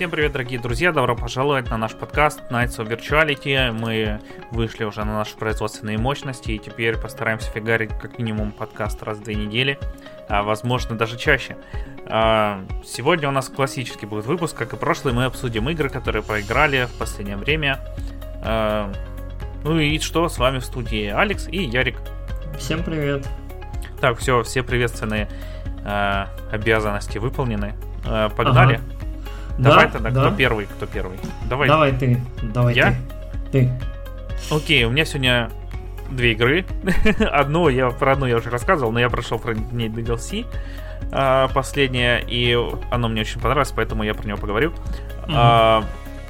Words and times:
Всем 0.00 0.10
привет, 0.10 0.32
дорогие 0.32 0.58
друзья! 0.58 0.92
Добро 0.92 1.14
пожаловать 1.14 1.68
на 1.68 1.76
наш 1.76 1.92
подкаст 1.92 2.40
Nights 2.48 2.78
of 2.78 2.88
Virtuality. 2.88 3.70
Мы 3.70 4.18
вышли 4.50 4.84
уже 4.84 5.04
на 5.04 5.12
наши 5.12 5.36
производственные 5.36 5.98
мощности 5.98 6.52
и 6.52 6.58
теперь 6.58 6.96
постараемся 6.96 7.50
фигарить 7.50 7.90
как 7.98 8.16
минимум 8.16 8.50
подкаст 8.52 9.02
раз 9.02 9.18
в 9.18 9.24
две 9.24 9.34
недели, 9.34 9.78
а 10.26 10.42
возможно 10.42 10.96
даже 10.96 11.18
чаще. 11.18 11.58
А, 12.06 12.64
сегодня 12.82 13.28
у 13.28 13.30
нас 13.30 13.50
классический 13.50 14.06
будет 14.06 14.24
выпуск, 14.24 14.56
как 14.56 14.72
и 14.72 14.76
прошлый. 14.78 15.12
Мы 15.12 15.26
обсудим 15.26 15.68
игры, 15.68 15.90
которые 15.90 16.22
поиграли 16.22 16.86
в 16.86 16.98
последнее 16.98 17.36
время. 17.36 17.78
А, 18.42 18.90
ну 19.64 19.78
и 19.78 19.98
что, 19.98 20.30
с 20.30 20.38
вами 20.38 20.60
в 20.60 20.64
студии 20.64 21.08
Алекс 21.08 21.46
и 21.46 21.62
Ярик. 21.62 21.98
Всем 22.56 22.82
привет! 22.82 23.28
Так, 24.00 24.16
все, 24.16 24.42
все 24.44 24.62
приветственные 24.62 25.28
э, 25.84 26.24
обязанности 26.50 27.18
выполнены. 27.18 27.74
Погнали. 28.34 28.76
Ага. 28.76 28.99
Давай 29.58 29.86
да, 29.86 29.92
тогда, 29.92 30.10
да. 30.10 30.26
кто 30.26 30.36
первый, 30.36 30.66
кто 30.66 30.86
первый. 30.86 31.18
Давай. 31.48 31.68
Давай 31.68 31.92
ты. 31.92 32.20
Давай 32.42 32.74
Я? 32.74 32.94
Ты. 33.52 33.70
Окей, 34.50 34.84
у 34.84 34.90
меня 34.90 35.04
сегодня 35.04 35.50
две 36.10 36.32
игры. 36.32 36.64
одну 37.20 37.68
я 37.68 37.90
про 37.90 38.12
одну 38.12 38.26
я 38.26 38.36
уже 38.36 38.50
рассказывал, 38.50 38.92
но 38.92 39.00
я 39.00 39.08
прошел 39.08 39.38
про 39.38 39.54
ней 39.54 39.88
DLC 39.88 40.46
а, 41.12 41.48
последнее, 41.48 42.22
и 42.26 42.56
оно 42.90 43.08
мне 43.08 43.22
очень 43.22 43.40
понравилось, 43.40 43.72
поэтому 43.74 44.02
я 44.02 44.14
про 44.14 44.26
него 44.26 44.38
поговорю. 44.38 44.70
Mm-hmm. 44.70 45.32
А, 45.34 45.84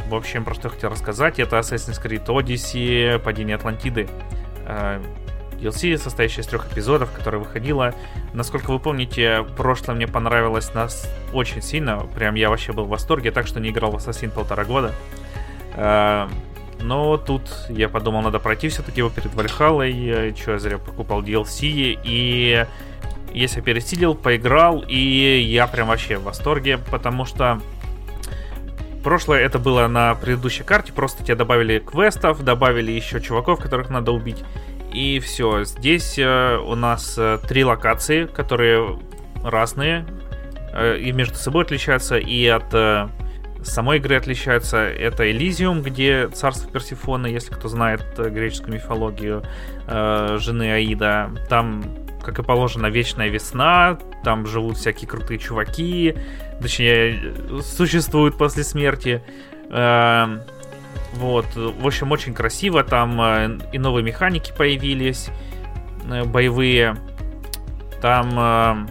в 0.09 0.15
общем, 0.15 0.45
про 0.45 0.55
что 0.55 0.69
я 0.69 0.75
хотел 0.75 0.91
рассказать, 0.91 1.39
это 1.39 1.59
Assassin's 1.59 2.03
Creed 2.03 2.27
Odyssey, 2.27 3.19
Падение 3.19 3.57
Атлантиды. 3.57 4.09
А, 4.67 5.01
DLC, 5.61 5.99
состоящая 5.99 6.43
из 6.43 6.47
трех 6.47 6.73
эпизодов, 6.73 7.11
которая 7.13 7.41
выходила. 7.41 7.95
Насколько 8.33 8.71
вы 8.71 8.79
помните, 8.79 9.45
прошлое 9.57 9.97
мне 9.97 10.07
понравилось 10.07 10.73
нас 10.75 11.09
очень 11.33 11.63
сильно. 11.63 11.99
Прям 12.15 12.35
я 12.35 12.49
вообще 12.51 12.73
был 12.73 12.85
в 12.85 12.89
восторге, 12.89 13.31
так 13.31 13.47
что 13.47 13.61
не 13.61 13.71
играл 13.71 13.91
в 13.91 13.97
Assassin 13.97 14.31
полтора 14.31 14.65
года. 14.65 14.93
А, 15.75 16.29
но 16.81 17.17
тут 17.17 17.43
я 17.69 17.89
подумал, 17.89 18.23
надо 18.23 18.39
пройти 18.39 18.69
все-таки 18.69 19.01
его 19.01 19.11
перед 19.11 19.35
Вальхалой. 19.35 20.35
Че, 20.35 20.53
я 20.53 20.59
зря 20.59 20.79
покупал 20.79 21.23
DLC. 21.23 21.99
И 22.03 22.67
я 23.33 23.49
пересилил, 23.49 24.15
поиграл, 24.15 24.85
и 24.87 25.41
я 25.41 25.67
прям 25.67 25.89
вообще 25.89 26.19
в 26.19 26.25
восторге, 26.25 26.79
потому 26.79 27.25
что 27.25 27.61
Прошлое 29.03 29.41
это 29.41 29.59
было 29.59 29.87
на 29.87 30.15
предыдущей 30.15 30.63
карте, 30.63 30.93
просто 30.93 31.25
тебе 31.25 31.35
добавили 31.35 31.79
квестов, 31.79 32.43
добавили 32.45 32.93
еще 32.93 33.21
чуваков, 33.21 33.59
которых 33.59 33.89
надо 33.89 34.13
убить. 34.13 34.45
И 34.93 35.21
все. 35.21 35.65
Здесь 35.65 36.19
э, 36.19 36.57
у 36.57 36.75
нас 36.75 37.15
э, 37.17 37.39
три 37.47 37.65
локации, 37.65 38.27
которые 38.27 38.99
разные 39.45 40.05
э, 40.73 40.99
и 40.99 41.13
между 41.13 41.37
собой 41.37 41.65
отличаются, 41.65 42.19
и 42.19 42.47
от 42.47 43.11
самой 43.63 43.99
игры 43.99 44.17
отличаются. 44.17 44.79
Это 44.79 45.31
Элизиум, 45.31 45.83
где 45.83 46.29
царство 46.29 46.71
Персифона, 46.71 47.27
если 47.27 47.53
кто 47.53 47.69
знает 47.69 48.03
греческую 48.17 48.75
мифологию, 48.75 49.43
жены 49.87 50.73
Аида. 50.73 51.31
Там, 51.51 51.85
как 52.25 52.39
и 52.39 52.43
положено, 52.43 52.87
вечная 52.87 53.29
весна, 53.29 53.99
там 54.25 54.47
живут 54.47 54.79
всякие 54.79 55.09
крутые 55.09 55.39
чуваки, 55.39 56.15
точнее, 56.63 57.35
существуют 57.63 58.39
после 58.39 58.65
смерти. 58.65 59.23
Вот, 61.15 61.47
в 61.57 61.87
общем, 61.87 62.13
очень 62.13 62.35
красиво. 62.35 62.85
Там 62.85 63.21
э, 63.21 63.59
и 63.73 63.79
новые 63.79 64.05
механики 64.05 64.53
появились, 64.57 65.29
э, 66.09 66.25
боевые. 66.25 66.97
Там, 68.01 68.31
э, 68.39 68.87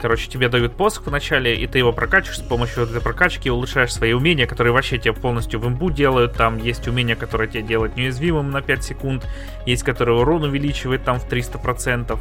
короче, 0.00 0.28
тебе 0.28 0.48
дают 0.48 0.76
посох 0.76 1.06
вначале, 1.06 1.54
и 1.54 1.66
ты 1.68 1.78
его 1.78 1.92
прокачиваешь 1.92 2.38
с 2.38 2.42
помощью 2.42 2.82
этой 2.82 3.00
прокачки, 3.00 3.48
улучшаешь 3.48 3.92
свои 3.92 4.12
умения, 4.12 4.46
которые 4.46 4.72
вообще 4.72 4.98
тебя 4.98 5.12
полностью 5.12 5.60
в 5.60 5.68
имбу 5.68 5.90
делают. 5.90 6.34
Там 6.34 6.58
есть 6.58 6.88
умения, 6.88 7.14
которые 7.14 7.48
тебя 7.48 7.62
делают 7.62 7.96
неуязвимым 7.96 8.50
на 8.50 8.60
5 8.60 8.84
секунд, 8.84 9.26
есть, 9.64 9.84
которые 9.84 10.18
урон 10.18 10.42
увеличивает 10.42 11.04
там 11.04 11.20
в 11.20 11.28
300%. 11.28 12.18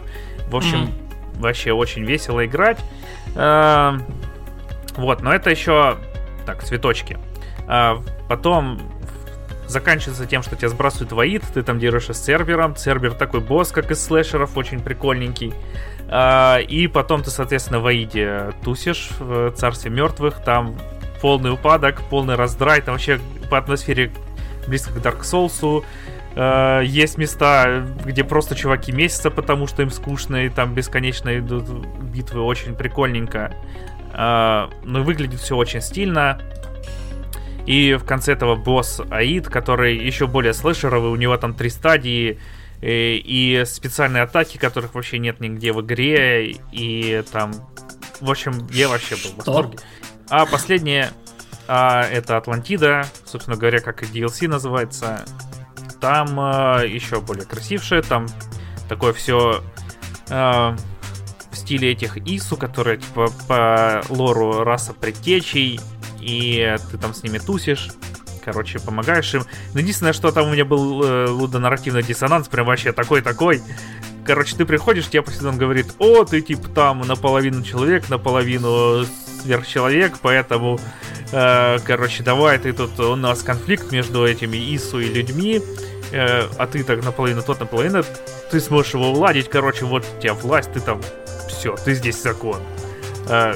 В 0.49 0.55
общем, 0.55 0.83
mm-hmm. 0.83 1.39
вообще 1.39 1.71
очень 1.71 2.05
весело 2.05 2.45
играть. 2.45 2.77
Вот, 3.33 5.21
но 5.21 5.33
это 5.33 5.49
еще 5.49 5.97
так, 6.45 6.63
цветочки. 6.63 7.17
Потом 8.27 8.79
заканчивается 9.71 10.25
тем, 10.25 10.43
что 10.43 10.55
тебя 10.55 10.69
сбрасывают 10.69 11.11
воид, 11.11 11.43
ты 11.53 11.63
там 11.63 11.79
дерешься 11.79 12.13
с 12.13 12.23
сервером, 12.23 12.75
сервер 12.75 13.13
такой 13.13 13.39
босс, 13.39 13.71
как 13.71 13.89
из 13.91 14.03
слэшеров, 14.03 14.55
очень 14.57 14.81
прикольненький. 14.81 15.53
А, 16.09 16.57
и 16.59 16.87
потом 16.87 17.23
ты, 17.23 17.29
соответственно, 17.29 17.79
в 17.79 17.87
Аиде 17.87 18.51
тусишь 18.63 19.09
в 19.19 19.51
царстве 19.51 19.89
мертвых, 19.89 20.43
там 20.43 20.75
полный 21.21 21.53
упадок, 21.53 22.01
полный 22.09 22.35
раздрай, 22.35 22.81
там 22.81 22.95
вообще 22.95 23.19
по 23.49 23.57
атмосфере 23.57 24.11
близко 24.67 24.91
к 24.93 24.97
Dark 24.97 25.21
Souls. 25.21 25.83
Uh, 26.33 26.85
есть 26.85 27.17
места, 27.17 27.85
где 28.05 28.23
просто 28.23 28.55
чуваки 28.55 28.93
месяца, 28.93 29.29
потому 29.29 29.67
что 29.67 29.81
им 29.81 29.89
скучно, 29.89 30.45
и 30.45 30.49
там 30.49 30.73
бесконечно 30.73 31.37
идут 31.37 31.67
битвы, 31.99 32.41
очень 32.41 32.73
прикольненько. 32.73 33.53
Uh, 34.13 34.73
но 34.85 35.03
выглядит 35.03 35.41
все 35.41 35.57
очень 35.57 35.81
стильно. 35.81 36.39
И 37.65 37.93
в 37.93 38.03
конце 38.05 38.33
этого 38.33 38.55
босс 38.55 39.01
Аид, 39.09 39.47
который 39.47 39.97
еще 39.97 40.27
более 40.27 40.53
слэшеровый, 40.53 41.11
у 41.11 41.15
него 41.15 41.37
там 41.37 41.53
три 41.53 41.69
стадии, 41.69 42.39
и, 42.81 42.85
э, 42.85 43.15
и 43.15 43.63
специальные 43.65 44.23
атаки, 44.23 44.57
которых 44.57 44.95
вообще 44.95 45.19
нет 45.19 45.39
нигде 45.39 45.71
в 45.73 45.81
игре, 45.81 46.57
и 46.71 47.23
там... 47.31 47.53
В 48.19 48.29
общем, 48.29 48.67
я 48.71 48.87
вообще 48.87 49.15
был 49.15 49.31
в 49.31 49.37
восторге. 49.37 49.79
А 50.29 50.45
последнее, 50.45 51.11
а, 51.67 52.03
это 52.03 52.37
Атлантида, 52.37 53.05
собственно 53.25 53.57
говоря, 53.57 53.79
как 53.79 54.03
и 54.03 54.05
DLC 54.05 54.47
называется. 54.47 55.25
Там 55.99 56.39
а, 56.39 56.83
еще 56.83 57.21
более 57.21 57.45
красившее, 57.45 58.01
там 58.01 58.27
такое 58.89 59.13
все 59.13 59.63
а, 60.29 60.75
в 61.51 61.55
стиле 61.55 61.91
этих 61.91 62.17
Ису, 62.17 62.57
которые 62.57 62.97
типа 62.97 63.29
по 63.47 64.03
лору 64.09 64.63
раса 64.63 64.93
предтечей, 64.93 65.79
и 66.21 66.77
ты 66.91 66.97
там 66.97 67.13
с 67.13 67.23
ними 67.23 67.37
тусишь, 67.37 67.89
короче, 68.43 68.79
помогаешь 68.79 69.33
им. 69.33 69.43
Но 69.73 69.79
единственное, 69.79 70.13
что 70.13 70.31
там 70.31 70.47
у 70.47 70.51
меня 70.51 70.65
был 70.65 71.03
э, 71.03 71.27
лудонарративный 71.27 72.03
диссонанс, 72.03 72.47
прям 72.47 72.65
вообще 72.65 72.91
такой-такой. 72.91 73.61
Короче, 74.25 74.55
ты 74.55 74.65
приходишь, 74.65 75.07
тебе 75.07 75.21
Посейдон 75.21 75.57
говорит, 75.57 75.87
о, 75.99 76.23
ты 76.25 76.41
типа 76.41 76.69
там 76.69 77.01
наполовину 77.01 77.63
человек, 77.63 78.09
наполовину 78.09 79.05
сверхчеловек, 79.41 80.19
поэтому, 80.21 80.79
э, 81.31 81.79
короче, 81.83 82.23
давай, 82.23 82.59
ты 82.59 82.73
тут, 82.73 82.99
у 82.99 83.15
нас 83.15 83.41
конфликт 83.41 83.91
между 83.91 84.25
этими 84.25 84.57
Ису 84.75 84.99
и 84.99 85.05
людьми, 85.05 85.61
э, 86.11 86.47
а 86.57 86.67
ты 86.67 86.83
так 86.83 87.03
наполовину 87.03 87.41
тот, 87.41 87.59
наполовину, 87.59 88.03
ты 88.51 88.59
сможешь 88.59 88.93
его 88.93 89.09
уладить, 89.11 89.49
короче, 89.49 89.85
вот 89.85 90.05
у 90.05 90.21
тебя 90.21 90.35
власть, 90.35 90.71
ты 90.71 90.79
там, 90.79 91.01
все, 91.47 91.75
ты 91.75 91.95
здесь 91.95 92.21
закон. 92.21 92.61
Э, 93.27 93.55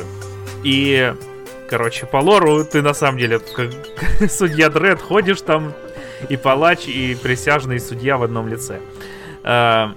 и 0.64 1.14
Короче, 1.70 2.06
по 2.06 2.18
лору 2.18 2.64
ты 2.64 2.81
на 2.81 2.94
самом 2.94 3.18
деле 3.18 3.40
как 3.40 3.72
судья 4.30 4.70
Дред 4.70 5.02
ходишь 5.02 5.42
там 5.42 5.74
и 6.30 6.38
палач, 6.38 6.88
и 6.88 7.16
присяжный 7.16 7.80
судья 7.80 8.18
в 8.18 8.24
одном 8.24 8.48
лице. 8.48 8.80
А, 9.44 9.96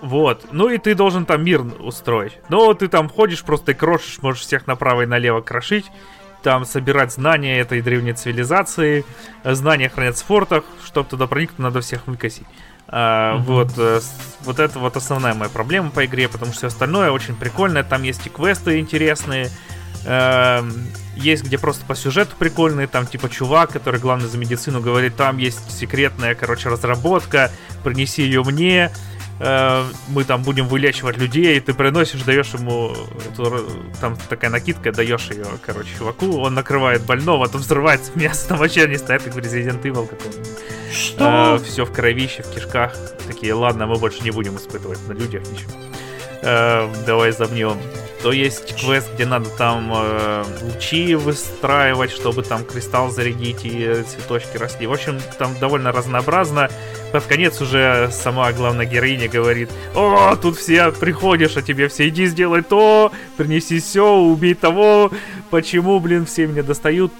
вот. 0.00 0.46
Ну 0.52 0.68
и 0.68 0.78
ты 0.78 0.94
должен 0.94 1.26
там 1.26 1.44
мир 1.44 1.62
устроить. 1.80 2.38
Но 2.48 2.72
ты 2.74 2.88
там 2.88 3.08
ходишь, 3.08 3.42
просто 3.42 3.72
и 3.72 3.74
крошишь, 3.74 4.22
можешь 4.22 4.42
всех 4.42 4.66
направо 4.66 5.02
и 5.02 5.06
налево 5.06 5.40
крошить. 5.40 5.86
Там 6.42 6.64
собирать 6.64 7.12
знания 7.12 7.58
этой 7.58 7.82
древней 7.82 8.12
цивилизации. 8.12 9.04
Знания 9.44 9.88
хранятся 9.88 10.24
в 10.24 10.28
фортах. 10.28 10.64
Чтобы 10.84 11.08
туда 11.08 11.26
проникнуть, 11.26 11.58
надо 11.58 11.80
всех 11.80 12.06
выкосить. 12.06 12.46
А, 12.86 13.36
mm-hmm. 13.36 13.42
Вот, 13.42 13.72
э, 13.76 14.00
вот 14.42 14.58
это 14.60 14.78
вот 14.78 14.96
основная 14.96 15.34
моя 15.34 15.50
проблема 15.50 15.90
по 15.90 16.06
игре, 16.06 16.28
потому 16.28 16.52
что 16.52 16.60
все 16.60 16.66
остальное 16.68 17.10
очень 17.10 17.34
прикольное. 17.34 17.82
Там 17.82 18.02
есть 18.02 18.26
и 18.26 18.30
квесты 18.30 18.78
интересные. 18.78 19.50
Эм, 20.04 20.88
есть 21.16 21.44
где 21.44 21.58
просто 21.58 21.84
по 21.84 21.94
сюжету 21.94 22.36
прикольные, 22.38 22.86
там 22.86 23.06
типа 23.06 23.28
чувак, 23.28 23.70
который 23.72 23.98
главный 23.98 24.28
за 24.28 24.38
медицину 24.38 24.80
говорит, 24.80 25.16
там 25.16 25.38
есть 25.38 25.76
секретная, 25.76 26.34
короче, 26.34 26.68
разработка, 26.68 27.50
принеси 27.82 28.22
ее 28.22 28.44
мне, 28.44 28.92
э, 29.40 29.84
мы 30.08 30.24
там 30.24 30.42
будем 30.44 30.68
вылечивать 30.68 31.16
людей, 31.16 31.58
ты 31.60 31.74
приносишь, 31.74 32.22
даешь 32.22 32.54
ему, 32.54 32.94
эту, 33.32 33.68
там 34.00 34.16
такая 34.28 34.50
накидка, 34.50 34.92
даешь 34.92 35.30
ее, 35.30 35.46
короче, 35.66 35.90
чуваку, 35.98 36.38
он 36.38 36.54
накрывает 36.54 37.02
больного, 37.02 37.46
а 37.46 37.48
там 37.48 37.60
взрывается 37.60 38.12
мясо, 38.14 38.48
там 38.48 38.58
вообще 38.58 38.86
не 38.86 38.96
стоят, 38.96 39.24
как 39.24 39.34
в 39.34 39.38
Resident 39.38 39.82
Evil 39.82 40.06
каком-нибудь. 40.06 40.48
Что? 40.92 41.58
Э, 41.60 41.64
все 41.64 41.84
в 41.84 41.92
кровище, 41.92 42.42
в 42.42 42.54
кишках. 42.54 42.94
Такие, 43.26 43.52
ладно, 43.52 43.86
мы 43.86 43.96
больше 43.96 44.22
не 44.22 44.30
будем 44.30 44.56
испытывать 44.56 45.06
на 45.08 45.12
людях 45.12 45.42
ничего. 45.50 45.72
Э, 46.42 46.88
давай 47.04 47.32
замнем 47.32 47.76
то 48.22 48.32
есть 48.32 48.74
квест, 48.74 49.08
где 49.14 49.26
надо 49.26 49.48
там 49.50 49.92
э, 49.94 50.44
лучи 50.62 51.14
выстраивать, 51.14 52.10
чтобы 52.10 52.42
там 52.42 52.64
кристалл 52.64 53.10
зарядить 53.10 53.64
и 53.64 54.02
цветочки 54.02 54.56
росли. 54.56 54.88
В 54.88 54.92
общем, 54.92 55.20
там 55.38 55.54
довольно 55.60 55.92
разнообразно. 55.92 56.68
Под 57.12 57.24
конец 57.24 57.60
уже 57.60 58.10
сама 58.10 58.52
главная 58.52 58.86
героиня 58.86 59.28
говорит, 59.28 59.70
о, 59.94 60.34
тут 60.34 60.58
все 60.58 60.90
приходишь, 60.90 61.56
а 61.56 61.62
тебе 61.62 61.88
все 61.88 62.08
иди 62.08 62.26
сделай 62.26 62.62
то, 62.62 63.12
принеси 63.36 63.78
все, 63.78 64.16
убей 64.16 64.54
того, 64.54 65.12
почему, 65.50 66.00
блин, 66.00 66.26
все 66.26 66.48
меня 66.48 66.64
достают 66.64 67.12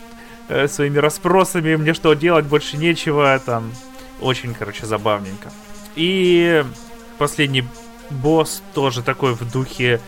э, 0.48 0.66
своими 0.66 0.98
расспросами, 0.98 1.76
мне 1.76 1.94
что 1.94 2.12
делать, 2.14 2.46
больше 2.46 2.76
нечего, 2.76 3.40
там, 3.46 3.72
очень, 4.20 4.52
короче, 4.52 4.84
забавненько. 4.84 5.52
И 5.94 6.64
последний 7.18 7.64
босс 8.10 8.62
тоже 8.74 9.02
такой 9.02 9.34
в 9.34 9.50
духе 9.50 10.00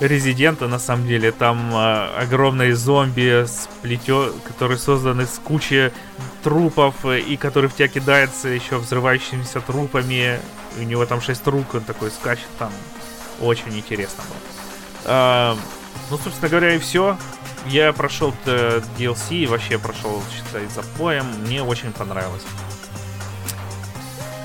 Резидента, 0.00 0.66
на 0.66 0.78
самом 0.78 1.06
деле. 1.06 1.30
Там 1.32 1.74
э, 1.74 2.06
огромные 2.18 2.74
зомби, 2.74 3.44
с 3.44 3.68
плетё... 3.82 4.34
которые 4.44 4.78
созданы 4.78 5.26
с 5.26 5.38
кучи 5.38 5.92
трупов, 6.42 7.04
э, 7.04 7.20
и 7.20 7.36
который 7.36 7.70
в 7.70 7.74
тебя 7.74 7.88
кидается 7.88 8.48
еще 8.48 8.78
взрывающимися 8.78 9.60
трупами. 9.60 10.40
У 10.78 10.82
него 10.82 11.06
там 11.06 11.20
шесть 11.20 11.46
рук, 11.46 11.74
он 11.74 11.82
такой 11.82 12.10
скачет 12.10 12.48
там. 12.58 12.72
Очень 13.40 13.76
интересно 13.76 14.24
было. 14.24 14.38
А, 15.06 15.56
ну, 16.10 16.18
собственно 16.18 16.48
говоря, 16.48 16.74
и 16.74 16.78
все. 16.78 17.16
Я 17.66 17.92
прошел 17.92 18.34
DLC 18.44 19.36
и 19.36 19.46
вообще 19.46 19.78
прошел, 19.78 20.22
считай, 20.34 20.66
за 20.74 20.82
поем. 20.98 21.26
Мне 21.46 21.62
очень 21.62 21.92
понравилось. 21.92 22.42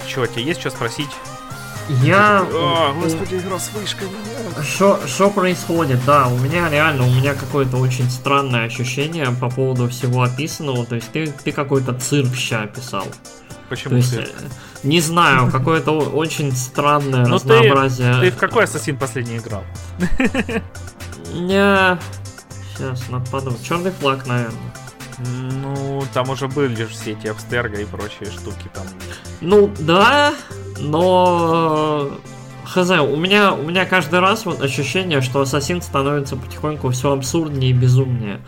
Тебе 0.07 0.43
есть 0.43 0.59
что 0.59 0.69
спросить? 0.69 1.09
Я... 2.03 2.41
О, 2.51 2.93
господи, 2.93 3.35
игра 3.35 3.59
с 3.59 3.71
вышкой. 3.73 4.07
Что 4.63 5.29
происходит? 5.29 6.03
Да, 6.05 6.27
у 6.27 6.37
меня 6.37 6.69
реально, 6.69 7.03
у 7.05 7.09
меня 7.09 7.33
какое-то 7.33 7.77
очень 7.77 8.09
странное 8.09 8.65
ощущение 8.65 9.27
по 9.31 9.49
поводу 9.49 9.89
всего 9.89 10.21
описанного. 10.23 10.85
То 10.85 10.95
есть 10.95 11.11
ты, 11.11 11.27
ты 11.43 11.51
какой-то 11.51 11.93
цирк 11.93 12.35
ща 12.35 12.63
описал. 12.63 13.05
Почему 13.69 13.91
То 13.91 13.95
есть, 13.97 14.09
цирк? 14.09 14.29
э, 14.29 14.47
не 14.83 14.99
знаю, 15.01 15.51
какое-то 15.51 15.91
очень 15.99 16.51
странное 16.55 17.25
Ну 17.25 17.37
ты, 17.39 17.49
разнообразие. 17.53 18.13
ты 18.21 18.31
в 18.31 18.37
какой 18.37 18.63
Ассасин 18.63 18.97
последний 18.97 19.37
играл? 19.37 19.63
Не... 21.33 21.97
Сейчас, 22.75 23.09
надо 23.09 23.29
подумать. 23.29 23.63
Черный 23.63 23.91
флаг, 23.91 24.25
наверное. 24.25 24.57
Ну, 25.61 26.01
там 26.13 26.29
уже 26.29 26.47
были 26.47 26.75
же 26.75 26.87
все 26.87 27.11
эти 27.11 27.27
абстерго 27.27 27.79
и 27.79 27.85
прочие 27.85 28.31
штуки 28.31 28.69
там. 28.73 28.85
Ну, 29.41 29.69
да, 29.79 30.33
но... 30.79 32.09
Хз, 32.65 32.91
у 32.91 33.15
меня, 33.15 33.53
у 33.53 33.63
меня 33.63 33.85
каждый 33.85 34.19
раз 34.19 34.45
вот 34.45 34.61
ощущение, 34.61 35.21
что 35.21 35.41
Ассасин 35.41 35.81
становится 35.81 36.35
потихоньку 36.35 36.89
все 36.89 37.11
абсурднее 37.11 37.71
и 37.71 37.73
безумнее. 37.73 38.41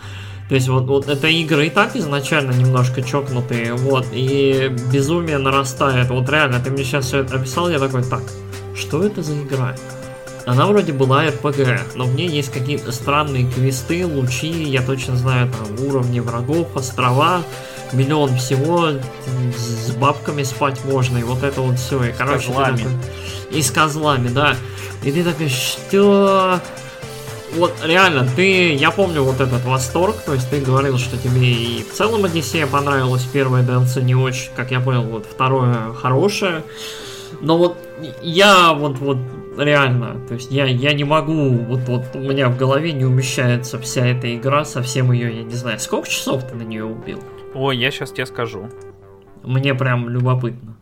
То 0.48 0.56
есть 0.56 0.68
вот, 0.68 0.86
вот 0.88 1.08
это 1.08 1.28
игры 1.28 1.68
и 1.68 1.70
так 1.70 1.96
изначально 1.96 2.52
немножко 2.52 3.02
чокнутые, 3.02 3.74
вот, 3.74 4.08
и 4.12 4.70
безумие 4.92 5.38
нарастает. 5.38 6.10
Вот 6.10 6.30
реально, 6.30 6.60
ты 6.60 6.70
мне 6.70 6.84
сейчас 6.84 7.06
все 7.06 7.20
это 7.20 7.38
описал, 7.38 7.70
я 7.70 7.80
такой, 7.80 8.04
так, 8.04 8.22
что 8.76 9.02
это 9.02 9.24
за 9.24 9.42
игра? 9.42 9.76
Она 10.46 10.66
вроде 10.66 10.92
была 10.92 11.26
RPG, 11.26 11.96
но 11.96 12.04
в 12.04 12.16
ней 12.16 12.28
есть 12.28 12.52
какие-то 12.52 12.92
странные 12.92 13.50
квесты, 13.50 14.06
лучи, 14.06 14.50
я 14.52 14.82
точно 14.82 15.16
знаю 15.16 15.50
там 15.50 15.86
уровни 15.86 16.20
врагов, 16.20 16.76
острова, 16.76 17.44
миллион 17.94 18.36
всего, 18.38 18.90
с 19.56 19.92
бабками 19.92 20.44
спать 20.44 20.84
можно, 20.86 21.18
и 21.18 21.24
вот 21.24 21.44
это 21.44 21.62
вот 21.62 21.78
все. 21.80 22.04
И, 22.04 22.12
короче, 22.12 22.48
ты 22.48 22.54
козлами. 22.54 22.78
такой- 22.78 23.58
и 23.58 23.62
с 23.62 23.72
козлами, 23.72 24.30
да. 24.30 24.56
И 25.04 25.12
ты 25.12 25.24
такой, 25.24 25.50
что... 25.50 26.60
Вот 27.56 27.74
реально, 27.84 28.26
ты, 28.34 28.74
я 28.76 28.92
помню 28.92 29.24
вот 29.24 29.42
этот 29.42 29.66
восторг, 29.66 30.16
то 30.26 30.34
есть 30.34 30.50
ты 30.50 30.62
говорил, 30.62 30.98
что 30.98 31.18
тебе 31.18 31.52
и 31.52 31.84
в 31.84 31.94
целом 31.94 32.24
Одиссея 32.24 32.66
понравилась, 32.66 33.24
первая 33.24 33.62
DLC 33.62 34.02
не 34.04 34.16
очень, 34.16 34.52
как 34.56 34.72
я 34.72 34.80
понял, 34.80 35.04
вот 35.04 35.26
второе 35.30 35.94
хорошее, 35.94 36.64
но 37.42 37.58
вот 37.58 37.78
я 38.22 38.72
вот 38.72 39.00
вот 39.00 39.18
реально, 39.58 40.22
то 40.30 40.36
есть 40.36 40.50
я, 40.50 40.66
я 40.66 40.94
не 40.94 41.04
могу, 41.04 41.50
вот, 41.50 41.82
вот 41.88 42.06
у 42.14 42.20
меня 42.20 42.48
в 42.48 42.56
голове 42.56 42.94
не 42.94 43.04
умещается 43.04 43.78
вся 43.80 44.06
эта 44.06 44.34
игра, 44.34 44.64
совсем 44.64 45.12
ее, 45.12 45.36
я 45.36 45.44
не 45.44 45.56
знаю, 45.56 45.78
сколько 45.82 46.08
часов 46.08 46.48
ты 46.48 46.56
на 46.56 46.64
нее 46.64 46.86
убил? 46.86 47.20
Ой, 47.54 47.78
я 47.78 47.92
сейчас 47.92 48.12
тебе 48.12 48.26
скажу. 48.26 48.70
Мне 49.44 49.74
прям 49.74 50.08
любопытно. 50.10 50.76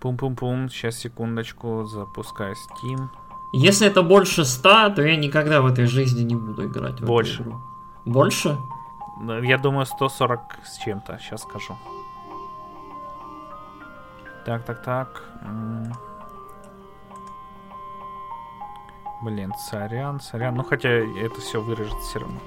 Пум-пум-пум, 0.00 0.68
сейчас 0.68 0.96
секундочку, 0.96 1.84
запускаю 1.84 2.54
Steam. 2.54 3.08
Если 3.52 3.86
это 3.86 4.02
больше 4.02 4.44
100, 4.44 4.90
то 4.96 5.02
я 5.02 5.16
никогда 5.16 5.60
в 5.60 5.66
этой 5.66 5.86
жизни 5.86 6.22
не 6.22 6.34
буду 6.34 6.66
играть 6.66 7.00
в 7.00 7.06
Больше. 7.06 7.42
эту 7.42 7.50
игру. 7.50 7.60
Больше? 8.04 8.58
Я 9.42 9.58
думаю, 9.58 9.86
140 9.86 10.40
с 10.64 10.78
чем-то, 10.78 11.18
сейчас 11.18 11.42
скажу. 11.42 11.76
Так, 14.44 14.64
так, 14.64 14.82
так. 14.82 15.22
Блин, 19.22 19.52
сорян, 19.70 20.20
сорян. 20.20 20.54
Ну, 20.54 20.64
хотя 20.64 20.88
это 20.90 21.40
все 21.40 21.60
выражет 21.60 21.94
все 22.00 22.18
равно. 22.18 22.40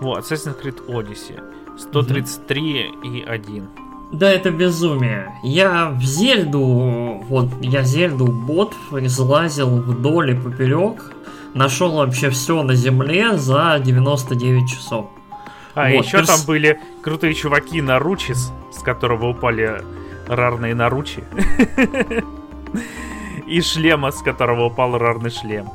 Вот, 0.00 0.20
Assassin's 0.20 0.60
Creed 0.62 0.86
Odyssey. 0.86 1.69
133 1.78 2.90
и 3.04 3.22
1. 3.22 3.68
Да, 4.12 4.30
это 4.30 4.50
безумие. 4.50 5.32
Я 5.44 5.90
в 5.90 6.02
Зельду, 6.02 7.22
вот 7.28 7.48
я 7.60 7.82
Зельду 7.82 8.26
бот 8.26 8.74
излазил 8.92 9.68
вдоль 9.76 10.32
и 10.32 10.34
поперек, 10.34 11.12
нашел 11.54 11.92
вообще 11.96 12.30
все 12.30 12.62
на 12.62 12.74
земле 12.74 13.38
за 13.38 13.80
99 13.84 14.68
часов. 14.68 15.06
А, 15.74 15.88
Вот, 15.90 16.04
еще 16.04 16.18
перс- 16.18 16.26
там 16.26 16.40
были 16.46 16.80
крутые 17.02 17.34
чуваки 17.34 17.80
на 17.80 17.98
Ручис, 18.00 18.52
с 18.72 18.82
которого 18.82 19.28
упали 19.28 19.82
рарные 20.26 20.74
наручи. 20.74 21.22
И 23.46 23.60
шлема, 23.62 24.10
с 24.12 24.22
которого 24.22 24.66
упал 24.66 24.96
рарный 24.96 25.30
шлем. 25.30 25.68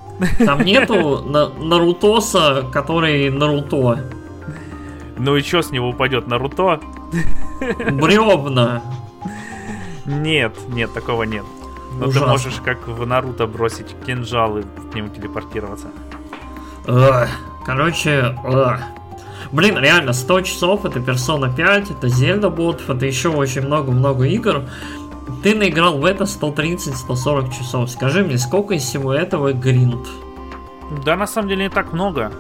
Там 0.46 0.64
нету 0.64 1.20
на- 1.26 1.50
Нарутоса, 1.50 2.64
который 2.72 3.30
Наруто. 3.30 4.00
Ну 5.18 5.36
и 5.36 5.42
что 5.42 5.62
с 5.62 5.72
него 5.72 5.90
упадет? 5.90 6.28
Наруто? 6.28 6.80
Бревна. 7.92 8.82
Нет, 10.06 10.56
нет, 10.70 10.94
такого 10.94 11.24
нет. 11.24 11.46
Но 11.98 12.08
Ужасно. 12.08 12.22
ты 12.22 12.32
можешь, 12.32 12.62
как 12.64 12.88
в 12.88 13.06
Наруто, 13.06 13.48
бросить 13.48 13.96
кинжал 14.06 14.58
и 14.58 14.64
к 14.64 14.96
нему 14.96 15.10
телепортироваться. 15.10 15.88
Короче. 17.66 18.38
Блин, 19.52 19.78
реально, 19.78 20.12
100 20.12 20.42
часов, 20.42 20.86
это 20.86 21.00
Persona 21.00 21.56
5, 21.56 21.92
это 21.92 22.08
Zelda 22.08 22.50
бот, 22.50 22.84
это 22.88 23.06
еще 23.06 23.30
очень 23.30 23.62
много-много 23.62 24.26
игр. 24.26 24.64
Ты 25.44 25.56
наиграл 25.56 25.98
в 25.98 26.06
это 26.06 26.26
130-140 26.26 27.58
часов. 27.58 27.90
Скажи 27.90 28.24
мне, 28.24 28.38
сколько 28.38 28.74
из 28.74 28.84
всего 28.84 29.14
этого 29.14 29.54
гринд? 29.54 30.06
Да, 31.04 31.16
на 31.16 31.28
самом 31.28 31.48
деле 31.50 31.64
не 31.64 31.70
так 31.70 31.94
много. 31.94 32.32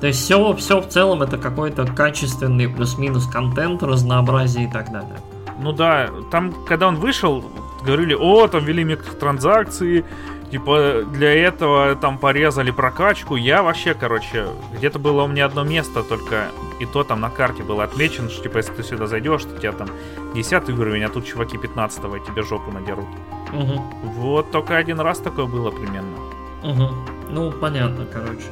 То 0.00 0.06
есть 0.06 0.20
все, 0.22 0.54
все 0.54 0.80
в 0.80 0.88
целом 0.88 1.22
это 1.22 1.36
какой-то 1.36 1.86
качественный 1.86 2.68
плюс-минус 2.68 3.26
контент, 3.26 3.82
разнообразие 3.82 4.64
и 4.64 4.70
так 4.70 4.90
далее. 4.90 5.20
Ну 5.62 5.72
да, 5.72 6.08
там, 6.30 6.54
когда 6.66 6.88
он 6.88 6.96
вышел, 6.96 7.44
говорили, 7.84 8.14
о, 8.14 8.48
там 8.48 8.64
ввели 8.64 8.82
микротранзакции, 8.82 10.04
типа 10.50 11.02
для 11.12 11.34
этого 11.34 11.94
там 11.96 12.18
порезали 12.18 12.70
прокачку. 12.70 13.36
Я 13.36 13.62
вообще, 13.62 13.92
короче, 13.92 14.46
где-то 14.76 14.98
было 14.98 15.24
у 15.24 15.28
меня 15.28 15.44
одно 15.44 15.64
место 15.64 16.02
только, 16.02 16.46
и 16.80 16.86
то 16.86 17.04
там 17.04 17.20
на 17.20 17.28
карте 17.28 17.62
было 17.62 17.84
отмечено, 17.84 18.30
что 18.30 18.42
типа 18.42 18.56
если 18.58 18.72
ты 18.72 18.82
сюда 18.82 19.06
зайдешь, 19.06 19.44
то 19.44 19.54
у 19.54 19.58
тебя 19.58 19.72
там 19.72 19.88
10 20.34 20.70
уровень, 20.70 21.04
а 21.04 21.10
тут 21.10 21.26
чуваки 21.26 21.58
15 21.58 21.98
и 22.04 22.26
тебе 22.26 22.42
жопу 22.42 22.70
надерут. 22.70 23.06
Угу, 23.52 23.82
Вот 24.16 24.50
только 24.50 24.76
один 24.76 25.00
раз 25.00 25.18
такое 25.18 25.44
было 25.44 25.70
примерно. 25.70 26.16
угу. 26.62 26.88
Ну, 27.28 27.52
понятно, 27.52 28.06
короче. 28.06 28.50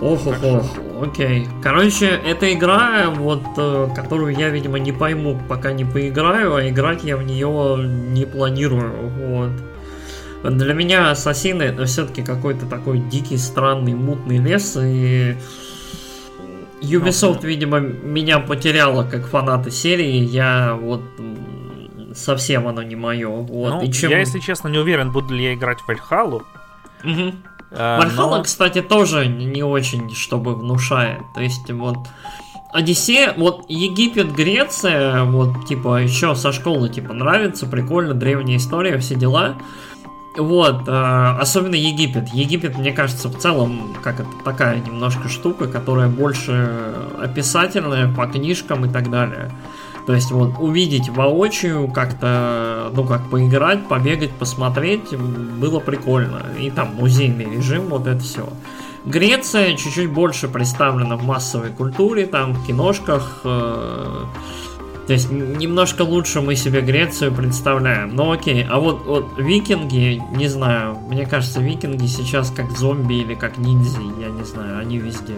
Ох, 0.00 0.26
ох, 0.26 0.44
ох, 0.44 0.64
окей. 1.02 1.48
Короче, 1.62 2.06
эта 2.06 2.52
игра, 2.52 3.10
вот, 3.10 3.42
э, 3.56 3.88
которую 3.94 4.36
я, 4.36 4.48
видимо, 4.48 4.78
не 4.78 4.92
пойму, 4.92 5.40
пока 5.48 5.72
не 5.72 5.84
поиграю, 5.84 6.54
а 6.54 6.68
играть 6.68 7.02
я 7.04 7.16
в 7.16 7.24
нее 7.24 7.76
не 7.84 8.24
планирую, 8.24 8.92
вот. 9.26 9.50
Для 10.44 10.72
меня 10.72 11.10
Ассасины 11.10 11.64
это 11.64 11.84
все-таки 11.86 12.22
какой-то 12.22 12.66
такой 12.66 12.98
дикий, 12.98 13.36
странный, 13.36 13.94
мутный 13.94 14.38
лес, 14.38 14.76
и 14.80 15.36
Ubisoft, 16.80 17.44
видимо, 17.44 17.80
меня 17.80 18.38
потеряла 18.38 19.02
как 19.02 19.26
фаната 19.26 19.70
серии, 19.72 20.22
я 20.24 20.78
вот 20.80 21.02
совсем 22.14 22.68
оно 22.68 22.82
не 22.82 22.96
мое. 22.96 23.28
Вот. 23.28 23.74
ну, 23.74 23.82
и 23.82 23.92
чем... 23.92 24.10
я, 24.10 24.20
если 24.20 24.38
честно, 24.38 24.68
не 24.68 24.78
уверен, 24.78 25.10
буду 25.10 25.34
ли 25.34 25.44
я 25.44 25.54
играть 25.54 25.80
в 25.80 25.88
Вальхалу. 25.88 26.44
Мгм. 27.02 27.42
Э, 27.70 27.98
Вальхалла, 27.98 28.38
но- 28.38 28.42
кстати, 28.42 28.82
тоже 28.82 29.26
не 29.26 29.44
не 29.46 29.62
очень, 29.62 30.14
чтобы 30.14 30.54
внушает. 30.54 31.20
То 31.34 31.40
есть, 31.40 31.70
вот 31.70 31.98
Одиссея, 32.72 33.32
вот 33.36 33.64
Египет, 33.68 34.32
Греция, 34.34 35.24
вот, 35.24 35.66
типа, 35.66 36.02
еще 36.02 36.34
со 36.34 36.52
школы, 36.52 36.88
типа, 36.90 37.14
нравится, 37.14 37.66
прикольно, 37.66 38.14
древняя 38.14 38.58
история, 38.58 38.98
все 38.98 39.14
дела. 39.14 39.56
Вот, 40.36 40.86
э, 40.86 41.36
особенно 41.40 41.74
Египет. 41.74 42.28
Египет, 42.28 42.76
мне 42.78 42.92
кажется, 42.92 43.28
в 43.28 43.38
целом, 43.38 43.96
как 44.02 44.20
это 44.20 44.28
такая 44.44 44.76
немножко 44.80 45.28
штука, 45.28 45.66
которая 45.66 46.08
больше 46.08 46.94
описательная 47.20 48.12
по 48.14 48.26
книжкам 48.26 48.84
и 48.84 48.88
так 48.92 49.10
далее. 49.10 49.50
То 50.08 50.14
есть 50.14 50.30
вот 50.30 50.54
увидеть 50.58 51.10
воочию, 51.10 51.86
как-то, 51.86 52.90
ну 52.94 53.04
как 53.04 53.28
поиграть, 53.28 53.86
побегать, 53.88 54.30
посмотреть, 54.30 55.14
было 55.14 55.80
прикольно. 55.80 56.44
И 56.58 56.70
там 56.70 56.94
музейный 56.94 57.44
режим, 57.44 57.88
вот 57.88 58.06
это 58.06 58.18
все. 58.20 58.48
Греция 59.04 59.76
чуть-чуть 59.76 60.10
больше 60.10 60.48
представлена 60.48 61.16
в 61.16 61.26
массовой 61.26 61.68
культуре, 61.68 62.24
там 62.24 62.54
в 62.54 62.66
киношках. 62.66 63.40
Э, 63.44 64.24
то 65.06 65.12
есть 65.12 65.30
немножко 65.30 66.00
лучше 66.00 66.40
мы 66.40 66.56
себе 66.56 66.80
Грецию 66.80 67.30
представляем. 67.30 68.16
Ну 68.16 68.32
окей, 68.32 68.66
а 68.66 68.80
вот, 68.80 69.04
вот 69.04 69.32
викинги, 69.36 70.22
не 70.34 70.48
знаю, 70.48 70.96
мне 71.06 71.26
кажется, 71.26 71.60
викинги 71.60 72.06
сейчас 72.06 72.50
как 72.50 72.70
зомби 72.70 73.16
или 73.16 73.34
как 73.34 73.58
ниндзя, 73.58 74.00
я 74.18 74.28
не 74.30 74.44
знаю, 74.44 74.78
они 74.78 74.96
везде. 74.96 75.34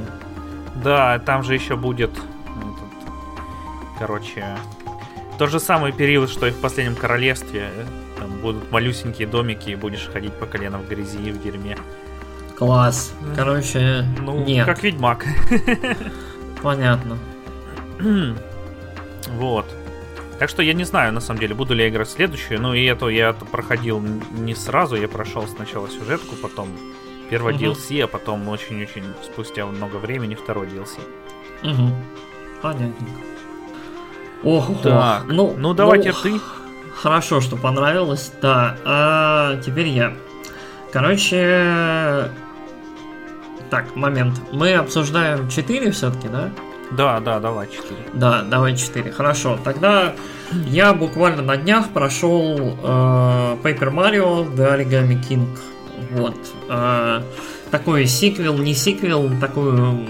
Да, 0.85 1.19
там 1.19 1.43
же 1.43 1.55
еще 1.55 1.75
будет, 1.75 2.13
короче, 4.01 4.57
тот 5.39 5.51
же 5.51 5.61
самый 5.61 5.93
период, 5.93 6.31
что 6.31 6.47
и 6.47 6.51
в 6.51 6.61
последнем 6.61 6.97
королевстве. 6.97 7.71
Там 8.19 8.31
будут 8.41 8.71
малюсенькие 8.73 9.29
домики, 9.29 9.71
и 9.71 9.75
будешь 9.77 10.09
ходить 10.13 10.33
по 10.33 10.47
колено 10.47 10.79
в 10.79 10.89
грязи 10.89 11.19
и 11.19 11.31
в 11.31 11.43
дерьме. 11.43 11.77
Класс. 12.57 13.15
Короче, 13.37 14.05
ну, 14.21 14.45
нет. 14.45 14.67
как 14.67 14.83
ведьмак. 14.83 15.25
Понятно. 16.63 17.19
Вот. 19.37 19.67
Так 20.39 20.49
что 20.49 20.63
я 20.63 20.73
не 20.73 20.85
знаю, 20.85 21.13
на 21.13 21.21
самом 21.21 21.39
деле, 21.39 21.55
буду 21.55 21.75
ли 21.75 21.85
я 21.85 21.91
играть 21.91 22.09
следующую. 22.09 22.61
Ну 22.61 22.73
и 22.73 22.83
это 22.85 23.09
я 23.09 23.35
проходил 23.35 24.01
не 24.01 24.55
сразу. 24.55 24.97
Я 24.97 25.07
прошел 25.07 25.47
сначала 25.47 25.89
сюжетку, 25.91 26.35
потом 26.37 26.69
первый 27.29 27.55
угу. 27.55 27.63
DLC, 27.63 28.03
а 28.03 28.07
потом 28.07 28.49
очень-очень 28.49 29.05
спустя 29.23 29.67
много 29.67 29.97
времени 29.97 30.35
второй 30.35 30.67
DLC. 30.69 30.99
Угу. 31.63 31.95
Понятненько. 32.63 33.30
Ох, 34.43 34.83
так, 34.83 35.25
ну, 35.29 35.55
ну 35.57 35.75
давайте 35.75 36.13
ну, 36.13 36.17
ты. 36.23 36.41
Хорошо, 36.95 37.41
что 37.41 37.57
понравилось. 37.57 38.33
Да, 38.41 38.77
а 38.85 39.57
теперь 39.57 39.89
я. 39.89 40.13
Короче, 40.93 42.31
так, 43.71 43.95
момент. 43.95 44.41
Мы 44.53 44.75
обсуждаем 44.75 45.49
4 45.49 45.91
все-таки, 45.93 46.29
да? 46.29 46.51
Да, 46.91 47.21
да, 47.21 47.39
давай 47.39 47.69
4. 47.69 47.85
Да, 48.15 48.43
давай 48.43 48.77
4. 48.77 49.13
Хорошо. 49.13 49.59
Тогда 49.63 50.15
я 50.67 50.93
буквально 50.93 51.43
на 51.43 51.57
днях 51.57 51.91
прошел 51.91 52.77
э, 52.83 53.57
Paper 53.63 53.93
Mario 53.93 54.55
The 54.55 54.77
Origami 54.77 55.23
King. 55.23 55.47
Вот. 56.11 56.37
Э, 56.69 57.23
такой 57.71 58.07
сиквел, 58.07 58.59
не 58.59 58.75
сиквел, 58.75 59.31
такую 59.41 60.01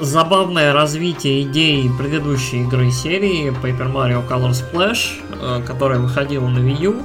забавное 0.00 0.72
развитие 0.72 1.42
идей 1.42 1.90
предыдущей 1.98 2.62
игры 2.62 2.90
серии 2.90 3.50
Paper 3.62 3.92
Mario 3.92 4.28
Color 4.28 4.50
Splash, 4.50 5.20
э, 5.40 5.62
которая 5.66 5.98
выходила 5.98 6.48
на 6.48 6.58
Wii 6.58 6.82
U 6.82 7.02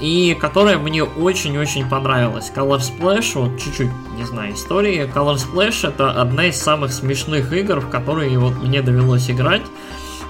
и 0.00 0.36
которая 0.40 0.78
мне 0.78 1.04
очень-очень 1.04 1.88
понравилась. 1.88 2.52
Color 2.54 2.80
Splash, 2.80 3.32
вот 3.34 3.60
чуть-чуть, 3.60 3.90
не 4.16 4.24
знаю, 4.24 4.54
истории. 4.54 5.10
Color 5.12 5.36
Splash 5.36 5.88
это 5.88 6.10
одна 6.10 6.46
из 6.46 6.60
самых 6.60 6.92
смешных 6.92 7.52
игр, 7.52 7.80
в 7.80 7.90
которые 7.90 8.38
вот 8.38 8.62
мне 8.62 8.82
довелось 8.82 9.30
играть. 9.30 9.62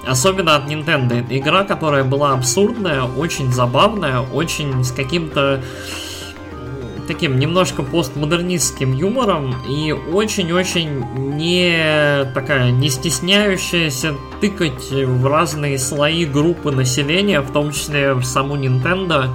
Особенно 0.07 0.55
от 0.55 0.69
Nintendo. 0.69 1.25
Игра, 1.29 1.63
которая 1.63 2.03
была 2.03 2.33
абсурдная, 2.33 3.03
очень 3.03 3.51
забавная, 3.51 4.19
очень 4.19 4.83
с 4.83 4.91
каким-то 4.91 5.63
таким 7.07 7.39
немножко 7.39 7.83
постмодернистским 7.83 8.93
юмором 8.93 9.55
и 9.67 9.91
очень-очень 9.91 11.03
не 11.35 12.25
такая 12.33 12.71
не 12.71 12.89
стесняющаяся 12.89 14.15
тыкать 14.41 14.91
в 14.91 15.25
разные 15.25 15.77
слои 15.79 16.25
группы 16.25 16.71
населения, 16.71 17.41
в 17.41 17.51
том 17.51 17.71
числе 17.71 18.13
в 18.13 18.23
саму 18.23 18.55
Nintendo 18.55 19.29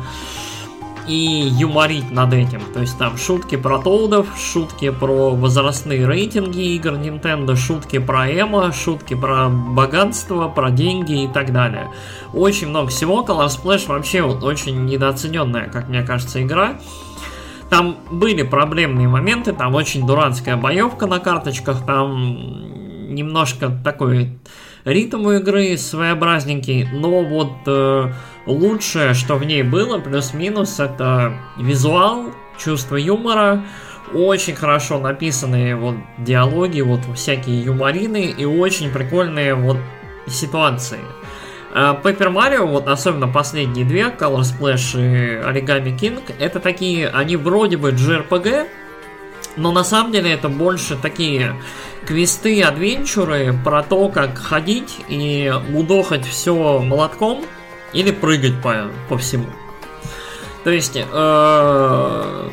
и 1.10 1.48
юморить 1.58 2.10
над 2.10 2.32
этим. 2.32 2.60
То 2.72 2.80
есть 2.80 2.96
там 2.98 3.16
шутки 3.16 3.56
про 3.56 3.78
Тоудов, 3.78 4.28
шутки 4.38 4.90
про 4.90 5.30
возрастные 5.30 6.06
рейтинги 6.06 6.74
игр 6.74 6.92
Nintendo, 6.92 7.56
шутки 7.56 7.98
про 7.98 8.30
Эмо, 8.30 8.72
шутки 8.72 9.14
про 9.14 9.48
богатство, 9.48 10.48
про 10.48 10.70
деньги 10.70 11.24
и 11.24 11.28
так 11.28 11.52
далее. 11.52 11.90
Очень 12.32 12.68
много 12.68 12.88
всего. 12.88 13.24
Color 13.24 13.48
Splash 13.48 13.88
вообще 13.88 14.22
вот 14.22 14.44
очень 14.44 14.84
недооцененная, 14.84 15.68
как 15.68 15.88
мне 15.88 16.02
кажется, 16.02 16.42
игра. 16.42 16.78
Там 17.70 17.98
были 18.10 18.42
проблемные 18.42 19.06
моменты, 19.06 19.52
там 19.52 19.74
очень 19.76 20.04
дурацкая 20.06 20.56
боевка 20.56 21.06
на 21.06 21.20
карточках, 21.20 21.86
там 21.86 23.14
немножко 23.14 23.70
такой 23.84 24.38
ритм 24.84 25.26
у 25.26 25.32
игры 25.32 25.76
своеобразненький, 25.76 26.88
но 26.92 27.22
вот 27.22 27.52
э, 27.66 28.12
лучшее, 28.46 29.14
что 29.14 29.36
в 29.36 29.44
ней 29.44 29.62
было, 29.62 29.98
плюс-минус, 29.98 30.80
это 30.80 31.34
визуал, 31.56 32.32
чувство 32.58 32.96
юмора, 32.96 33.64
очень 34.12 34.54
хорошо 34.54 34.98
написанные 34.98 35.76
вот 35.76 35.94
диалоги, 36.18 36.80
вот 36.80 37.00
всякие 37.14 37.62
юморины 37.62 38.34
и 38.36 38.44
очень 38.44 38.90
прикольные 38.90 39.54
вот 39.54 39.76
ситуации. 40.26 40.98
Э, 41.72 41.94
Paper 42.02 42.32
Mario, 42.32 42.66
вот 42.66 42.88
особенно 42.88 43.28
последние 43.28 43.84
две, 43.84 44.04
Color 44.06 44.40
Splash 44.40 44.96
и 44.96 45.40
Origami 45.42 45.96
King, 45.96 46.22
это 46.38 46.60
такие, 46.60 47.08
они 47.08 47.36
вроде 47.36 47.76
бы 47.76 47.90
JRPG, 47.90 48.66
но 49.56 49.72
на 49.72 49.84
самом 49.84 50.12
деле 50.12 50.32
это 50.32 50.48
больше 50.48 50.96
такие 50.96 51.54
квесты, 52.06 52.62
адвенчуры 52.62 53.56
про 53.64 53.82
то, 53.82 54.08
как 54.08 54.38
ходить 54.38 54.98
и 55.08 55.52
мудохать 55.68 56.26
все 56.26 56.80
молотком 56.80 57.44
или 57.92 58.10
прыгать 58.10 58.60
по, 58.62 58.90
по 59.08 59.18
всему. 59.18 59.46
То 60.64 60.70
есть, 60.70 60.96
э, 60.96 62.50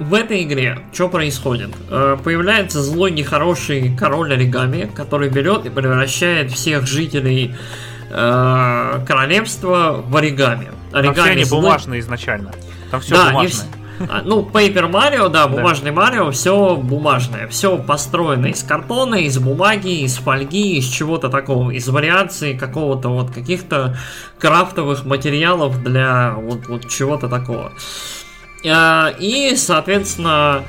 в 0.00 0.14
этой 0.14 0.42
игре 0.42 0.78
что 0.92 1.08
происходит? 1.08 1.70
Э, 1.88 2.16
появляется 2.22 2.82
злой 2.82 3.10
нехороший 3.10 3.94
король 3.96 4.32
оригами, 4.32 4.90
который 4.94 5.28
берет 5.28 5.66
и 5.66 5.70
превращает 5.70 6.50
всех 6.50 6.86
жителей 6.86 7.54
э, 8.10 9.04
королевства 9.06 10.02
в 10.04 10.16
оригами. 10.16 10.68
Оригами 10.92 11.14
Там 11.14 11.24
все 11.24 11.32
они 11.32 11.44
злой... 11.44 11.60
бумажные 11.62 12.00
изначально. 12.00 12.52
Там 12.90 13.00
все 13.00 13.14
да, 13.14 13.28
бумажное. 13.30 13.68
А, 14.08 14.22
ну, 14.24 14.48
Paper 14.50 14.90
Mario, 14.90 15.28
да, 15.28 15.46
бумажный 15.46 15.90
Марио, 15.90 16.30
все 16.30 16.76
бумажное. 16.76 17.46
Все 17.48 17.76
построено 17.76 18.46
из 18.46 18.62
картона, 18.62 19.16
из 19.16 19.38
бумаги, 19.38 20.00
из 20.02 20.16
фольги, 20.16 20.78
из 20.78 20.86
чего-то 20.86 21.28
такого, 21.28 21.70
из 21.70 21.86
вариаций 21.86 22.56
какого-то 22.56 23.10
вот 23.10 23.30
каких-то 23.30 23.98
крафтовых 24.38 25.04
материалов 25.04 25.82
для 25.82 26.32
вот, 26.34 26.66
вот 26.68 26.88
чего-то 26.88 27.28
такого. 27.28 27.72
А, 27.72 28.29
и, 28.62 29.54
соответственно, 29.56 30.64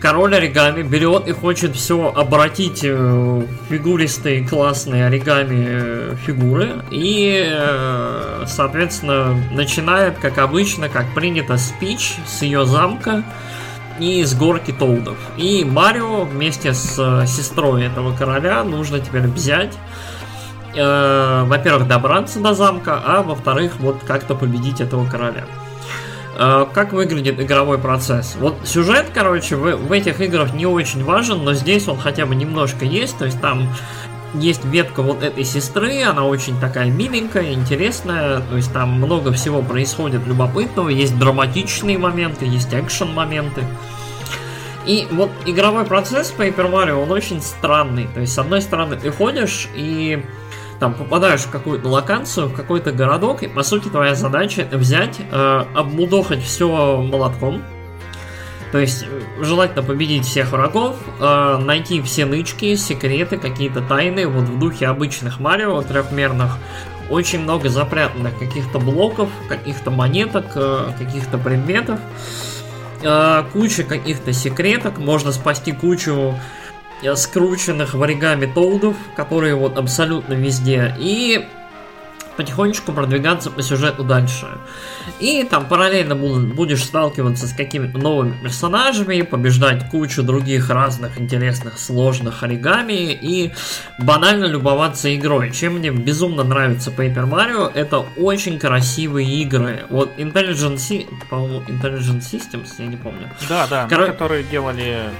король 0.00 0.34
оригами 0.34 0.82
берет 0.82 1.28
и 1.28 1.32
хочет 1.32 1.74
все 1.74 2.12
обратить 2.14 2.84
э, 2.84 2.94
в 2.94 3.46
фигуристые 3.68 4.46
классные 4.46 5.06
оригами 5.06 5.66
э, 5.68 6.16
фигуры. 6.24 6.82
И, 6.90 7.44
э, 7.46 8.44
соответственно, 8.46 9.36
начинает, 9.52 10.18
как 10.18 10.38
обычно, 10.38 10.88
как 10.88 11.12
принято, 11.14 11.56
спич 11.58 12.14
с 12.26 12.42
ее 12.42 12.64
замка 12.64 13.24
и 13.98 14.24
с 14.24 14.34
горки 14.34 14.72
Тоудов. 14.72 15.18
И 15.36 15.64
Марио 15.64 16.22
вместе 16.22 16.72
с 16.72 17.26
сестрой 17.26 17.84
этого 17.84 18.16
короля 18.16 18.62
нужно 18.64 19.00
теперь 19.00 19.26
взять 19.26 19.76
во-первых, 20.74 21.88
добраться 21.88 22.38
до 22.38 22.52
замка, 22.52 23.02
а 23.04 23.22
во-вторых, 23.22 23.80
вот 23.80 24.04
как-то 24.06 24.36
победить 24.36 24.80
этого 24.80 25.08
короля. 25.10 25.44
Э, 26.38 26.66
как 26.72 26.92
выглядит 26.92 27.40
игровой 27.40 27.78
процесс? 27.78 28.36
Вот 28.38 28.56
сюжет, 28.64 29.06
короче, 29.12 29.56
в, 29.56 29.76
в 29.76 29.92
этих 29.92 30.20
играх 30.20 30.54
не 30.54 30.66
очень 30.66 31.02
важен, 31.02 31.42
но 31.44 31.52
здесь 31.52 31.88
он 31.88 31.98
хотя 31.98 32.26
бы 32.26 32.36
немножко 32.36 32.84
есть, 32.84 33.18
то 33.18 33.24
есть 33.24 33.40
там 33.40 33.68
есть 34.34 34.64
ветка 34.64 35.02
вот 35.02 35.24
этой 35.24 35.42
сестры, 35.42 36.02
она 36.02 36.24
очень 36.24 36.58
такая 36.60 36.90
миленькая, 36.90 37.52
интересная, 37.52 38.40
то 38.40 38.56
есть 38.56 38.72
там 38.72 38.92
много 38.92 39.32
всего 39.32 39.62
происходит 39.62 40.26
любопытного, 40.26 40.90
есть 40.90 41.18
драматичные 41.18 41.98
моменты, 41.98 42.44
есть 42.44 42.72
экшен 42.72 43.12
моменты. 43.12 43.64
И 44.86 45.08
вот 45.10 45.30
игровой 45.44 45.84
процесс 45.84 46.32
Paper 46.36 46.70
Mario, 46.70 47.02
он 47.02 47.10
очень 47.10 47.42
странный. 47.42 48.08
То 48.14 48.20
есть, 48.20 48.32
с 48.32 48.38
одной 48.38 48.62
стороны, 48.62 48.96
ты 48.96 49.10
ходишь 49.10 49.68
и 49.74 50.24
там 50.78 50.94
попадаешь 50.94 51.40
в 51.40 51.50
какую-то 51.50 51.88
локацию, 51.88 52.48
в 52.48 52.54
какой-то 52.54 52.92
городок, 52.92 53.42
и 53.42 53.48
по 53.48 53.62
сути 53.62 53.88
твоя 53.88 54.14
задача 54.14 54.66
взять, 54.72 55.18
э, 55.18 55.64
обмудохать 55.74 56.42
все 56.42 56.68
молотком, 57.02 57.62
То 58.70 58.78
есть 58.78 59.06
желательно 59.40 59.82
победить 59.82 60.26
всех 60.26 60.52
врагов, 60.52 60.96
э, 61.20 61.56
найти 61.56 62.02
все 62.02 62.26
нычки, 62.26 62.74
секреты, 62.74 63.38
какие-то 63.38 63.80
тайны, 63.80 64.26
вот 64.26 64.44
в 64.44 64.58
духе 64.58 64.88
обычных 64.88 65.40
Марио 65.40 65.80
трехмерных. 65.80 66.58
Очень 67.08 67.40
много 67.40 67.70
запрятанных 67.70 68.38
каких-то 68.38 68.78
блоков, 68.78 69.30
каких-то 69.48 69.90
монеток, 69.90 70.44
э, 70.54 70.90
каких-то 70.98 71.38
предметов, 71.38 71.98
э, 73.02 73.44
куча 73.54 73.84
каких-то 73.84 74.34
секреток, 74.34 74.98
можно 74.98 75.32
спасти 75.32 75.72
кучу 75.72 76.12
э, 76.12 76.34
скрученных 77.14 77.94
в 77.94 78.02
оригами 78.02 78.46
толдов, 78.46 78.96
которые 79.16 79.54
вот 79.54 79.78
абсолютно 79.78 80.34
везде. 80.34 80.94
И 80.98 81.46
потихонечку 82.38 82.92
продвигаться 82.92 83.50
по 83.50 83.62
сюжету 83.62 84.04
дальше. 84.04 84.46
И 85.18 85.42
там 85.42 85.66
параллельно 85.66 86.14
будешь 86.14 86.84
сталкиваться 86.84 87.48
с 87.48 87.52
какими-то 87.52 87.98
новыми 87.98 88.40
персонажами, 88.40 89.22
побеждать 89.22 89.90
кучу 89.90 90.22
других 90.22 90.70
разных 90.70 91.20
интересных, 91.20 91.80
сложных 91.80 92.44
оригами 92.44 93.12
и 93.12 93.52
банально 93.98 94.44
любоваться 94.44 95.12
игрой. 95.14 95.50
Чем 95.50 95.78
мне 95.78 95.90
безумно 95.90 96.44
нравится 96.44 96.92
Paper 96.92 97.28
Mario, 97.28 97.72
это 97.74 98.04
очень 98.16 98.60
красивые 98.60 99.42
игры. 99.42 99.84
Вот 99.90 100.16
Intelligent, 100.16 101.08
по-моему, 101.28 101.62
Intelligent 101.62 102.20
Systems, 102.20 102.68
я 102.78 102.86
не 102.86 102.96
помню. 102.96 103.28
Да, 103.48 103.66
да, 103.66 103.88
Кор... 103.88 104.06
которые 104.06 104.44
делали 104.44 105.10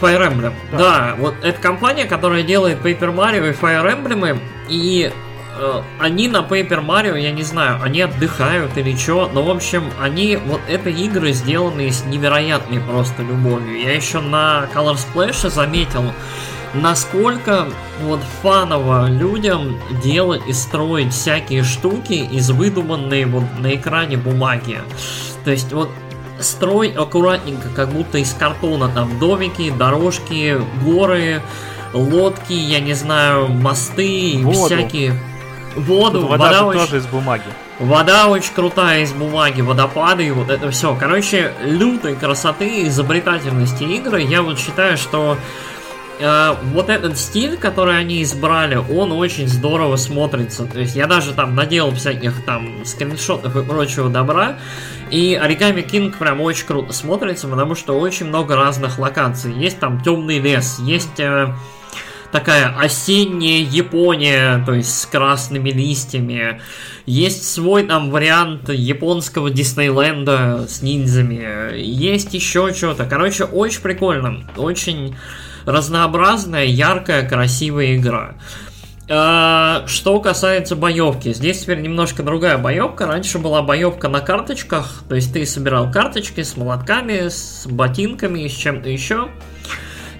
Fire 0.00 0.30
Emblem. 0.30 0.52
Да. 0.72 0.78
да, 0.78 1.14
вот 1.18 1.34
эта 1.42 1.60
компания, 1.60 2.04
которая 2.04 2.42
делает 2.42 2.78
Paper 2.78 3.14
Mario 3.14 3.50
и 3.50 3.52
Fire 3.52 3.84
Emblem, 3.84 4.40
и 4.68 5.12
Э, 5.58 5.82
они 5.98 6.28
на 6.28 6.38
Paper 6.38 6.84
Mario, 6.84 7.18
я 7.18 7.32
не 7.32 7.42
знаю, 7.42 7.80
они 7.82 8.02
отдыхают 8.02 8.76
или 8.76 8.96
что, 8.96 9.28
но 9.32 9.42
в 9.42 9.50
общем, 9.50 9.90
они, 10.00 10.36
вот 10.36 10.60
это 10.68 10.88
игры 10.88 11.32
сделаны 11.32 11.90
с 11.90 12.04
невероятной 12.04 12.80
просто 12.80 13.22
любовью. 13.22 13.80
Я 13.80 13.94
еще 13.94 14.20
на 14.20 14.68
Color 14.72 14.96
Splash 14.96 15.50
заметил, 15.50 16.12
насколько 16.74 17.66
вот 18.02 18.20
фаново 18.42 19.10
людям 19.10 19.78
делать 20.02 20.42
и 20.46 20.52
строить 20.52 21.12
всякие 21.12 21.64
штуки 21.64 22.12
из 22.12 22.50
выдуманной 22.50 23.24
вот 23.24 23.44
на 23.58 23.74
экране 23.74 24.16
бумаги. 24.16 24.78
То 25.44 25.50
есть 25.50 25.72
вот 25.72 25.90
строить 26.40 26.96
аккуратненько, 26.96 27.68
как 27.74 27.90
будто 27.90 28.18
из 28.18 28.32
картона, 28.32 28.88
там 28.88 29.18
домики, 29.18 29.70
дорожки, 29.70 30.60
горы, 30.84 31.42
лодки, 31.92 32.52
я 32.52 32.80
не 32.80 32.94
знаю, 32.94 33.48
мосты, 33.48 34.40
Воду. 34.42 34.66
всякие 34.66 35.14
воду, 35.76 36.20
Тут 36.20 36.30
вода, 36.30 36.44
вода 36.44 36.66
очень... 36.66 36.80
тоже 36.80 36.96
из 36.98 37.06
бумаги. 37.06 37.44
Вода 37.78 38.26
очень 38.26 38.52
крутая 38.54 39.02
из 39.02 39.12
бумаги, 39.12 39.60
водопады, 39.60 40.32
вот 40.32 40.50
это 40.50 40.70
все. 40.70 40.96
Короче, 40.98 41.52
лютой 41.62 42.16
красоты, 42.16 42.88
изобретательности 42.88 43.84
игры. 43.84 44.22
Я 44.22 44.42
вот 44.42 44.58
считаю, 44.58 44.96
что 44.96 45.38
э, 46.18 46.54
вот 46.72 46.88
этот 46.88 47.18
стиль, 47.18 47.56
который 47.56 47.98
они 47.98 48.22
избрали, 48.22 48.76
он 48.76 49.12
очень 49.12 49.48
здорово 49.48 49.96
смотрится. 49.96 50.64
То 50.66 50.80
есть 50.80 50.96
я 50.96 51.06
даже 51.06 51.32
там 51.32 51.54
наделал 51.54 51.92
всяких 51.92 52.44
там 52.44 52.84
скриншотов 52.84 53.56
и 53.56 53.62
прочего 53.62 54.08
добра. 54.08 54.58
И 55.10 55.38
Origami 55.42 55.88
King 55.88 56.16
прям 56.18 56.40
очень 56.40 56.66
круто 56.66 56.92
смотрится, 56.92 57.48
потому 57.48 57.74
что 57.74 57.98
очень 57.98 58.26
много 58.26 58.56
разных 58.56 58.98
локаций. 58.98 59.52
Есть 59.54 59.78
там 59.78 60.00
темный 60.02 60.38
лес, 60.38 60.78
есть... 60.80 61.20
Э, 61.20 61.54
такая 62.32 62.76
осенняя 62.76 63.60
Япония, 63.62 64.62
то 64.64 64.74
есть 64.74 65.00
с 65.00 65.06
красными 65.06 65.70
листьями. 65.70 66.60
Есть 67.06 67.50
свой 67.50 67.84
там 67.84 68.10
вариант 68.10 68.68
японского 68.68 69.50
Диснейленда 69.50 70.66
с 70.68 70.82
ниндзями. 70.82 71.74
Есть 71.78 72.34
еще 72.34 72.72
что-то. 72.74 73.06
Короче, 73.06 73.44
очень 73.44 73.80
прикольно. 73.80 74.44
Очень 74.56 75.16
разнообразная, 75.68 76.64
яркая, 76.64 77.28
красивая 77.28 77.96
игра. 77.96 78.34
А, 79.10 79.84
что 79.86 80.20
касается 80.20 80.76
боевки, 80.76 81.32
здесь 81.32 81.60
теперь 81.60 81.80
немножко 81.80 82.22
другая 82.22 82.58
боевка. 82.58 83.06
Раньше 83.06 83.38
была 83.38 83.62
боевка 83.62 84.08
на 84.08 84.20
карточках, 84.20 85.02
то 85.08 85.14
есть 85.14 85.32
ты 85.32 85.46
собирал 85.46 85.90
карточки 85.90 86.42
с 86.42 86.56
молотками, 86.56 87.28
с 87.28 87.66
ботинками, 87.66 88.46
с 88.48 88.52
чем-то 88.52 88.88
еще. 88.88 89.28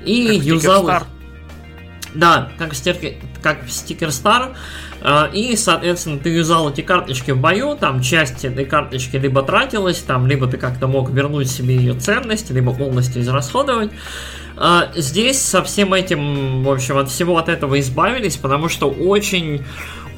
И 0.04 0.36
как 0.36 0.46
юзал... 0.46 0.90
Да, 2.14 2.48
как 2.58 2.72
в, 2.72 2.76
стирке, 2.76 3.18
как 3.42 3.64
Star. 3.64 4.54
Э, 5.02 5.30
и, 5.32 5.54
соответственно, 5.56 6.18
ты 6.18 6.30
юзал 6.30 6.70
эти 6.70 6.80
карточки 6.80 7.32
в 7.32 7.38
бою, 7.38 7.76
там 7.76 8.00
часть 8.00 8.44
этой 8.46 8.64
карточки 8.64 9.16
либо 9.16 9.42
тратилась, 9.42 9.98
там, 9.98 10.26
либо 10.26 10.46
ты 10.46 10.56
как-то 10.56 10.88
мог 10.88 11.10
вернуть 11.10 11.50
себе 11.50 11.76
ее 11.76 11.94
ценность, 11.94 12.50
либо 12.50 12.72
полностью 12.72 13.20
израсходовать. 13.20 13.90
Э, 14.58 14.88
здесь 14.94 15.40
со 15.40 15.62
всем 15.62 15.94
этим, 15.94 16.62
в 16.62 16.70
общем, 16.70 16.98
от 16.98 17.08
всего 17.08 17.38
от 17.38 17.48
этого 17.48 17.78
избавились, 17.80 18.36
потому 18.36 18.68
что 18.68 18.88
очень 18.90 19.64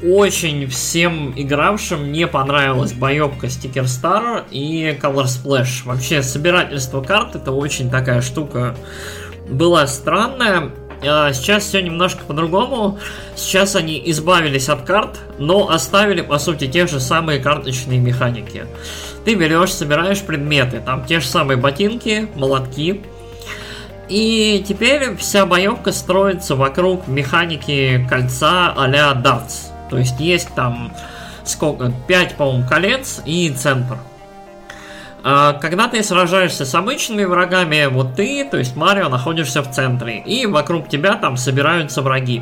очень 0.03 0.65
всем 0.67 1.31
игравшим 1.35 2.11
не 2.11 2.25
понравилась 2.25 2.91
боевка 2.91 3.45
Sticker 3.47 3.83
Star 3.83 4.45
и 4.49 4.97
Color 4.99 5.25
Splash. 5.25 5.85
Вообще, 5.85 6.23
собирательство 6.23 7.01
карт 7.01 7.35
это 7.35 7.51
очень 7.51 7.91
такая 7.91 8.21
штука 8.21 8.75
была 9.47 9.85
странная. 9.85 10.71
А, 11.03 11.33
сейчас 11.33 11.65
все 11.65 11.81
немножко 11.81 12.23
по-другому. 12.25 12.99
Сейчас 13.35 13.75
они 13.75 14.01
избавились 14.05 14.69
от 14.69 14.83
карт, 14.83 15.19
но 15.37 15.69
оставили, 15.69 16.21
по 16.21 16.39
сути, 16.39 16.67
те 16.67 16.87
же 16.87 16.99
самые 16.99 17.39
карточные 17.39 17.99
механики. 17.99 18.65
Ты 19.23 19.35
берешь, 19.35 19.71
собираешь 19.71 20.21
предметы, 20.21 20.81
там 20.83 21.05
те 21.05 21.19
же 21.19 21.27
самые 21.27 21.57
ботинки, 21.57 22.27
молотки. 22.35 23.01
И 24.11 24.61
теперь 24.67 25.15
вся 25.15 25.45
боевка 25.45 25.93
строится 25.93 26.57
вокруг 26.57 27.07
механики 27.07 28.05
кольца 28.09 28.73
а-ля 28.75 29.13
дартс. 29.13 29.69
То 29.89 29.97
есть 29.97 30.19
есть 30.19 30.53
там 30.53 30.91
сколько? 31.45 31.93
5, 32.09 32.35
по-моему, 32.35 32.67
колец 32.67 33.21
и 33.23 33.49
центр. 33.51 33.97
А, 35.23 35.53
когда 35.53 35.87
ты 35.87 36.03
сражаешься 36.03 36.65
с 36.65 36.75
обычными 36.75 37.23
врагами, 37.23 37.87
вот 37.89 38.15
ты, 38.15 38.43
то 38.43 38.57
есть 38.57 38.75
Марио, 38.75 39.07
находишься 39.07 39.63
в 39.63 39.71
центре, 39.71 40.19
и 40.19 40.45
вокруг 40.45 40.89
тебя 40.89 41.15
там 41.15 41.37
собираются 41.37 42.01
враги. 42.01 42.41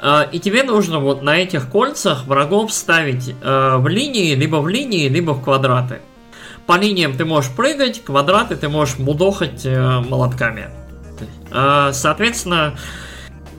А, 0.00 0.22
и 0.32 0.40
тебе 0.40 0.64
нужно 0.64 0.98
вот 0.98 1.22
на 1.22 1.36
этих 1.36 1.70
кольцах 1.70 2.26
врагов 2.26 2.72
ставить 2.72 3.36
а, 3.40 3.78
в 3.78 3.86
линии, 3.86 4.34
либо 4.34 4.56
в 4.56 4.66
линии, 4.66 5.08
либо 5.08 5.30
в 5.30 5.44
квадраты. 5.44 6.00
По 6.66 6.78
линиям 6.78 7.16
ты 7.16 7.24
можешь 7.24 7.50
прыгать, 7.50 8.02
квадраты 8.04 8.56
ты 8.56 8.68
можешь 8.68 8.98
мудохать 8.98 9.62
э, 9.64 10.00
молотками. 10.00 10.70
Соответственно, 11.50 12.74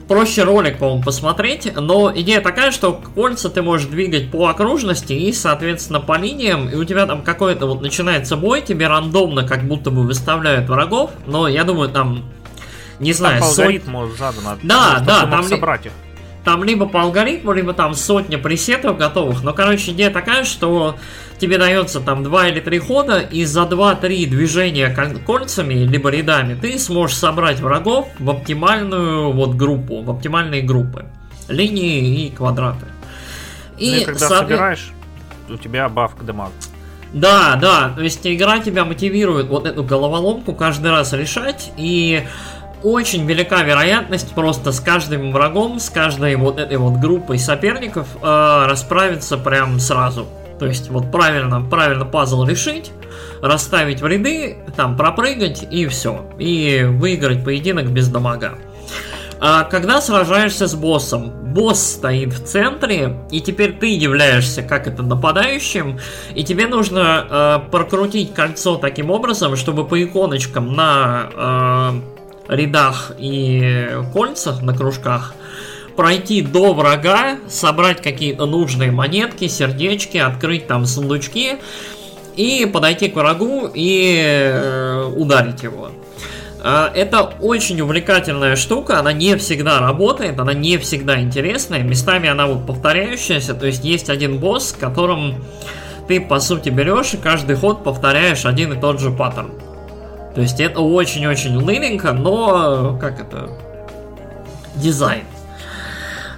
проще 0.08 0.42
ролик, 0.42 0.78
по-моему, 0.78 1.02
посмотреть, 1.02 1.72
но 1.74 2.12
идея 2.14 2.40
такая, 2.40 2.70
что 2.70 2.92
кольца 2.92 3.48
ты 3.48 3.62
можешь 3.62 3.86
двигать 3.86 4.30
по 4.30 4.48
окружности 4.48 5.12
и, 5.12 5.32
соответственно, 5.32 6.00
по 6.00 6.18
линиям, 6.18 6.68
и 6.68 6.74
у 6.74 6.84
тебя 6.84 7.06
там 7.06 7.22
какой-то 7.22 7.66
вот 7.66 7.82
начинается 7.82 8.36
бой, 8.36 8.62
тебе 8.62 8.88
рандомно 8.88 9.46
как 9.46 9.64
будто 9.64 9.90
бы 9.90 10.02
выставляют 10.02 10.68
врагов, 10.68 11.12
но 11.26 11.48
я 11.48 11.64
думаю, 11.64 11.88
там, 11.88 12.24
не 12.98 13.12
знаю, 13.12 13.40
там 13.40 13.48
алгоритму 13.48 14.08
сот... 14.08 14.18
задано, 14.18 14.58
да, 14.62 15.02
да, 15.06 15.26
там 15.26 15.44
собрать 15.44 15.86
их. 15.86 15.92
Там 16.44 16.62
либо 16.62 16.86
по 16.86 17.00
алгоритму, 17.02 17.52
либо 17.52 17.72
там 17.72 17.94
сотня 17.94 18.38
пресетов 18.38 18.98
готовых. 18.98 19.42
Но, 19.42 19.54
короче, 19.54 19.92
идея 19.92 20.10
такая, 20.10 20.44
что 20.44 20.96
тебе 21.38 21.56
дается 21.58 22.00
там 22.00 22.22
2 22.22 22.48
или 22.48 22.60
3 22.60 22.78
хода, 22.80 23.18
и 23.18 23.44
за 23.44 23.62
2-3 23.62 24.26
движения 24.26 24.94
кольцами, 25.26 25.74
либо 25.74 26.10
рядами, 26.10 26.54
ты 26.54 26.78
сможешь 26.78 27.16
собрать 27.16 27.60
врагов 27.60 28.08
в 28.18 28.28
оптимальную 28.28 29.32
вот 29.32 29.54
группу, 29.54 30.02
в 30.02 30.10
оптимальные 30.10 30.62
группы. 30.62 31.06
Линии 31.48 32.26
и 32.26 32.30
квадраты. 32.30 32.86
И, 33.78 33.90
ну, 33.90 33.96
и 33.96 34.04
когда 34.04 34.28
соответ... 34.28 34.48
собираешь, 34.48 34.92
у 35.48 35.56
тебя 35.56 35.88
баф 35.88 36.14
к 36.14 36.22
дамагу. 36.22 36.52
Да, 37.12 37.54
да, 37.54 37.92
то 37.94 38.02
есть 38.02 38.26
игра 38.26 38.58
тебя 38.58 38.84
мотивирует 38.84 39.46
вот 39.46 39.66
эту 39.66 39.84
головоломку 39.84 40.52
каждый 40.52 40.90
раз 40.90 41.12
решать, 41.12 41.72
и 41.76 42.24
очень 42.84 43.26
велика 43.26 43.62
вероятность 43.62 44.34
просто 44.34 44.70
с 44.70 44.78
каждым 44.78 45.32
врагом, 45.32 45.80
с 45.80 45.88
каждой 45.88 46.36
вот 46.36 46.58
этой 46.58 46.76
вот 46.76 47.00
группой 47.00 47.38
соперников 47.38 48.06
э, 48.22 48.66
расправиться 48.68 49.38
прям 49.38 49.80
сразу. 49.80 50.28
То 50.58 50.66
есть 50.66 50.90
вот 50.90 51.10
правильно, 51.10 51.62
правильно 51.62 52.04
пазл 52.04 52.44
решить, 52.44 52.92
расставить 53.40 54.02
в 54.02 54.06
ряды, 54.06 54.58
там 54.76 54.96
пропрыгать 54.96 55.66
и 55.68 55.86
все. 55.86 56.26
И 56.38 56.84
выиграть 56.84 57.42
поединок 57.42 57.90
без 57.90 58.08
дамага. 58.08 58.58
А 59.40 59.64
когда 59.64 60.00
сражаешься 60.00 60.66
с 60.66 60.74
боссом, 60.74 61.32
босс 61.52 61.82
стоит 61.82 62.32
в 62.32 62.44
центре, 62.44 63.16
и 63.30 63.40
теперь 63.40 63.72
ты 63.72 63.94
являешься 63.94 64.62
как 64.62 64.86
это 64.86 65.02
нападающим, 65.02 65.98
и 66.34 66.44
тебе 66.44 66.66
нужно 66.66 67.26
э, 67.66 67.70
прокрутить 67.70 68.32
кольцо 68.32 68.76
таким 68.76 69.10
образом, 69.10 69.56
чтобы 69.56 69.86
по 69.86 70.02
иконочкам 70.02 70.74
на 70.74 71.30
э, 71.34 72.13
рядах 72.48 73.12
и 73.18 73.90
кольцах 74.12 74.62
на 74.62 74.76
кружках, 74.76 75.34
пройти 75.96 76.42
до 76.42 76.74
врага, 76.74 77.38
собрать 77.48 78.02
какие-то 78.02 78.46
нужные 78.46 78.90
монетки, 78.90 79.48
сердечки, 79.48 80.18
открыть 80.18 80.66
там 80.66 80.86
сундучки, 80.86 81.58
и 82.36 82.66
подойти 82.66 83.08
к 83.08 83.14
врагу 83.14 83.70
и 83.72 84.20
э, 84.20 85.12
ударить 85.16 85.62
его. 85.62 85.90
А, 86.66 86.90
это 86.94 87.22
очень 87.40 87.80
увлекательная 87.80 88.56
штука, 88.56 88.98
она 88.98 89.12
не 89.12 89.36
всегда 89.36 89.80
работает, 89.80 90.38
она 90.40 90.54
не 90.54 90.78
всегда 90.78 91.20
интересная, 91.20 91.82
местами 91.82 92.28
она 92.28 92.46
вот 92.46 92.66
повторяющаяся, 92.66 93.54
то 93.54 93.66
есть 93.66 93.84
есть 93.84 94.08
один 94.08 94.38
босс, 94.38 94.74
которым 94.78 95.44
ты 96.08 96.20
по 96.20 96.40
сути 96.40 96.70
берешь 96.70 97.14
и 97.14 97.18
каждый 97.18 97.56
ход 97.56 97.84
повторяешь 97.84 98.46
один 98.46 98.72
и 98.72 98.80
тот 98.80 98.98
же 98.98 99.10
паттерн. 99.10 99.50
То 100.34 100.40
есть 100.40 100.60
это 100.60 100.80
очень-очень 100.80 101.56
уныленько, 101.56 102.12
но 102.12 102.98
как 103.00 103.20
это? 103.20 103.50
Дизайн. 104.74 105.24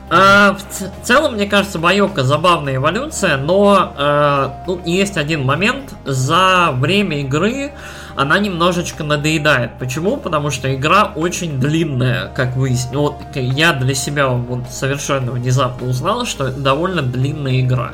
А, 0.09 0.57
в 0.57 1.05
целом, 1.05 1.35
мне 1.35 1.47
кажется, 1.47 1.79
боевка 1.79 2.23
забавная 2.23 2.77
эволюция, 2.77 3.37
но 3.39 3.93
э, 3.97 4.49
ну, 4.67 4.81
есть 4.85 5.17
один 5.17 5.45
момент. 5.45 5.95
За 6.05 6.71
время 6.75 7.21
игры 7.23 7.73
она 8.15 8.39
немножечко 8.39 9.03
надоедает. 9.03 9.73
Почему? 9.81 10.17
Потому 10.17 10.51
что 10.51 10.73
игра 10.73 11.13
очень 11.17 11.59
длинная, 11.59 12.29
как 12.29 12.55
выяснилось. 12.55 13.17
Вот, 13.19 13.37
я 13.37 13.73
для 13.73 13.95
себя 13.95 14.29
вот 14.29 14.69
совершенно 14.71 15.33
внезапно 15.33 15.89
узнал, 15.89 16.25
что 16.25 16.47
это 16.47 16.61
довольно 16.61 17.03
длинная 17.03 17.61
игра. 17.61 17.93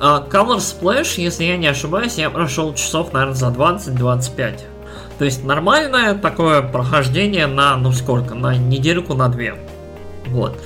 Uh, 0.00 0.28
Color 0.28 0.58
Splash, 0.58 1.20
если 1.20 1.44
я 1.44 1.56
не 1.56 1.66
ошибаюсь, 1.66 2.18
я 2.18 2.30
прошел 2.30 2.72
часов, 2.74 3.12
наверное, 3.12 3.34
за 3.34 3.48
20-25. 3.48 4.60
То 5.18 5.24
есть 5.24 5.44
нормальное 5.44 6.14
такое 6.14 6.62
прохождение 6.62 7.46
на, 7.46 7.76
ну 7.76 7.92
сколько, 7.92 8.34
на 8.34 8.56
недельку, 8.56 9.14
на 9.14 9.28
две. 9.28 9.56
Вот. 10.26 10.60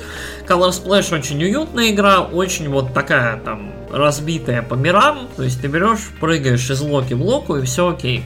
Color 0.47 0.71
Splash 0.71 1.15
очень 1.15 1.43
уютная 1.43 1.91
игра, 1.91 2.21
очень 2.21 2.69
вот 2.69 2.93
такая 2.93 3.39
там 3.39 3.73
разбитая 3.91 4.63
по 4.63 4.75
мирам, 4.75 5.29
то 5.37 5.43
есть 5.43 5.61
ты 5.61 5.69
берешь, 5.69 6.11
прыгаешь 6.21 6.69
из 6.69 6.81
локи 6.81 7.15
в 7.15 7.23
локу 7.23 7.57
и 7.57 7.65
все 7.65 7.89
окей. 7.89 8.25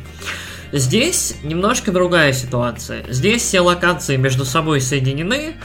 Здесь 0.73 1.37
немножко 1.43 1.93
другая 1.93 2.33
ситуация. 2.33 3.05
Здесь 3.09 3.43
все 3.43 3.61
локации 3.61 4.17
между 4.17 4.45
собой 4.45 4.81
соединены, 4.81 5.57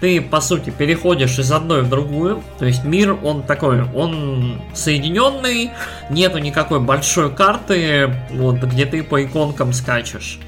ты, 0.00 0.20
по 0.20 0.40
сути, 0.40 0.70
переходишь 0.70 1.38
из 1.38 1.52
одной 1.52 1.82
в 1.82 1.88
другую, 1.88 2.42
то 2.58 2.66
есть 2.66 2.84
мир, 2.84 3.16
он 3.22 3.42
такой, 3.42 3.82
он 3.94 4.60
соединенный, 4.74 5.70
нету 6.08 6.38
никакой 6.38 6.80
большой 6.80 7.30
карты, 7.34 8.14
вот, 8.30 8.56
где 8.56 8.86
ты 8.86 9.02
по 9.02 9.22
иконкам 9.22 9.72
скачешь. 9.72 10.38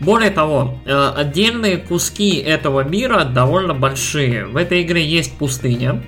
Более 0.00 0.30
того, 0.30 0.78
э, 0.84 1.12
отдельные 1.16 1.78
куски 1.78 2.36
этого 2.36 2.82
мира 2.82 3.24
довольно 3.24 3.74
большие. 3.74 4.46
В 4.46 4.56
этой 4.56 4.82
игре 4.82 5.06
есть 5.06 5.38
пустыня. 5.38 6.02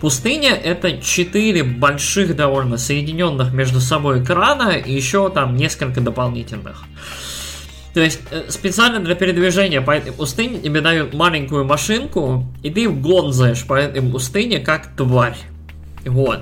Пустыня 0.00 0.54
это 0.54 1.00
четыре 1.00 1.62
больших 1.64 2.36
довольно 2.36 2.76
соединенных 2.76 3.52
между 3.52 3.80
собой 3.80 4.22
экрана 4.22 4.70
и 4.72 4.92
еще 4.92 5.30
там 5.30 5.56
несколько 5.56 6.00
дополнительных. 6.00 6.84
То 7.94 8.00
есть 8.00 8.20
э, 8.30 8.44
специально 8.48 9.00
для 9.00 9.14
передвижения 9.14 9.80
по 9.80 9.90
этой 9.90 10.12
пустыне 10.12 10.60
тебе 10.60 10.80
дают 10.80 11.12
маленькую 11.12 11.64
машинку, 11.64 12.46
и 12.62 12.70
ты 12.70 12.88
гонзаешь 12.88 13.66
по 13.66 13.74
этой 13.74 14.02
пустыне 14.02 14.60
как 14.60 14.96
тварь. 14.96 15.36
Вот. 16.04 16.40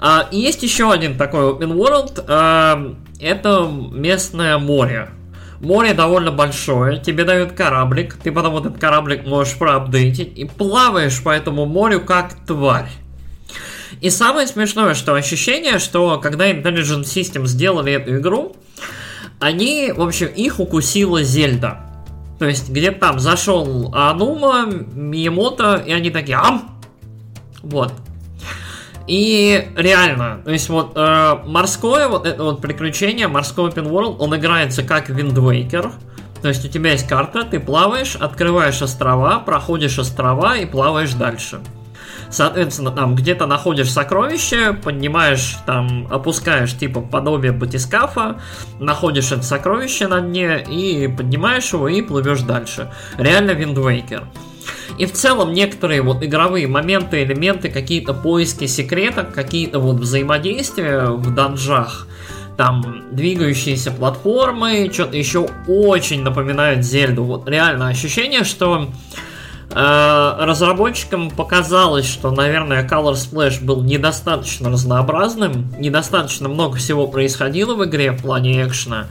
А, 0.00 0.28
есть 0.32 0.62
еще 0.62 0.90
один 0.90 1.16
такой 1.16 1.52
open 1.52 1.76
world. 1.76 2.24
А, 2.26 2.94
это 3.20 3.70
местное 3.92 4.58
море. 4.58 5.10
Море 5.60 5.94
довольно 5.94 6.32
большое, 6.32 6.98
тебе 6.98 7.22
дают 7.22 7.52
кораблик, 7.52 8.16
ты 8.16 8.32
потом 8.32 8.56
этот 8.56 8.80
кораблик 8.80 9.24
можешь 9.24 9.56
проапдейтить 9.56 10.36
и 10.36 10.44
плаваешь 10.44 11.22
по 11.22 11.30
этому 11.30 11.66
морю 11.66 12.00
как 12.00 12.34
тварь. 12.44 12.90
И 14.00 14.10
самое 14.10 14.48
смешное, 14.48 14.94
что 14.94 15.14
ощущение, 15.14 15.78
что 15.78 16.18
когда 16.18 16.50
Intelligent 16.50 17.04
System 17.04 17.46
сделали 17.46 17.92
эту 17.92 18.16
игру, 18.16 18.56
они, 19.42 19.92
в 19.94 20.00
общем, 20.00 20.28
их 20.28 20.60
укусила 20.60 21.22
Зельда. 21.22 21.80
То 22.38 22.46
есть, 22.46 22.70
где-то 22.70 22.98
там 22.98 23.18
зашел 23.18 23.92
Анума, 23.94 24.66
Миемото, 24.66 25.82
и 25.84 25.92
они 25.92 26.10
такие, 26.10 26.36
ам! 26.36 26.80
Вот. 27.62 27.92
И 29.08 29.68
реально, 29.76 30.40
то 30.44 30.52
есть 30.52 30.68
вот 30.68 30.92
э, 30.94 31.34
морское 31.44 32.06
вот 32.06 32.24
это 32.24 32.44
вот 32.44 32.60
приключение, 32.60 33.26
морской 33.26 33.68
open 33.68 33.90
world, 33.90 34.16
он 34.20 34.36
играется 34.36 34.84
как 34.84 35.10
Wind 35.10 35.34
Waker. 35.34 35.92
То 36.40 36.48
есть 36.48 36.64
у 36.64 36.68
тебя 36.68 36.92
есть 36.92 37.08
карта, 37.08 37.42
ты 37.42 37.58
плаваешь, 37.58 38.14
открываешь 38.14 38.80
острова, 38.80 39.40
проходишь 39.40 39.98
острова 39.98 40.56
и 40.56 40.66
плаваешь 40.66 41.14
дальше. 41.14 41.60
Соответственно, 42.32 42.90
там 42.90 43.14
где-то 43.14 43.46
находишь 43.46 43.90
сокровище, 43.90 44.72
поднимаешь, 44.72 45.58
там, 45.66 46.08
опускаешь 46.10 46.74
типа 46.76 47.02
подобие 47.02 47.52
батискафа, 47.52 48.40
находишь 48.80 49.32
это 49.32 49.42
сокровище 49.42 50.08
на 50.08 50.22
дне 50.22 50.64
и 50.64 51.08
поднимаешь 51.08 51.70
его 51.74 51.88
и 51.88 52.00
плывешь 52.00 52.40
дальше. 52.40 52.90
Реально 53.18 53.50
Wind 53.50 53.74
Waker. 53.74 54.24
И 54.96 55.04
в 55.04 55.12
целом 55.12 55.52
некоторые 55.52 56.00
вот 56.00 56.22
игровые 56.24 56.66
моменты, 56.68 57.22
элементы, 57.22 57.68
какие-то 57.68 58.14
поиски 58.14 58.66
секретов, 58.66 59.34
какие-то 59.34 59.78
вот 59.78 59.96
взаимодействия 59.96 61.08
в 61.08 61.34
данжах, 61.34 62.06
там 62.56 63.02
двигающиеся 63.12 63.90
платформы, 63.90 64.90
что-то 64.90 65.18
еще 65.18 65.48
очень 65.68 66.22
напоминают 66.22 66.82
Зельду. 66.82 67.24
Вот 67.24 67.46
реально 67.46 67.88
ощущение, 67.88 68.44
что 68.44 68.88
разработчикам 69.74 71.30
показалось, 71.30 72.06
что, 72.06 72.30
наверное, 72.30 72.86
Color 72.86 73.14
Splash 73.14 73.64
был 73.64 73.82
недостаточно 73.82 74.70
разнообразным, 74.70 75.72
недостаточно 75.78 76.48
много 76.48 76.76
всего 76.76 77.06
происходило 77.06 77.74
в 77.74 77.84
игре 77.84 78.12
в 78.12 78.22
плане 78.22 78.64
экшена. 78.64 79.06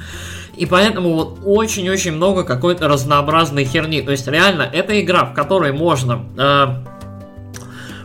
И 0.56 0.66
поэтому 0.66 1.14
вот 1.14 1.40
очень-очень 1.44 2.12
много 2.12 2.44
какой-то 2.44 2.88
разнообразной 2.88 3.66
херни. 3.66 4.02
То 4.02 4.12
есть 4.12 4.28
реально, 4.28 4.64
это 4.64 5.00
игра, 5.02 5.26
в 5.26 5.34
которой 5.34 5.72
можно 5.72 6.24
э, 6.38 6.91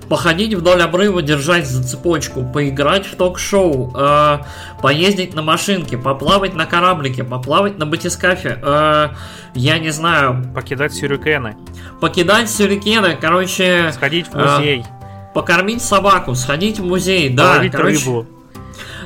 походить 0.09 0.55
вдоль 0.55 0.83
обрыва, 0.83 1.23
держать 1.23 1.67
за 1.67 1.83
цепочку, 1.83 2.45
поиграть 2.45 3.07
в 3.07 3.17
ток-шоу, 3.17 3.93
э, 3.95 4.39
поездить 4.81 5.35
на 5.35 5.43
машинке, 5.43 5.99
поплавать 5.99 6.55
на 6.55 6.67
кораблике, 6.67 7.25
поплавать 7.25 7.79
на 7.79 7.87
батискафе, 7.87 8.61
э, 8.63 9.09
я 9.55 9.79
не 9.79 9.91
знаю... 9.91 10.45
Покидать 10.55 10.95
сюрикены. 10.95 11.57
Покидать 12.01 12.51
сюрикены, 12.51 13.17
короче... 13.21 13.91
Сходить 13.93 14.29
в 14.29 14.35
музей. 14.35 14.81
Э, 14.81 15.33
покормить 15.35 15.83
собаку, 15.83 16.35
сходить 16.35 16.79
в 16.79 16.85
музей, 16.85 17.31
да, 17.31 17.63
короче... 17.71 17.99
рыбу. 17.99 18.27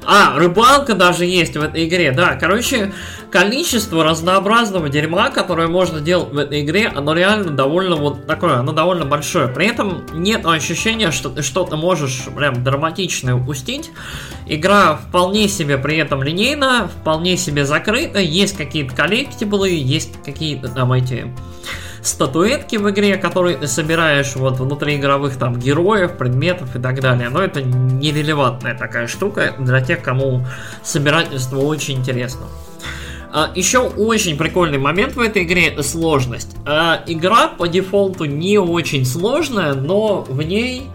А, 0.05 0.39
рыбалка 0.39 0.95
даже 0.95 1.25
есть 1.25 1.57
в 1.57 1.63
этой 1.63 1.87
игре, 1.87 2.13
да. 2.13 2.35
Короче, 2.35 2.93
количество 3.31 4.03
разнообразного 4.05 4.89
дерьма, 4.89 5.31
которое 5.31 5.69
можно 5.69 6.01
делать 6.01 6.33
в 6.33 6.39
этой 6.39 6.63
игре, 6.63 6.91
оно 6.95 7.15
реально 7.15 7.51
довольно 7.51 7.97
вот 7.97 8.27
такое, 8.27 8.57
оно 8.57 8.73
довольно 8.73 9.05
большое. 9.05 9.49
При 9.49 9.67
этом 9.67 10.05
нет 10.13 10.45
ощущения, 10.47 11.11
что 11.11 11.29
ты 11.29 11.43
что-то 11.43 11.77
можешь 11.77 12.25
прям 12.37 12.65
драматичное 12.65 13.35
упустить. 13.35 13.91
Игра 14.47 14.97
вполне 14.97 15.49
себе 15.49 15.79
при 15.79 15.97
этом 15.99 16.23
линейна, 16.23 16.89
вполне 16.89 17.37
себе 17.37 17.65
закрыта, 17.65 18.19
есть 18.19 18.57
какие-то 18.57 18.95
коллектиблы, 18.95 19.71
есть 19.71 20.23
какие-то 20.25 20.69
там 20.69 20.93
эти 20.93 21.33
статуэтки 22.03 22.77
в 22.77 22.91
игре, 22.91 23.17
которые 23.17 23.57
ты 23.57 23.67
собираешь 23.67 24.35
вот 24.37 24.59
внутри 24.59 24.97
игровых 24.97 25.37
там 25.37 25.59
героев, 25.59 26.17
предметов 26.17 26.75
и 26.77 26.79
так 26.79 27.01
далее. 27.01 27.29
Но 27.29 27.43
это 27.43 27.63
нерелевантная 27.63 28.77
такая 28.77 29.07
штука 29.07 29.55
для 29.59 29.81
тех, 29.81 30.03
кому 30.03 30.47
собирательство 30.83 31.59
очень 31.59 31.99
интересно. 31.99 32.47
А, 33.33 33.51
еще 33.55 33.79
очень 33.79 34.37
прикольный 34.37 34.79
момент 34.79 35.15
в 35.15 35.21
этой 35.21 35.45
игре 35.45 35.69
это 35.69 35.83
сложность. 35.83 36.57
А, 36.67 37.03
игра 37.07 37.49
по 37.49 37.67
дефолту 37.67 38.25
не 38.25 38.59
очень 38.59 39.05
сложная, 39.05 39.75
но 39.75 40.23
в 40.23 40.43
ней 40.43 40.87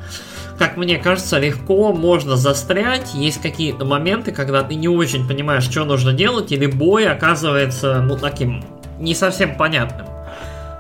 как 0.58 0.78
мне 0.78 0.98
кажется, 0.98 1.38
легко 1.38 1.92
можно 1.92 2.38
застрять. 2.38 3.14
Есть 3.14 3.42
какие-то 3.42 3.84
моменты, 3.84 4.32
когда 4.32 4.64
ты 4.64 4.76
не 4.76 4.88
очень 4.88 5.28
понимаешь, 5.28 5.66
что 5.66 5.84
нужно 5.84 6.14
делать, 6.14 6.52
или 6.54 6.66
бой 6.66 7.10
оказывается, 7.10 8.02
ну, 8.02 8.18
таким 8.18 8.64
не 8.98 9.14
совсем 9.14 9.58
понятным. 9.58 10.15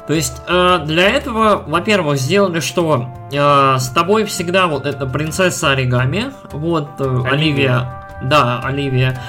То 0.08 0.14
есть 0.14 0.42
э, 0.48 0.80
для 0.86 1.10
этого, 1.10 1.64
во-первых, 1.66 2.18
сделали, 2.18 2.60
что 2.60 3.08
э, 3.32 3.78
с 3.80 3.90
тобой 3.90 4.26
всегда 4.26 4.68
вот 4.68 4.86
эта 4.86 5.08
принцесса 5.08 5.72
оригами, 5.72 6.32
вот 6.52 6.90
э, 7.00 7.24
Оливия. 7.26 8.08
Да, 8.22 8.62
Оливия, 8.64 9.20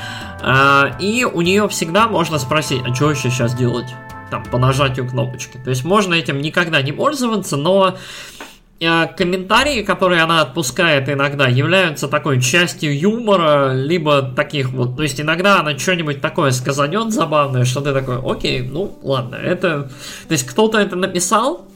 э, 0.42 0.90
и 1.00 1.24
у 1.24 1.40
нее 1.40 1.68
всегда 1.68 2.08
можно 2.08 2.38
спросить, 2.38 2.82
а 2.86 2.94
что 2.94 3.10
еще 3.10 3.30
сейчас 3.30 3.54
делать? 3.54 3.94
Там, 4.30 4.44
по 4.44 4.58
нажатию 4.58 5.08
кнопочки. 5.08 5.56
То 5.56 5.70
есть 5.70 5.84
можно 5.84 6.12
этим 6.14 6.40
никогда 6.40 6.82
не 6.82 6.92
пользоваться, 6.92 7.56
но 7.56 7.96
Э, 7.96 8.45
комментарии, 8.78 9.82
которые 9.82 10.22
она 10.22 10.42
отпускает 10.42 11.08
иногда, 11.08 11.48
являются 11.48 12.08
такой 12.08 12.42
частью 12.42 12.98
юмора, 12.98 13.72
либо 13.72 14.22
таких 14.22 14.70
вот, 14.70 14.96
то 14.96 15.02
есть 15.02 15.18
иногда 15.18 15.60
она 15.60 15.78
что-нибудь 15.78 16.20
такое 16.20 16.50
сказанет 16.50 17.10
забавное, 17.10 17.64
что 17.64 17.80
ты 17.80 17.94
такой, 17.94 18.18
окей, 18.22 18.60
ну 18.60 18.98
ладно, 19.02 19.36
это, 19.36 19.90
то 20.28 20.32
есть 20.32 20.46
кто-то 20.46 20.78
это 20.78 20.94
написал, 20.94 21.66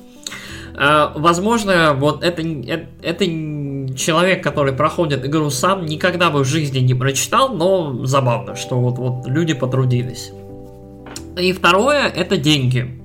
э, 0.76 1.08
возможно, 1.14 1.94
вот 1.94 2.22
это, 2.22 2.42
это, 2.42 2.86
это 3.02 3.24
человек, 3.96 4.44
который 4.44 4.74
проходит 4.74 5.24
игру 5.24 5.48
сам, 5.48 5.86
никогда 5.86 6.28
бы 6.28 6.40
в 6.40 6.46
жизни 6.46 6.80
не 6.80 6.92
прочитал, 6.92 7.54
но 7.54 8.04
забавно, 8.04 8.56
что 8.56 8.78
вот, 8.78 8.98
вот 8.98 9.26
люди 9.26 9.54
потрудились. 9.54 10.32
И 11.38 11.54
второе, 11.54 12.08
это 12.08 12.36
деньги. 12.36 13.00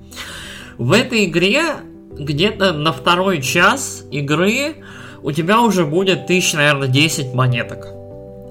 В 0.78 0.92
этой 0.92 1.26
игре 1.26 1.76
где-то 2.18 2.74
на 2.74 2.92
второй 2.92 3.42
час 3.42 4.04
игры 4.12 4.76
у 5.22 5.32
тебя 5.32 5.62
уже 5.62 5.86
будет 5.86 6.28
тысяч, 6.28 6.54
наверное, 6.54 6.88
10 6.88 7.34
монеток. 7.34 7.88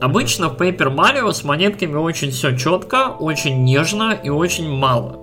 Обычно 0.00 0.48
в 0.48 0.60
Paper 0.60 0.94
Mario 0.94 1.32
с 1.32 1.44
монетками 1.44 1.94
очень 1.94 2.30
все 2.30 2.56
четко, 2.56 3.10
очень 3.10 3.64
нежно 3.64 4.12
и 4.12 4.28
очень 4.28 4.68
мало. 4.68 5.20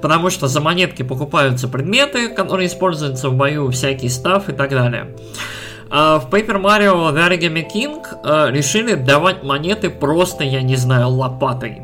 Потому 0.00 0.30
что 0.30 0.46
за 0.46 0.60
монетки 0.60 1.02
покупаются 1.02 1.66
предметы, 1.68 2.28
которые 2.28 2.68
используются 2.68 3.28
в 3.28 3.34
бою, 3.34 3.70
всякий 3.70 4.08
став 4.08 4.48
и 4.48 4.52
так 4.52 4.70
далее. 4.70 5.16
А 5.90 6.20
в 6.20 6.30
Paper 6.30 6.62
Mario 6.62 7.12
The 7.12 7.28
Origami 7.28 7.66
King 7.68 8.02
э, 8.22 8.52
решили 8.52 8.94
давать 8.94 9.42
монеты 9.42 9.90
просто, 9.90 10.44
я 10.44 10.62
не 10.62 10.76
знаю, 10.76 11.08
лопатой. 11.08 11.82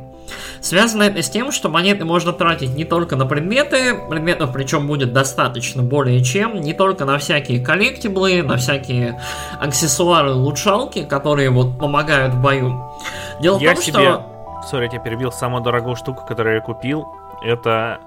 Связано 0.61 1.05
это 1.05 1.23
с 1.23 1.31
тем, 1.31 1.53
что 1.53 1.68
монеты 1.68 2.05
можно 2.05 2.33
тратить 2.33 2.75
не 2.75 2.85
только 2.85 3.16
на 3.16 3.27
предметы, 3.27 3.94
предметов 4.09 4.53
причем 4.53 4.87
будет 4.87 5.12
достаточно 5.12 5.83
более 5.83 6.23
чем, 6.23 6.61
не 6.61 6.73
только 6.73 7.05
на 7.05 7.18
всякие 7.18 7.64
коллектиблы, 7.64 8.42
на 8.42 8.57
всякие 8.57 9.20
аксессуары, 9.61 10.33
улучшалки, 10.33 11.05
которые 11.05 11.51
вот 11.51 11.79
помогают 11.79 12.35
в 12.35 12.40
бою. 12.40 12.83
Дело 13.40 13.59
я 13.59 13.73
в 13.73 13.75
том, 13.75 13.83
себе... 13.83 13.92
что... 13.92 14.27
Сори, 14.70 14.85
я 14.85 14.88
тебя 14.88 15.01
перебил. 15.01 15.33
Самую 15.33 15.62
дорогую 15.62 15.97
штуку, 15.97 16.25
которую 16.27 16.57
я 16.57 16.61
купил, 16.61 17.07
это 17.44 17.99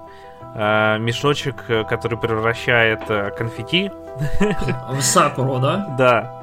э, 0.54 0.98
мешочек, 0.98 1.64
который 1.88 2.18
превращает 2.18 3.00
э, 3.08 3.30
конфетти 3.30 3.90
в 4.90 5.00
сакуру, 5.00 5.58
да? 5.58 5.94
Да. 5.96 6.37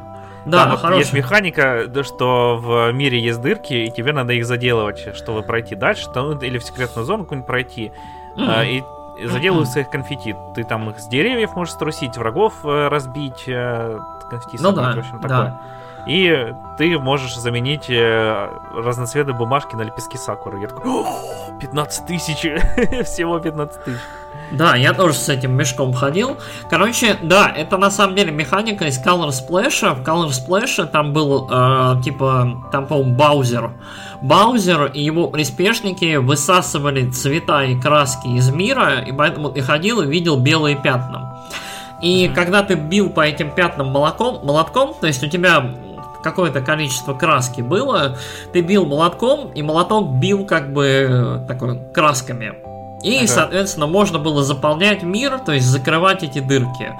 Да, 0.45 0.77
Там 0.77 0.91
вот 0.91 0.99
есть 0.99 1.13
механика, 1.13 1.87
что 2.03 2.57
в 2.61 2.91
мире 2.91 3.19
есть 3.19 3.41
дырки, 3.41 3.73
и 3.73 3.91
тебе 3.91 4.13
надо 4.13 4.33
их 4.33 4.45
заделывать, 4.45 5.15
чтобы 5.15 5.41
пройти 5.41 5.75
дальше, 5.75 6.07
то, 6.13 6.21
ну, 6.21 6.39
или 6.39 6.57
в 6.59 6.63
секретную 6.63 7.05
зону 7.05 7.23
какую-нибудь 7.23 7.47
пройти. 7.47 7.91
Mm-hmm. 8.37 8.67
и 8.67 8.83
заделываются 9.27 9.79
их 9.79 9.89
конфетти. 9.89 10.35
Ты 10.55 10.63
там 10.63 10.89
их 10.89 10.99
с 10.99 11.07
деревьев 11.07 11.55
можешь 11.55 11.73
струсить, 11.73 12.17
врагов 12.17 12.53
э, 12.65 12.87
разбить, 12.89 13.45
э, 13.47 13.97
конфетти 14.29 14.57
ну, 14.59 14.71
да, 14.71 14.93
в 14.93 14.99
общем, 14.99 15.21
такое. 15.21 15.29
Да. 15.29 15.61
И 16.07 16.53
ты 16.77 16.99
можешь 16.99 17.35
заменить 17.35 17.89
э, 17.89 18.49
разноцветные 18.75 19.35
бумажки 19.35 19.75
на 19.75 19.81
лепестки 19.81 20.17
сакуры. 20.17 20.61
Я 20.61 20.67
такой, 20.67 21.05
15 21.59 22.05
тысяч, 22.05 22.41
всего 23.05 23.39
15 23.39 23.83
тысяч. 23.83 23.99
Да, 24.51 24.75
я 24.75 24.93
тоже 24.93 25.15
с 25.15 25.27
этим 25.27 25.53
мешком 25.53 25.93
ходил. 25.93 26.37
Короче, 26.69 27.17
да, 27.23 27.49
это 27.49 27.77
на 27.77 27.89
самом 27.89 28.15
деле 28.15 28.31
механика 28.31 28.85
из 28.85 29.03
Color 29.03 29.29
Splash. 29.29 29.95
В 29.95 30.03
Color 30.03 30.29
Splash 30.29 30.85
там 30.87 31.13
был, 31.13 31.49
э, 31.49 32.01
типа, 32.03 32.63
там, 32.71 32.85
по-моему, 32.85 33.15
Баузер. 33.15 33.71
Баузер 34.21 34.85
и 34.85 35.01
его 35.01 35.27
приспешники 35.27 36.17
высасывали 36.17 37.09
цвета 37.09 37.63
и 37.63 37.79
краски 37.79 38.27
из 38.27 38.51
мира, 38.51 38.99
и 38.99 39.11
поэтому 39.11 39.49
ты 39.49 39.61
ходил 39.61 40.01
и 40.01 40.07
видел 40.07 40.37
белые 40.37 40.75
пятна. 40.75 41.35
И 42.01 42.25
mm-hmm. 42.25 42.33
когда 42.33 42.61
ты 42.61 42.75
бил 42.75 43.09
по 43.09 43.21
этим 43.21 43.49
пятнам 43.49 43.87
молоком, 43.87 44.45
молотком, 44.45 44.93
то 44.99 45.07
есть 45.07 45.23
у 45.23 45.27
тебя 45.27 45.75
какое-то 46.25 46.61
количество 46.61 47.13
краски 47.13 47.61
было, 47.61 48.17
ты 48.51 48.61
бил 48.61 48.85
молотком, 48.87 49.51
и 49.53 49.61
молоток 49.61 50.15
бил 50.15 50.45
как 50.47 50.73
бы 50.73 51.07
э, 51.07 51.45
такой 51.47 51.79
красками. 51.93 52.55
И, 53.03 53.17
ага. 53.17 53.27
соответственно, 53.27 53.85
можно 53.85 54.17
было 54.17 54.43
заполнять 54.43 55.03
мир, 55.03 55.37
то 55.45 55.51
есть 55.51 55.67
закрывать 55.67 56.23
эти 56.23 56.39
дырки. 56.39 56.93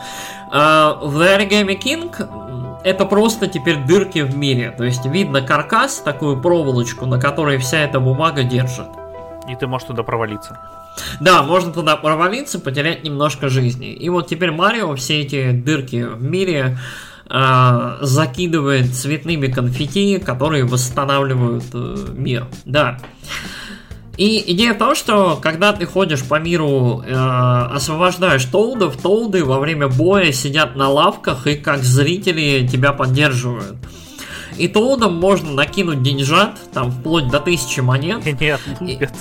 А 0.52 1.00
в 1.02 1.20
The 1.20 1.40
Origami 1.40 1.80
King 1.80 2.82
это 2.84 3.06
просто 3.06 3.48
теперь 3.48 3.78
дырки 3.78 4.20
в 4.20 4.38
мире. 4.38 4.72
То 4.78 4.84
есть 4.84 5.04
видно 5.08 5.42
каркас, 5.42 6.02
такую 6.02 6.40
проволочку, 6.40 7.08
на 7.08 7.20
которой 7.20 7.58
вся 7.58 7.80
эта 7.80 8.00
бумага 8.00 8.44
держит. 8.44 8.90
И 9.50 9.56
ты 9.56 9.66
можешь 9.66 9.88
туда 9.88 10.04
провалиться. 10.04 10.60
Да, 11.20 11.42
можно 11.42 11.74
туда 11.74 11.98
провалиться, 11.98 12.60
потерять 12.60 13.04
немножко 13.04 13.50
жизни. 13.50 13.92
И 13.92 14.08
вот 14.10 14.28
теперь 14.28 14.52
Марио 14.52 14.96
все 14.96 15.22
эти 15.22 15.52
дырки 15.52 16.04
в 16.04 16.22
мире 16.22 16.78
э, 16.78 17.15
закидывает 17.28 18.94
цветными 18.94 19.48
конфетти, 19.48 20.20
которые 20.20 20.64
восстанавливают 20.64 21.64
э, 21.74 22.08
мир. 22.14 22.48
Да. 22.66 23.00
И 24.18 24.52
идея 24.54 24.74
в 24.74 24.78
том, 24.78 24.96
что 24.96 25.38
когда 25.42 25.74
ты 25.74 25.86
ходишь 25.86 26.24
по 26.24 26.40
миру, 26.40 27.04
э, 27.06 27.14
освобождаешь 27.14 28.46
толдов, 28.46 28.98
толды 28.98 29.44
во 29.44 29.60
время 29.60 29.88
боя 29.90 30.32
сидят 30.32 30.76
на 30.76 30.90
лавках 30.90 31.48
и 31.48 31.56
как 31.56 31.84
зрители 31.84 32.66
тебя 32.68 32.94
поддерживают. 32.94 33.76
И 34.58 34.70
толдам 34.70 35.16
можно 35.16 35.52
накинуть 35.52 36.02
деньжат, 36.02 36.58
там 36.74 36.92
вплоть 36.92 37.28
до 37.30 37.42
тысячи 37.42 37.82
монет. 37.82 38.26
И 38.26 38.48
отлупят. 38.48 39.12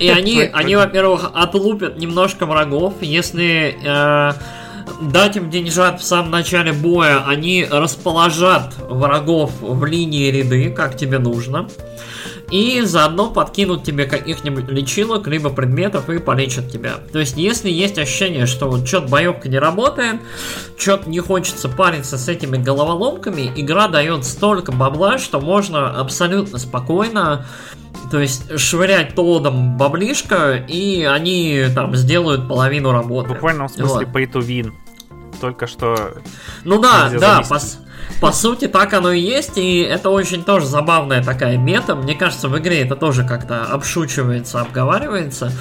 И, 0.00 0.04
и 0.04 0.08
они, 0.08 0.40
они, 0.52 0.74
во-первых, 0.74 1.30
отлупят 1.32 1.98
немножко 1.98 2.44
врагов. 2.44 2.94
Если 3.00 3.76
э, 3.80 4.32
дать 5.00 5.36
им 5.36 5.50
деньжат 5.50 6.00
в 6.00 6.04
самом 6.04 6.30
начале 6.30 6.72
боя, 6.72 7.24
они 7.26 7.66
расположат 7.70 8.74
врагов 8.78 9.52
в 9.60 9.84
линии 9.84 10.30
ряды, 10.30 10.70
как 10.70 10.96
тебе 10.96 11.18
нужно 11.18 11.68
и 12.50 12.80
заодно 12.82 13.30
подкинут 13.30 13.84
тебе 13.84 14.06
каких-нибудь 14.06 14.68
лечилок, 14.68 15.26
либо 15.26 15.50
предметов 15.50 16.08
и 16.10 16.18
полечат 16.18 16.70
тебя. 16.70 16.94
То 17.12 17.18
есть, 17.18 17.36
если 17.36 17.70
есть 17.70 17.98
ощущение, 17.98 18.46
что 18.46 18.68
вот 18.68 18.86
что-то 18.86 19.08
боевка 19.08 19.48
не 19.48 19.58
работает, 19.58 20.20
что-то 20.76 21.08
не 21.08 21.20
хочется 21.20 21.68
париться 21.68 22.18
с 22.18 22.28
этими 22.28 22.56
головоломками, 22.56 23.52
игра 23.56 23.88
дает 23.88 24.24
столько 24.24 24.72
бабла, 24.72 25.18
что 25.18 25.40
можно 25.40 25.90
абсолютно 25.90 26.58
спокойно 26.58 27.46
то 28.10 28.20
есть 28.20 28.58
швырять 28.58 29.14
толодом 29.14 29.76
баблишко, 29.76 30.56
и 30.56 31.04
они 31.04 31.64
там 31.74 31.96
сделают 31.96 32.48
половину 32.48 32.92
работы. 32.92 33.30
В 33.30 33.32
буквальном 33.32 33.68
смысле 33.68 34.06
вот. 34.06 34.14
pay 34.14 34.30
to 34.30 34.40
win. 34.40 34.72
Только 35.44 35.66
что... 35.66 36.14
Ну 36.64 36.80
да, 36.80 37.10
да, 37.20 37.42
по, 37.46 37.60
по 38.18 38.32
сути, 38.32 38.66
так 38.66 38.94
оно 38.94 39.12
и 39.12 39.20
есть, 39.20 39.58
и 39.58 39.80
это 39.80 40.08
очень 40.08 40.42
тоже 40.42 40.64
забавная 40.64 41.22
такая 41.22 41.58
мета. 41.58 41.94
Мне 41.94 42.14
кажется, 42.14 42.48
в 42.48 42.58
игре 42.58 42.80
это 42.80 42.96
тоже 42.96 43.26
как-то 43.26 43.64
обшучивается, 43.66 44.62
обговаривается. 44.62 45.52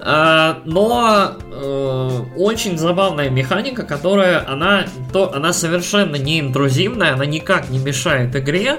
А, 0.00 0.62
но 0.64 1.32
э, 1.52 2.20
очень 2.38 2.78
забавная 2.78 3.28
механика, 3.28 3.82
которая 3.82 4.50
она, 4.50 4.86
то, 5.12 5.30
она 5.34 5.52
совершенно 5.52 6.16
не 6.16 6.40
интрузивная, 6.40 7.12
она 7.12 7.26
никак 7.26 7.68
не 7.68 7.78
мешает 7.78 8.34
игре, 8.34 8.78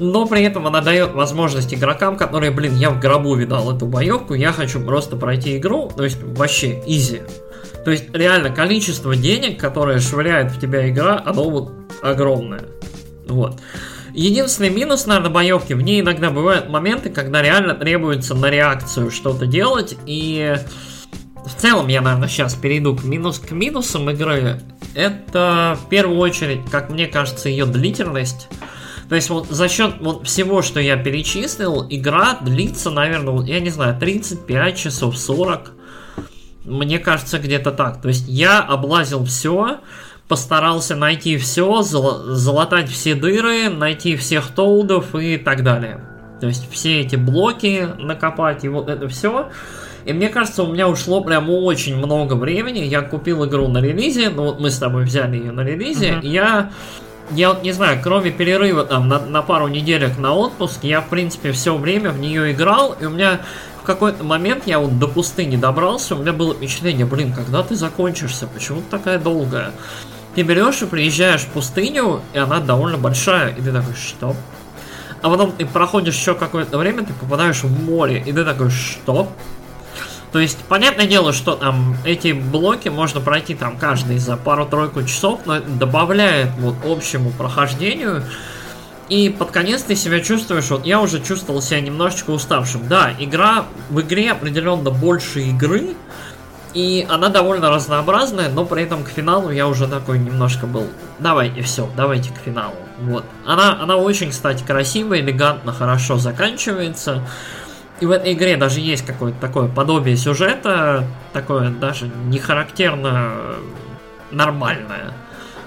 но 0.00 0.26
при 0.26 0.42
этом 0.42 0.66
она 0.66 0.80
дает 0.80 1.12
возможность 1.12 1.72
игрокам, 1.72 2.16
которые, 2.16 2.50
блин, 2.50 2.74
я 2.74 2.90
в 2.90 2.98
гробу 2.98 3.36
видал 3.36 3.72
эту 3.72 3.86
боевку, 3.86 4.34
я 4.34 4.50
хочу 4.50 4.80
просто 4.80 5.14
пройти 5.14 5.58
игру, 5.58 5.92
то 5.96 6.02
есть 6.02 6.20
вообще 6.20 6.82
изи. 6.88 7.22
То 7.84 7.90
есть 7.90 8.14
реально 8.14 8.50
количество 8.50 9.16
денег, 9.16 9.58
которое 9.58 10.00
швыряет 10.00 10.52
в 10.52 10.60
тебя 10.60 10.88
игра, 10.88 11.22
оно 11.24 11.48
вот 11.48 11.72
огромное. 12.02 12.64
Вот. 13.26 13.60
Единственный 14.12 14.70
минус, 14.70 15.06
наверное, 15.06 15.30
боевки, 15.30 15.72
в 15.72 15.82
ней 15.82 16.00
иногда 16.00 16.30
бывают 16.30 16.68
моменты, 16.68 17.10
когда 17.10 17.42
реально 17.42 17.74
требуется 17.74 18.34
на 18.34 18.50
реакцию 18.50 19.10
что-то 19.10 19.46
делать, 19.46 19.96
и 20.04 20.56
в 21.46 21.60
целом 21.60 21.88
я, 21.88 22.00
наверное, 22.00 22.28
сейчас 22.28 22.54
перейду 22.54 22.96
к, 22.96 23.04
минус, 23.04 23.38
к 23.38 23.52
минусам 23.52 24.10
игры. 24.10 24.60
Это 24.94 25.78
в 25.80 25.88
первую 25.88 26.18
очередь, 26.18 26.68
как 26.70 26.90
мне 26.90 27.06
кажется, 27.06 27.48
ее 27.48 27.66
длительность. 27.66 28.48
То 29.08 29.14
есть 29.14 29.30
вот 29.30 29.48
за 29.48 29.68
счет 29.68 29.96
вот 30.00 30.26
всего, 30.26 30.62
что 30.62 30.80
я 30.80 30.96
перечислил, 30.96 31.86
игра 31.88 32.38
длится, 32.40 32.90
наверное, 32.90 33.42
я 33.44 33.60
не 33.60 33.70
знаю, 33.70 33.98
35 33.98 34.76
часов 34.76 35.16
40. 35.16 35.72
Мне 36.64 36.98
кажется, 36.98 37.38
где-то 37.38 37.72
так. 37.72 38.00
То 38.00 38.08
есть 38.08 38.26
я 38.28 38.60
облазил 38.60 39.24
все, 39.24 39.78
постарался 40.28 40.94
найти 40.94 41.36
все, 41.38 41.82
залатать 41.82 42.88
все 42.88 43.14
дыры, 43.14 43.70
найти 43.70 44.16
всех 44.16 44.48
толдов 44.48 45.14
и 45.14 45.38
так 45.38 45.64
далее. 45.64 46.00
То 46.40 46.46
есть 46.46 46.70
все 46.70 47.00
эти 47.00 47.16
блоки 47.16 47.88
накопать 47.98 48.64
и 48.64 48.68
вот 48.68 48.88
это 48.88 49.08
все. 49.08 49.48
И 50.04 50.12
мне 50.12 50.28
кажется, 50.28 50.62
у 50.62 50.72
меня 50.72 50.88
ушло 50.88 51.20
прям 51.22 51.50
очень 51.50 51.96
много 51.96 52.34
времени. 52.34 52.78
Я 52.80 53.02
купил 53.02 53.44
игру 53.44 53.68
на 53.68 53.78
релизе, 53.78 54.30
ну 54.30 54.44
вот 54.44 54.60
мы 54.60 54.70
с 54.70 54.78
тобой 54.78 55.04
взяли 55.04 55.36
ее 55.36 55.52
на 55.52 55.60
релизе. 55.62 56.12
Uh-huh. 56.12 56.26
Я, 56.26 56.70
я 57.32 57.50
вот 57.50 57.62
не 57.62 57.72
знаю, 57.72 58.00
кроме 58.02 58.30
перерыва 58.30 58.84
там 58.84 59.08
на, 59.08 59.20
на 59.20 59.42
пару 59.42 59.68
неделек 59.68 60.18
на 60.18 60.32
отпуск, 60.32 60.84
я 60.84 61.02
в 61.02 61.08
принципе 61.08 61.52
все 61.52 61.76
время 61.76 62.10
в 62.10 62.18
нее 62.18 62.52
играл, 62.52 62.96
и 62.98 63.04
у 63.04 63.10
меня 63.10 63.40
какой-то 63.90 64.22
момент 64.22 64.68
я 64.68 64.78
вот 64.78 65.00
до 65.00 65.08
пустыни 65.08 65.56
добрался, 65.56 66.14
у 66.14 66.18
меня 66.18 66.32
было 66.32 66.54
впечатление, 66.54 67.06
блин, 67.06 67.32
когда 67.32 67.62
ты 67.64 67.74
закончишься, 67.74 68.46
почему 68.46 68.82
такая 68.88 69.18
долгая? 69.18 69.72
Ты 70.36 70.42
берешь 70.42 70.80
и 70.82 70.86
приезжаешь 70.86 71.40
в 71.40 71.48
пустыню, 71.48 72.22
и 72.32 72.38
она 72.38 72.60
довольно 72.60 72.98
большая, 72.98 73.48
и 73.48 73.60
ты 73.60 73.72
такой, 73.72 73.94
что? 73.94 74.36
А 75.22 75.28
потом 75.28 75.50
ты 75.50 75.66
проходишь 75.66 76.14
еще 76.14 76.36
какое-то 76.36 76.78
время, 76.78 77.04
ты 77.04 77.12
попадаешь 77.12 77.64
в 77.64 77.84
море, 77.84 78.22
и 78.24 78.32
ты 78.32 78.44
такой, 78.44 78.70
что? 78.70 79.28
То 80.30 80.38
есть, 80.38 80.58
понятное 80.68 81.06
дело, 81.06 81.32
что 81.32 81.56
там 81.56 81.96
эти 82.04 82.30
блоки 82.30 82.88
можно 82.88 83.20
пройти 83.20 83.56
там 83.56 83.76
каждый 83.76 84.18
за 84.18 84.36
пару-тройку 84.36 85.02
часов, 85.02 85.40
но 85.46 85.56
это 85.56 85.68
добавляет 85.68 86.50
вот 86.58 86.76
общему 86.86 87.30
прохождению. 87.30 88.22
И 89.10 89.28
под 89.28 89.50
конец 89.50 89.82
ты 89.82 89.96
себя 89.96 90.20
чувствуешь, 90.20 90.70
вот 90.70 90.86
я 90.86 91.00
уже 91.00 91.20
чувствовал 91.20 91.60
себя 91.60 91.80
немножечко 91.80 92.30
уставшим. 92.30 92.86
Да, 92.86 93.12
игра, 93.18 93.64
в 93.90 94.00
игре 94.00 94.30
определенно 94.30 94.90
больше 94.90 95.40
игры, 95.40 95.96
и 96.74 97.04
она 97.08 97.28
довольно 97.28 97.70
разнообразная, 97.70 98.48
но 98.48 98.64
при 98.64 98.84
этом 98.84 99.02
к 99.02 99.08
финалу 99.08 99.50
я 99.50 99.66
уже 99.66 99.88
такой 99.88 100.20
немножко 100.20 100.68
был. 100.68 100.86
Давайте 101.18 101.62
все, 101.62 101.90
давайте 101.96 102.30
к 102.30 102.36
финалу. 102.36 102.76
Вот. 103.00 103.24
Она, 103.44 103.82
она 103.82 103.96
очень, 103.96 104.30
кстати, 104.30 104.62
красивая, 104.62 105.18
элегантно, 105.18 105.72
хорошо 105.72 106.16
заканчивается. 106.16 107.26
И 107.98 108.06
в 108.06 108.12
этой 108.12 108.32
игре 108.34 108.56
даже 108.56 108.78
есть 108.78 109.04
какое-то 109.04 109.40
такое 109.40 109.66
подобие 109.66 110.16
сюжета, 110.16 111.04
такое 111.32 111.70
даже 111.70 112.08
не 112.26 112.38
характерно 112.38 113.32
нормальное, 114.30 115.12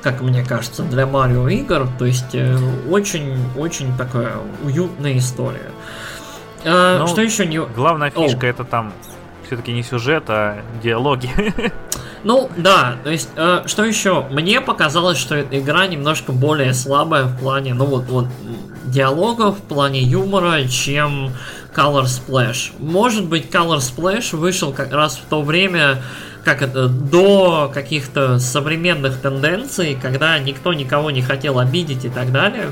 как 0.04 0.22
мне 0.22 0.44
кажется, 0.44 0.84
для 0.84 1.08
Марио 1.08 1.48
игр. 1.48 1.88
То 1.98 2.06
есть 2.06 2.36
очень-очень 2.90 3.90
э, 3.94 3.98
такая 3.98 4.34
уютная 4.64 5.18
история. 5.18 5.72
А, 6.66 7.00
ну, 7.00 7.08
что 7.08 7.22
еще 7.22 7.46
не... 7.46 7.60
Главная 7.60 8.12
фишка 8.12 8.48
О. 8.48 8.50
это 8.50 8.64
там 8.66 8.94
все-таки 9.46 9.74
не 9.74 9.84
сюжет, 9.84 10.26
а 10.28 10.62
диалоги. 10.84 11.30
Ну, 12.26 12.50
да, 12.56 12.96
то 13.04 13.10
есть, 13.10 13.28
э, 13.36 13.64
что 13.66 13.84
еще? 13.84 14.26
Мне 14.32 14.62
показалось, 14.62 15.18
что 15.18 15.36
эта 15.36 15.60
игра 15.60 15.88
немножко 15.88 16.32
более 16.32 16.74
слабая 16.74 17.26
в 17.26 17.38
плане, 17.38 17.74
ну 17.74 17.84
вот, 17.84 18.06
вот, 18.06 18.28
диалогов, 18.86 19.58
в 19.58 19.62
плане 19.64 20.02
юмора, 20.02 20.66
чем 20.70 21.32
Color 21.76 22.06
Splash. 22.06 22.72
Может 22.80 23.26
быть, 23.26 23.50
Color 23.50 23.80
Splash 23.80 24.38
вышел 24.38 24.72
как 24.72 24.94
раз 24.94 25.18
в 25.18 25.26
то 25.26 25.42
время, 25.42 26.02
как 26.44 26.62
это, 26.62 26.88
до 26.88 27.72
каких-то 27.74 28.40
современных 28.40 29.18
тенденций, 29.20 29.98
когда 30.00 30.38
никто 30.40 30.74
никого 30.74 31.12
не 31.12 31.22
хотел 31.22 31.60
обидеть 31.60 32.06
и 32.06 32.10
так 32.10 32.32
далее. 32.32 32.72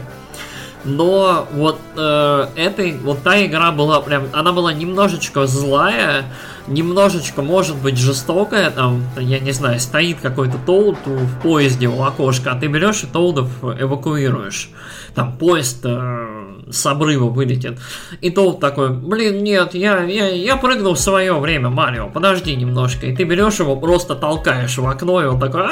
Но 0.84 1.48
вот 1.54 1.80
э, 1.96 2.48
этой, 2.56 2.98
вот 2.98 3.22
та 3.22 3.46
игра 3.46 3.72
была 3.72 4.02
прям, 4.02 4.24
она 4.34 4.52
была 4.52 4.74
немножечко 4.74 5.46
злая, 5.46 6.26
немножечко, 6.68 7.44
может 7.44 7.78
быть, 7.78 7.98
жестокая, 7.98 8.72
там, 8.72 9.04
я 9.18 9.40
не 9.40 9.52
знаю, 9.52 9.80
стоит 9.80 10.20
какой-то 10.22 10.58
Тоуд 10.66 10.98
в 11.06 11.40
поезде 11.42 11.88
у 11.88 12.02
окошка, 12.02 12.54
а 12.54 12.60
ты 12.60 12.66
берешь 12.66 13.04
и 13.04 13.08
Тоудов 13.08 13.64
эвакуируешь. 13.64 14.72
Там 15.14 15.38
поезд 15.38 15.82
э, 15.84 16.41
с 16.72 16.86
обрыва 16.86 17.30
вылетит. 17.30 17.80
И 18.22 18.30
Тоуд 18.30 18.60
такой, 18.60 18.92
блин, 18.92 19.44
нет, 19.44 19.74
я, 19.74 20.04
я, 20.04 20.30
я 20.30 20.58
прыгнул 20.58 20.94
в 20.94 21.00
свое 21.00 21.38
время, 21.40 21.70
Марио, 21.70 22.10
подожди 22.10 22.56
немножко. 22.56 23.06
И 23.08 23.16
ты 23.16 23.24
берешь 23.24 23.60
его, 23.60 23.76
просто 23.76 24.16
толкаешь 24.16 24.78
в 24.78 24.88
окно, 24.88 25.22
и 25.22 25.26
он 25.26 25.40
такой, 25.40 25.68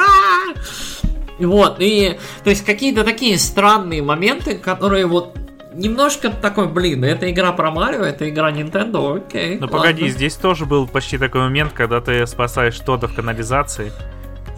вот, 1.39 1.77
и, 1.79 2.17
то 2.43 2.49
есть, 2.49 2.65
какие-то 2.65 3.03
такие 3.03 3.37
странные 3.37 4.01
моменты, 4.01 4.57
которые 4.57 5.05
вот 5.05 5.37
немножко 5.73 6.29
такой, 6.29 6.67
блин, 6.67 7.03
это 7.03 7.29
игра 7.31 7.51
про 7.51 7.71
Марио, 7.71 8.03
это 8.03 8.29
игра 8.29 8.51
Nintendo, 8.51 9.17
окей. 9.17 9.57
Ну 9.59 9.67
погоди, 9.67 10.09
здесь 10.09 10.35
тоже 10.35 10.65
был 10.65 10.87
почти 10.87 11.17
такой 11.17 11.41
момент, 11.41 11.73
когда 11.73 12.01
ты 12.01 12.25
спасаешь 12.27 12.77
Тода 12.79 13.07
в 13.07 13.15
канализации, 13.15 13.91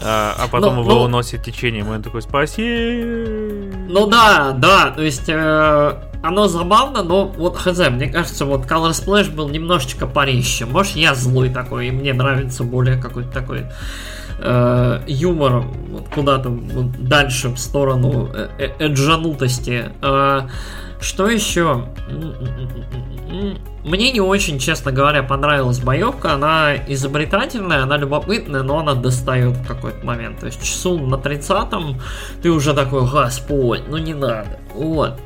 а, 0.04 0.36
а 0.38 0.48
потом 0.48 0.76
но, 0.76 0.82
ну, 0.84 0.90
его 0.90 0.94
но... 0.94 1.00
Ну 1.00 1.06
уносит 1.06 1.44
течением, 1.44 1.88
и 1.88 1.96
он 1.96 2.02
такой, 2.02 2.22
спаси. 2.22 3.61
Ну 3.92 4.08
да, 4.08 4.54
да, 4.54 4.92
то 4.92 5.02
есть 5.02 5.28
э, 5.28 5.94
оно 6.24 6.48
забавно, 6.48 7.04
но 7.04 7.26
вот 7.28 7.58
хз, 7.58 7.78
мне 7.90 8.08
кажется, 8.08 8.46
вот 8.46 8.62
Color 8.62 8.92
Splash 8.92 9.36
был 9.36 9.50
немножечко 9.50 10.08
парище. 10.08 10.66
Может, 10.66 10.96
я 10.96 11.14
злой 11.14 11.50
такой, 11.50 11.88
и 11.88 11.92
мне 11.92 12.14
нравится 12.14 12.64
более 12.64 12.96
какой-то 12.96 13.30
такой 13.32 13.66
э, 14.40 15.02
юмор 15.08 15.66
вот 15.90 16.08
куда-то 16.08 16.48
вот 16.50 17.04
дальше 17.04 17.50
в 17.50 17.58
сторону 17.58 18.30
э 18.34 18.50
-э 18.58 18.72
эджанутости. 18.80 19.92
Э, 20.02 20.48
что 21.02 21.28
еще? 21.28 21.86
Мне 23.84 24.12
не 24.12 24.22
очень, 24.22 24.60
честно 24.60 24.92
говоря, 24.92 25.24
понравилась 25.24 25.80
боевка. 25.80 26.34
Она 26.34 26.76
изобретательная, 26.88 27.84
она 27.84 27.98
любопытная, 27.98 28.62
но 28.62 28.80
она 28.80 28.94
достает 28.94 29.58
в 29.58 29.68
какой-то 29.68 30.06
момент. 30.06 30.40
То 30.40 30.46
есть 30.46 30.62
часу 30.62 31.00
на 31.00 31.16
30-м 31.16 32.00
ты 32.42 32.52
уже 32.52 32.74
такой, 32.74 33.10
господь, 33.10 33.82
ну 33.90 33.98
не 33.98 34.14
надо. 34.14 34.60
Вот. 34.76 35.20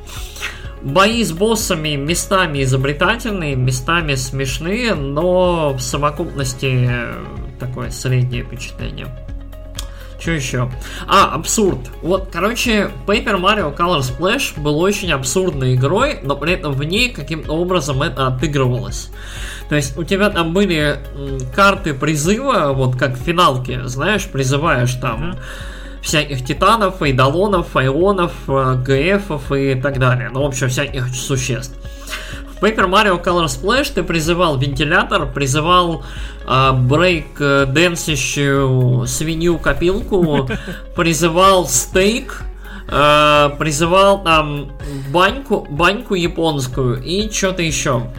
Бои 0.82 1.22
с 1.24 1.32
боссами 1.32 1.96
местами 1.96 2.62
изобретательные, 2.62 3.56
местами 3.56 4.14
смешные, 4.14 4.94
но 4.94 5.72
в 5.72 5.80
совокупности 5.80 6.90
такое 7.58 7.90
среднее 7.90 8.44
впечатление. 8.44 9.08
Что 10.26 10.32
еще? 10.32 10.68
А, 11.06 11.36
абсурд. 11.36 11.78
Вот, 12.02 12.30
короче, 12.32 12.90
Paper 13.06 13.40
Mario 13.40 13.76
Color 13.76 14.00
Splash 14.00 14.60
был 14.60 14.80
очень 14.80 15.12
абсурдной 15.12 15.76
игрой, 15.76 16.18
но 16.24 16.34
при 16.34 16.54
этом 16.54 16.72
в 16.72 16.82
ней 16.82 17.10
каким-то 17.10 17.52
образом 17.52 18.02
это 18.02 18.26
отыгрывалось. 18.26 19.10
То 19.68 19.76
есть 19.76 19.96
у 19.96 20.02
тебя 20.02 20.30
там 20.30 20.52
были 20.52 20.98
карты 21.54 21.94
призыва, 21.94 22.72
вот 22.72 22.96
как 22.96 23.16
в 23.16 23.22
финалке, 23.22 23.84
знаешь, 23.84 24.26
призываешь 24.26 24.94
там 24.94 25.30
mm-hmm. 25.30 25.38
всяких 26.02 26.44
титанов, 26.44 27.02
эйдолонов, 27.02 27.76
айонов, 27.76 28.32
э, 28.48 28.82
ГФов 28.84 29.52
и 29.52 29.76
так 29.80 30.00
далее. 30.00 30.30
Ну, 30.32 30.42
в 30.42 30.46
общем, 30.46 30.68
всяких 30.68 31.06
существ. 31.14 31.76
В 32.56 32.64
Paper 32.64 32.88
Mario 32.88 33.22
Color 33.22 33.46
Splash 33.46 33.92
ты 33.94 34.02
призывал 34.02 34.56
вентилятор, 34.56 35.30
призывал 35.30 36.04
э, 36.46 36.72
брейк 36.72 37.38
э, 37.38 37.66
дэнсящую 37.66 39.06
свинью-копилку, 39.06 40.48
призывал 40.96 41.68
стейк, 41.68 42.42
э, 42.88 43.50
призывал 43.58 44.22
там 44.22 44.72
баньку, 45.10 45.66
баньку 45.68 46.14
японскую 46.14 47.02
и 47.02 47.30
что-то 47.30 47.62
еще. 47.62 48.10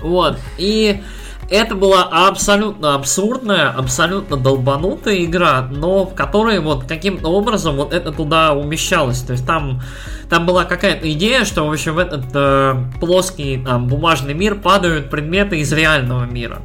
Вот. 0.00 0.38
И 0.56 1.02
это 1.50 1.74
была 1.74 2.04
абсолютно 2.04 2.94
абсурдная, 2.94 3.70
абсолютно 3.70 4.36
долбанутая 4.36 5.24
игра, 5.24 5.62
но 5.62 6.06
в 6.06 6.14
которой 6.14 6.60
вот 6.60 6.84
каким-то 6.84 7.28
образом 7.28 7.76
вот 7.76 7.92
это 7.92 8.12
туда 8.12 8.54
умещалось. 8.54 9.20
То 9.20 9.32
есть 9.32 9.44
там, 9.44 9.82
там 10.28 10.46
была 10.46 10.64
какая-то 10.64 11.12
идея, 11.12 11.44
что 11.44 11.66
в 11.66 11.72
общем 11.72 11.94
в 11.94 11.98
этот 11.98 12.26
э, 12.32 12.76
плоский 13.00 13.62
там, 13.64 13.88
бумажный 13.88 14.32
мир 14.32 14.54
падают 14.54 15.10
предметы 15.10 15.58
из 15.58 15.72
реального 15.72 16.24
мира. 16.24 16.62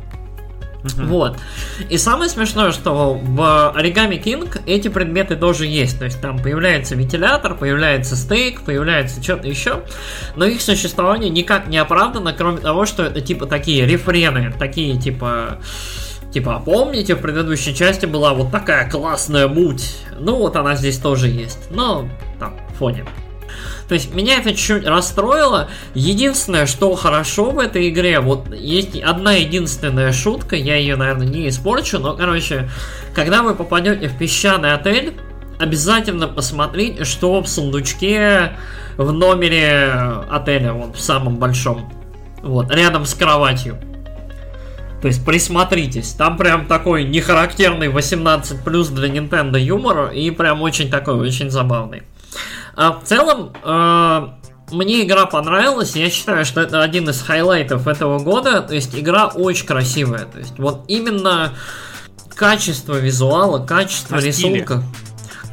Uh-huh. 0.85 1.05
Вот. 1.07 1.37
И 1.89 1.97
самое 1.97 2.29
смешное, 2.29 2.71
что 2.71 3.13
в 3.13 3.73
Origami 3.75 4.21
King 4.21 4.61
эти 4.65 4.87
предметы 4.87 5.35
тоже 5.35 5.65
есть. 5.65 5.99
То 5.99 6.05
есть 6.05 6.21
там 6.21 6.39
появляется 6.39 6.95
вентилятор, 6.95 7.55
появляется 7.55 8.15
стейк, 8.15 8.61
появляется 8.61 9.21
что-то 9.21 9.47
еще. 9.47 9.83
Но 10.35 10.45
их 10.45 10.61
существование 10.61 11.29
никак 11.29 11.67
не 11.67 11.77
оправдано, 11.77 12.33
кроме 12.33 12.59
того, 12.59 12.85
что 12.85 13.03
это 13.03 13.21
типа 13.21 13.45
такие 13.45 13.85
рефрены, 13.85 14.53
такие 14.57 14.99
типа... 14.99 15.59
Типа, 16.33 16.61
помните, 16.65 17.15
в 17.15 17.21
предыдущей 17.21 17.73
части 17.73 18.05
была 18.05 18.33
вот 18.33 18.51
такая 18.51 18.89
классная 18.89 19.47
муть? 19.47 19.95
Ну, 20.19 20.35
вот 20.35 20.57
она 20.57 20.75
здесь 20.75 20.97
тоже 20.97 21.29
есть. 21.29 21.71
Но 21.71 22.09
там, 22.39 22.59
в 22.73 22.77
фоне. 22.77 23.05
То 23.87 23.93
есть 23.93 24.13
меня 24.13 24.39
это 24.39 24.55
чуть 24.55 24.85
расстроило. 24.85 25.69
Единственное, 25.93 26.65
что 26.65 26.95
хорошо 26.95 27.51
в 27.51 27.59
этой 27.59 27.89
игре, 27.89 28.19
вот 28.19 28.53
есть 28.53 28.99
одна 28.99 29.33
единственная 29.33 30.11
шутка, 30.11 30.55
я 30.55 30.75
ее, 30.75 30.95
наверное, 30.95 31.27
не 31.27 31.47
испорчу, 31.49 31.99
но, 31.99 32.15
короче, 32.15 32.69
когда 33.13 33.43
вы 33.43 33.53
попадете 33.53 34.07
в 34.07 34.17
песчаный 34.17 34.73
отель, 34.73 35.13
обязательно 35.59 36.27
посмотрите, 36.27 37.03
что 37.03 37.41
в 37.41 37.47
сундучке 37.47 38.53
в 38.97 39.11
номере 39.11 39.91
отеля, 40.29 40.73
вот 40.73 40.95
в 40.95 41.01
самом 41.01 41.37
большом. 41.37 41.91
Вот, 42.41 42.71
рядом 42.71 43.05
с 43.05 43.13
кроватью. 43.13 43.77
То 45.01 45.07
есть 45.07 45.23
присмотритесь, 45.23 46.13
там 46.13 46.37
прям 46.37 46.65
такой 46.65 47.03
нехарактерный 47.03 47.89
18 47.89 48.63
плюс 48.63 48.87
для 48.87 49.07
Nintendo 49.07 49.59
юмор 49.59 50.11
и 50.11 50.31
прям 50.31 50.61
очень 50.61 50.89
такой, 50.89 51.15
очень 51.15 51.51
забавный. 51.51 52.03
А 52.75 52.99
в 52.99 53.03
целом, 53.03 53.53
э, 53.63 54.27
мне 54.71 55.03
игра 55.03 55.25
понравилась. 55.25 55.95
Я 55.95 56.09
считаю, 56.09 56.45
что 56.45 56.61
это 56.61 56.81
один 56.81 57.09
из 57.09 57.21
хайлайтов 57.21 57.87
этого 57.87 58.19
года. 58.19 58.61
То 58.61 58.75
есть 58.75 58.97
игра 58.97 59.27
очень 59.27 59.65
красивая. 59.65 60.25
То 60.25 60.39
есть 60.39 60.57
вот 60.57 60.85
именно 60.87 61.53
качество 62.35 62.95
визуала, 62.95 63.65
качество 63.65 64.17
а 64.17 64.21
рисунка. 64.21 64.77
Стиле. 64.81 65.04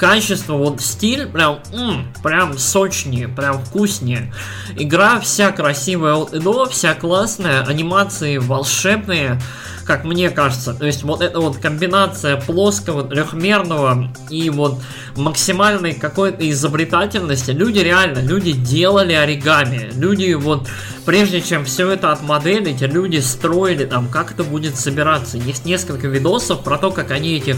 Качество, 0.02 0.54
вот 0.54 0.80
стиль 0.80 1.28
прям, 1.28 1.60
м, 1.72 2.12
прям 2.24 2.58
сочнее, 2.58 3.28
прям 3.28 3.64
вкуснее. 3.64 4.34
Игра 4.76 5.20
вся 5.20 5.52
красивая 5.52 6.24
до, 6.24 6.66
вся 6.66 6.94
классная, 6.94 7.62
анимации 7.62 8.38
волшебные. 8.38 9.40
как 9.84 10.04
мне 10.04 10.30
кажется. 10.30 10.74
То 10.74 10.86
есть 10.86 11.02
вот 11.02 11.22
эта 11.22 11.40
вот 11.40 11.58
комбинация 11.58 12.36
плоского, 12.36 13.02
трехмерного 13.02 14.12
и 14.30 14.48
вот 14.48 14.80
максимальной 15.16 15.92
какой-то 15.92 16.48
изобретательности. 16.48 17.50
Люди 17.50 17.80
реально, 17.80 18.20
люди 18.20 18.52
делали 18.52 19.12
оригами. 19.12 19.90
Люди 19.96 20.34
вот, 20.34 20.68
прежде 21.04 21.40
чем 21.40 21.64
все 21.64 21.90
это 21.90 22.12
отмоделить, 22.12 22.80
люди 22.80 23.18
строили 23.18 23.84
там, 23.84 24.08
как 24.08 24.30
это 24.30 24.44
будет 24.44 24.76
собираться. 24.76 25.36
Есть 25.36 25.64
несколько 25.64 26.06
видосов 26.06 26.62
про 26.62 26.78
то, 26.78 26.92
как 26.92 27.10
они 27.10 27.36
этих 27.36 27.56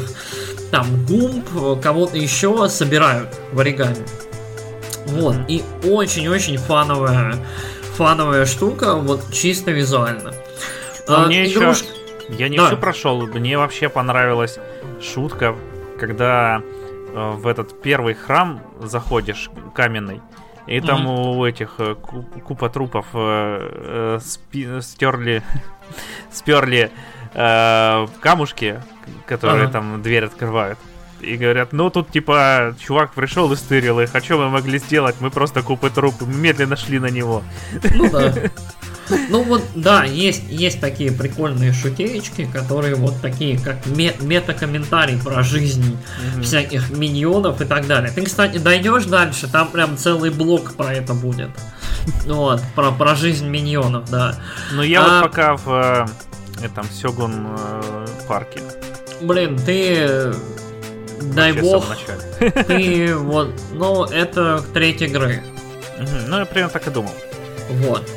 там 0.74 1.06
гумб, 1.06 1.80
кого-то 1.80 2.16
еще 2.16 2.68
собирают 2.68 3.28
в 3.52 3.60
оригами. 3.60 4.04
Вот, 5.06 5.36
и 5.46 5.62
очень-очень 5.84 6.56
фановая, 6.56 7.36
фановая 7.96 8.44
штука, 8.44 8.96
вот 8.96 9.32
чисто 9.32 9.70
визуально. 9.70 10.32
А, 11.06 11.26
мне 11.26 11.46
игруш... 11.46 11.82
еще... 11.82 11.90
Я 12.30 12.48
не 12.48 12.56
да. 12.56 12.66
все 12.66 12.76
прошел, 12.76 13.24
мне 13.24 13.56
вообще 13.56 13.88
понравилась 13.88 14.58
шутка, 15.00 15.54
когда 16.00 16.60
э, 16.60 17.30
в 17.36 17.46
этот 17.46 17.80
первый 17.80 18.14
храм 18.14 18.60
заходишь 18.80 19.50
каменный, 19.76 20.22
и 20.66 20.80
там 20.80 21.06
mm-hmm. 21.06 21.36
у 21.36 21.44
этих 21.44 21.74
э, 21.78 21.94
купа 21.94 22.68
трупов 22.68 23.06
э, 23.12 24.16
э, 24.16 24.18
спи, 24.20 24.80
стерли, 24.80 25.44
сперли 26.32 26.90
э, 27.34 28.06
камушки, 28.20 28.80
которые 29.26 29.64
ага. 29.64 29.72
там 29.72 30.02
дверь 30.02 30.24
открывают. 30.24 30.78
И 31.20 31.36
говорят, 31.36 31.72
ну 31.72 31.90
тут 31.90 32.10
типа 32.10 32.74
чувак 32.78 33.14
пришел 33.14 33.50
и 33.52 33.56
стырил 33.56 34.00
их, 34.00 34.10
а 34.14 34.20
что 34.20 34.36
мы 34.36 34.50
могли 34.50 34.78
сделать? 34.78 35.16
Мы 35.20 35.30
просто 35.30 35.62
купы 35.62 35.90
трупы, 35.90 36.26
мы 36.26 36.34
медленно 36.34 36.76
шли 36.76 36.98
на 36.98 37.10
него. 37.10 37.42
Ну 37.94 38.10
да. 38.10 38.34
Ну 39.28 39.42
вот, 39.42 39.62
да, 39.74 40.04
есть, 40.04 40.44
есть 40.48 40.80
такие 40.80 41.12
прикольные 41.12 41.72
шутеечки, 41.72 42.48
которые 42.50 42.94
вот 42.94 43.20
такие, 43.20 43.58
как 43.58 43.84
мета-комментарий 43.86 45.18
про 45.18 45.42
жизнь 45.42 45.96
mm-hmm. 45.96 46.42
всяких 46.42 46.90
миньонов 46.90 47.60
и 47.60 47.64
так 47.64 47.86
далее. 47.86 48.10
Ты, 48.10 48.22
кстати, 48.22 48.58
дойдешь 48.58 49.04
дальше, 49.04 49.46
там 49.46 49.68
прям 49.68 49.98
целый 49.98 50.30
блок 50.30 50.74
про 50.74 50.94
это 50.94 51.14
будет. 51.14 51.50
Вот, 52.26 52.62
про, 52.74 52.92
про 52.92 53.14
жизнь 53.14 53.46
миньонов, 53.46 54.10
да. 54.10 54.36
Ну 54.72 54.82
я 54.82 55.04
а... 55.04 55.20
вот 55.20 55.30
пока 55.30 55.56
в 55.56 55.68
э, 55.68 56.06
этом 56.64 56.86
Сёгун 56.90 57.46
э, 57.58 58.06
парке. 58.26 58.60
Блин, 59.20 59.58
ты 59.58 60.34
дай 61.34 61.52
бог, 61.52 61.84
ты 62.66 63.14
вот, 63.14 63.50
ну, 63.72 64.04
это 64.04 64.62
треть 64.72 65.02
игры. 65.02 65.42
Ну, 66.26 66.38
я 66.38 66.44
примерно 66.44 66.72
так 66.72 66.86
и 66.86 66.90
думал. 66.90 67.12
Вот. 67.70 68.08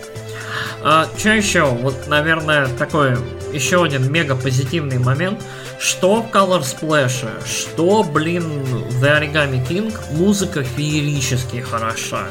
А, 0.84 1.08
что 1.18 1.30
еще? 1.30 1.66
Вот, 1.66 2.08
наверное, 2.08 2.68
такой 2.68 3.18
еще 3.54 3.84
один 3.84 4.12
мега 4.12 4.36
позитивный 4.36 5.00
момент. 5.00 5.42
Что 5.80 6.24
в 6.24 6.32
Color 6.32 6.62
Splash, 6.62 7.46
что, 7.46 8.04
блин, 8.04 8.64
The 9.00 9.20
Origami 9.22 9.68
King, 9.68 9.94
музыка 10.12 10.64
феерически 10.64 11.58
хороша. 11.58 12.24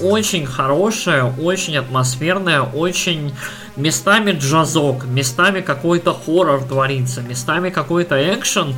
Очень 0.00 0.44
хорошая, 0.44 1.24
очень 1.24 1.78
атмосферная, 1.78 2.60
очень 2.60 3.32
местами 3.76 4.32
джазок, 4.32 5.04
местами 5.04 5.60
какой-то 5.60 6.14
хоррор 6.14 6.62
творится, 6.64 7.22
местами 7.22 7.70
какой-то 7.70 8.16
экшен, 8.34 8.74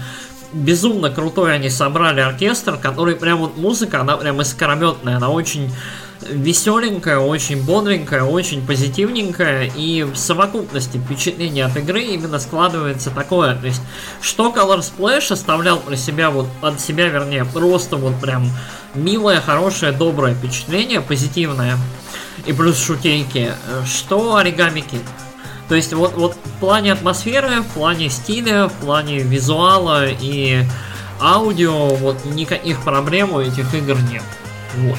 безумно 0.52 1.10
крутой 1.10 1.54
они 1.54 1.70
собрали 1.70 2.20
оркестр, 2.20 2.76
который 2.76 3.16
прям 3.16 3.38
вот 3.38 3.56
музыка, 3.56 4.00
она 4.00 4.16
прям 4.16 4.40
искрометная, 4.40 5.16
она 5.16 5.28
очень 5.28 5.70
веселенькая, 6.30 7.18
очень 7.18 7.62
бодренькая, 7.62 8.22
очень 8.22 8.66
позитивненькая, 8.66 9.70
и 9.76 10.02
в 10.02 10.16
совокупности 10.16 10.98
впечатление 10.98 11.66
от 11.66 11.76
игры 11.76 12.02
именно 12.02 12.38
складывается 12.38 13.10
такое, 13.10 13.54
то 13.54 13.66
есть, 13.66 13.82
что 14.20 14.50
Color 14.50 14.80
Splash 14.80 15.32
оставлял 15.32 15.78
про 15.78 15.96
себя, 15.96 16.30
вот, 16.30 16.46
от 16.62 16.80
себя, 16.80 17.08
вернее, 17.08 17.44
просто 17.44 17.96
вот 17.96 18.18
прям 18.20 18.50
милое, 18.94 19.40
хорошее, 19.40 19.92
доброе 19.92 20.34
впечатление, 20.34 21.00
позитивное, 21.00 21.76
и 22.44 22.52
плюс 22.52 22.82
шутейки, 22.82 23.52
что 23.86 24.40
King. 24.40 25.00
То 25.68 25.74
есть 25.74 25.92
вот, 25.92 26.14
вот 26.14 26.34
в 26.34 26.60
плане 26.60 26.92
атмосферы, 26.92 27.62
в 27.62 27.66
плане 27.74 28.08
стиля, 28.08 28.68
в 28.68 28.72
плане 28.74 29.18
визуала 29.18 30.06
и 30.06 30.64
аудио, 31.20 31.88
вот 31.88 32.24
никаких 32.24 32.82
проблем 32.82 33.32
у 33.32 33.40
этих 33.40 33.74
игр 33.74 33.96
нет. 34.10 34.22
Вот. 34.76 34.98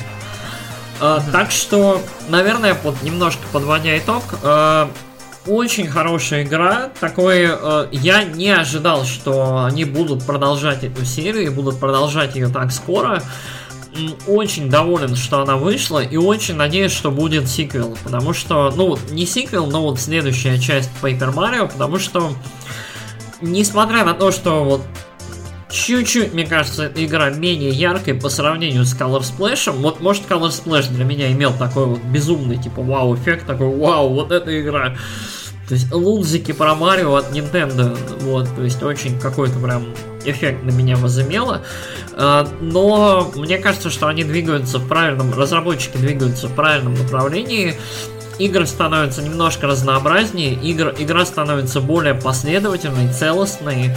А, 1.00 1.22
так 1.32 1.52
что, 1.52 2.02
наверное, 2.28 2.76
вот 2.84 3.02
немножко 3.04 3.42
подводя 3.52 3.98
итог, 3.98 4.24
э, 4.42 4.88
очень 5.46 5.88
хорошая 5.88 6.44
игра. 6.44 6.90
Такой, 7.00 7.48
э, 7.50 7.88
я 7.92 8.24
не 8.24 8.50
ожидал, 8.50 9.06
что 9.06 9.64
они 9.64 9.86
будут 9.86 10.26
продолжать 10.26 10.84
эту 10.84 11.06
серию 11.06 11.46
и 11.46 11.50
будут 11.50 11.80
продолжать 11.80 12.36
ее 12.36 12.50
так 12.50 12.72
скоро 12.72 13.22
очень 14.28 14.70
доволен, 14.70 15.16
что 15.16 15.42
она 15.42 15.58
вышла, 15.58 16.00
и 16.00 16.18
очень 16.18 16.56
надеюсь, 16.56 16.92
что 16.92 17.12
будет 17.12 17.48
сиквел. 17.48 17.98
Потому 18.04 18.34
что, 18.34 18.74
ну, 18.76 18.98
не 19.12 19.26
сиквел, 19.26 19.68
но 19.68 19.82
вот 19.84 20.00
следующая 20.00 20.60
часть 20.60 20.90
Paper 21.02 21.34
Mario, 21.34 21.72
потому 21.72 22.00
что, 22.00 22.34
несмотря 23.42 24.04
на 24.04 24.14
то, 24.14 24.32
что 24.32 24.64
вот 24.64 24.82
чуть-чуть, 25.70 26.34
мне 26.34 26.46
кажется, 26.46 26.84
эта 26.84 27.06
игра 27.06 27.30
менее 27.30 27.72
яркой 27.72 28.14
по 28.14 28.30
сравнению 28.30 28.86
с 28.86 28.96
Color 28.96 29.22
Splash. 29.22 29.72
Вот, 29.72 30.00
может, 30.00 30.24
Color 30.30 30.50
Splash 30.50 30.90
для 30.92 31.06
меня 31.06 31.32
имел 31.32 31.54
такой 31.54 31.86
вот 31.86 32.00
безумный, 32.00 32.58
типа, 32.58 32.82
вау-эффект, 32.82 33.46
такой, 33.46 33.76
вау, 33.76 34.14
вот 34.14 34.32
эта 34.32 34.60
игра. 34.60 34.96
То 35.68 35.74
есть 35.74 35.92
лунзики 35.92 36.54
про 36.54 36.76
Марио 36.76 37.16
от 37.16 37.32
Nintendo, 37.34 37.98
вот, 38.22 38.48
то 38.56 38.64
есть 38.64 38.82
очень 38.82 39.20
какой-то 39.20 39.60
прям 39.60 39.88
эффект 40.30 40.64
на 40.64 40.72
меня 40.72 40.96
возымело. 40.96 41.62
А, 42.14 42.48
но 42.62 43.32
мне 43.36 43.58
кажется, 43.58 43.90
что 43.90 44.08
они 44.08 44.24
двигаются 44.24 44.80
в 44.80 44.88
правильном, 44.88 45.34
разработчики 45.34 45.98
двигаются 45.98 46.48
в 46.48 46.56
правильном 46.56 46.94
направлении. 46.94 47.76
Игры 48.40 48.68
становятся 48.68 49.24
немножко 49.24 49.66
разнообразнее, 49.66 50.54
игр, 50.54 50.94
игра 51.00 51.26
становится 51.26 51.82
более 51.82 52.14
последовательной, 52.14 53.12
целостной 53.12 53.96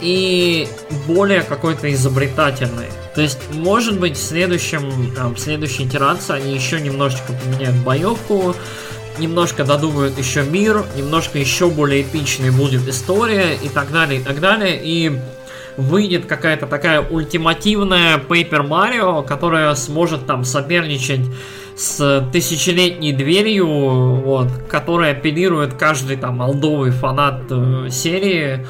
и 0.00 0.68
более 1.06 1.42
какой-то 1.42 1.92
изобретательной. 1.92 2.86
То 3.14 3.22
есть, 3.22 3.38
может 3.52 3.98
быть, 3.98 4.16
в 4.16 4.22
следующем, 4.22 5.14
там, 5.14 5.34
в 5.34 5.40
следующей 5.40 5.84
итерации 5.84 6.34
они 6.36 6.54
еще 6.54 6.80
немножечко 6.80 7.32
поменяют 7.32 7.76
боевку, 7.78 8.54
немножко 9.18 9.64
додумают 9.64 10.18
еще 10.18 10.42
мир, 10.42 10.84
немножко 10.96 11.38
еще 11.38 11.68
более 11.68 12.02
эпичной 12.02 12.50
будет 12.50 12.86
история 12.88 13.54
и 13.54 13.68
так 13.68 13.92
далее, 13.92 14.20
и 14.20 14.22
так 14.22 14.40
далее. 14.40 14.80
И 14.82 15.18
выйдет 15.76 16.26
какая-то 16.26 16.66
такая 16.66 17.00
ультимативная 17.00 18.18
Paper 18.18 18.66
Mario, 18.66 19.26
которая 19.26 19.74
сможет 19.74 20.26
там 20.26 20.44
соперничать 20.44 21.26
с 21.76 22.28
тысячелетней 22.32 23.12
дверью, 23.12 23.66
вот, 23.66 24.48
которая 24.68 25.12
апеллирует 25.12 25.74
каждый 25.74 26.16
там 26.16 26.42
алдовый 26.42 26.90
фанат 26.90 27.42
э, 27.50 27.88
серии. 27.90 28.66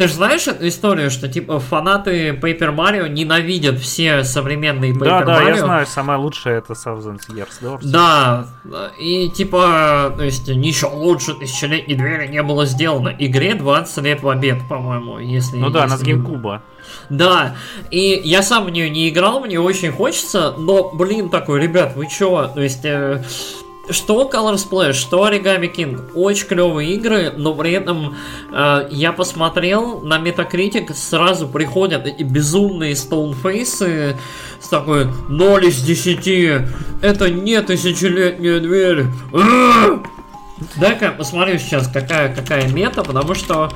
Ты 0.00 0.08
же 0.08 0.14
знаешь 0.14 0.46
эту 0.46 0.66
историю, 0.66 1.10
что 1.10 1.28
типа 1.28 1.60
фанаты 1.60 2.30
Paper 2.30 2.74
Mario 2.74 3.06
ненавидят 3.06 3.78
все 3.78 4.24
современные 4.24 4.92
Paper 4.92 5.04
да, 5.04 5.20
Mario? 5.20 5.26
Да, 5.26 5.42
я 5.42 5.56
знаю, 5.58 5.86
самое 5.86 6.18
лучшее 6.18 6.56
это 6.56 6.72
Thousand 6.72 7.20
Years 7.28 7.60
Door. 7.60 7.80
Да, 7.82 8.46
и 8.98 9.28
типа, 9.28 10.14
то 10.16 10.24
есть 10.24 10.48
ничего 10.48 10.96
лучше 10.96 11.34
тысячелетней 11.34 11.96
двери 11.96 12.28
не 12.28 12.42
было 12.42 12.64
сделано. 12.64 13.14
Игре 13.18 13.54
20 13.54 14.02
лет 14.02 14.22
в 14.22 14.28
обед, 14.30 14.66
по-моему, 14.70 15.18
если... 15.18 15.58
Ну 15.58 15.68
да, 15.68 15.84
она 15.84 15.98
с 15.98 16.02
GameCube. 16.02 16.60
Да, 17.10 17.54
и 17.90 18.22
я 18.24 18.40
сам 18.40 18.64
в 18.64 18.70
нее 18.70 18.88
не 18.88 19.10
играл, 19.10 19.40
мне 19.40 19.60
очень 19.60 19.92
хочется, 19.92 20.54
но, 20.56 20.92
блин, 20.94 21.28
такой, 21.28 21.60
ребят, 21.60 21.94
вы 21.94 22.06
чё? 22.06 22.50
То 22.54 22.62
есть... 22.62 22.86
Э, 22.86 23.22
что 23.92 24.28
Color 24.32 24.54
Splash, 24.54 24.92
что 24.92 25.28
Origami 25.28 25.72
King. 25.72 26.12
Очень 26.14 26.46
клевые 26.46 26.94
игры, 26.94 27.32
но 27.36 27.54
при 27.54 27.72
этом 27.72 28.16
э, 28.52 28.88
я 28.90 29.12
посмотрел 29.12 30.00
на 30.00 30.18
Metacritic, 30.18 30.94
сразу 30.94 31.48
приходят 31.48 32.06
эти 32.06 32.22
безумные 32.22 32.96
стоунфейсы 32.96 34.16
с 34.60 34.68
такой 34.68 35.08
0 35.28 35.64
из 35.66 35.82
10. 35.82 36.66
Это 37.02 37.30
не 37.30 37.60
тысячелетняя 37.62 38.60
дверь. 38.60 39.06
Дай-ка 40.76 41.10
посмотрю 41.12 41.58
сейчас, 41.58 41.88
какая, 41.88 42.34
какая 42.34 42.68
мета, 42.68 43.02
потому 43.02 43.34
что... 43.34 43.70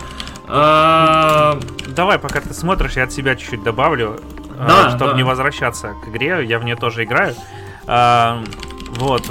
Э... 0.46 1.58
Давай, 1.88 2.18
пока 2.18 2.40
ты 2.40 2.52
смотришь, 2.52 2.96
я 2.96 3.04
от 3.04 3.12
себя 3.12 3.36
чуть-чуть 3.36 3.62
добавлю, 3.62 4.20
э, 4.58 4.66
да, 4.68 4.90
чтобы 4.90 5.12
да. 5.12 5.16
не 5.16 5.22
возвращаться 5.22 5.94
к 6.04 6.08
игре. 6.08 6.44
Я 6.44 6.58
в 6.58 6.64
нее 6.64 6.76
тоже 6.76 7.04
играю. 7.04 7.34
Э, 7.86 8.44
вот, 8.96 9.30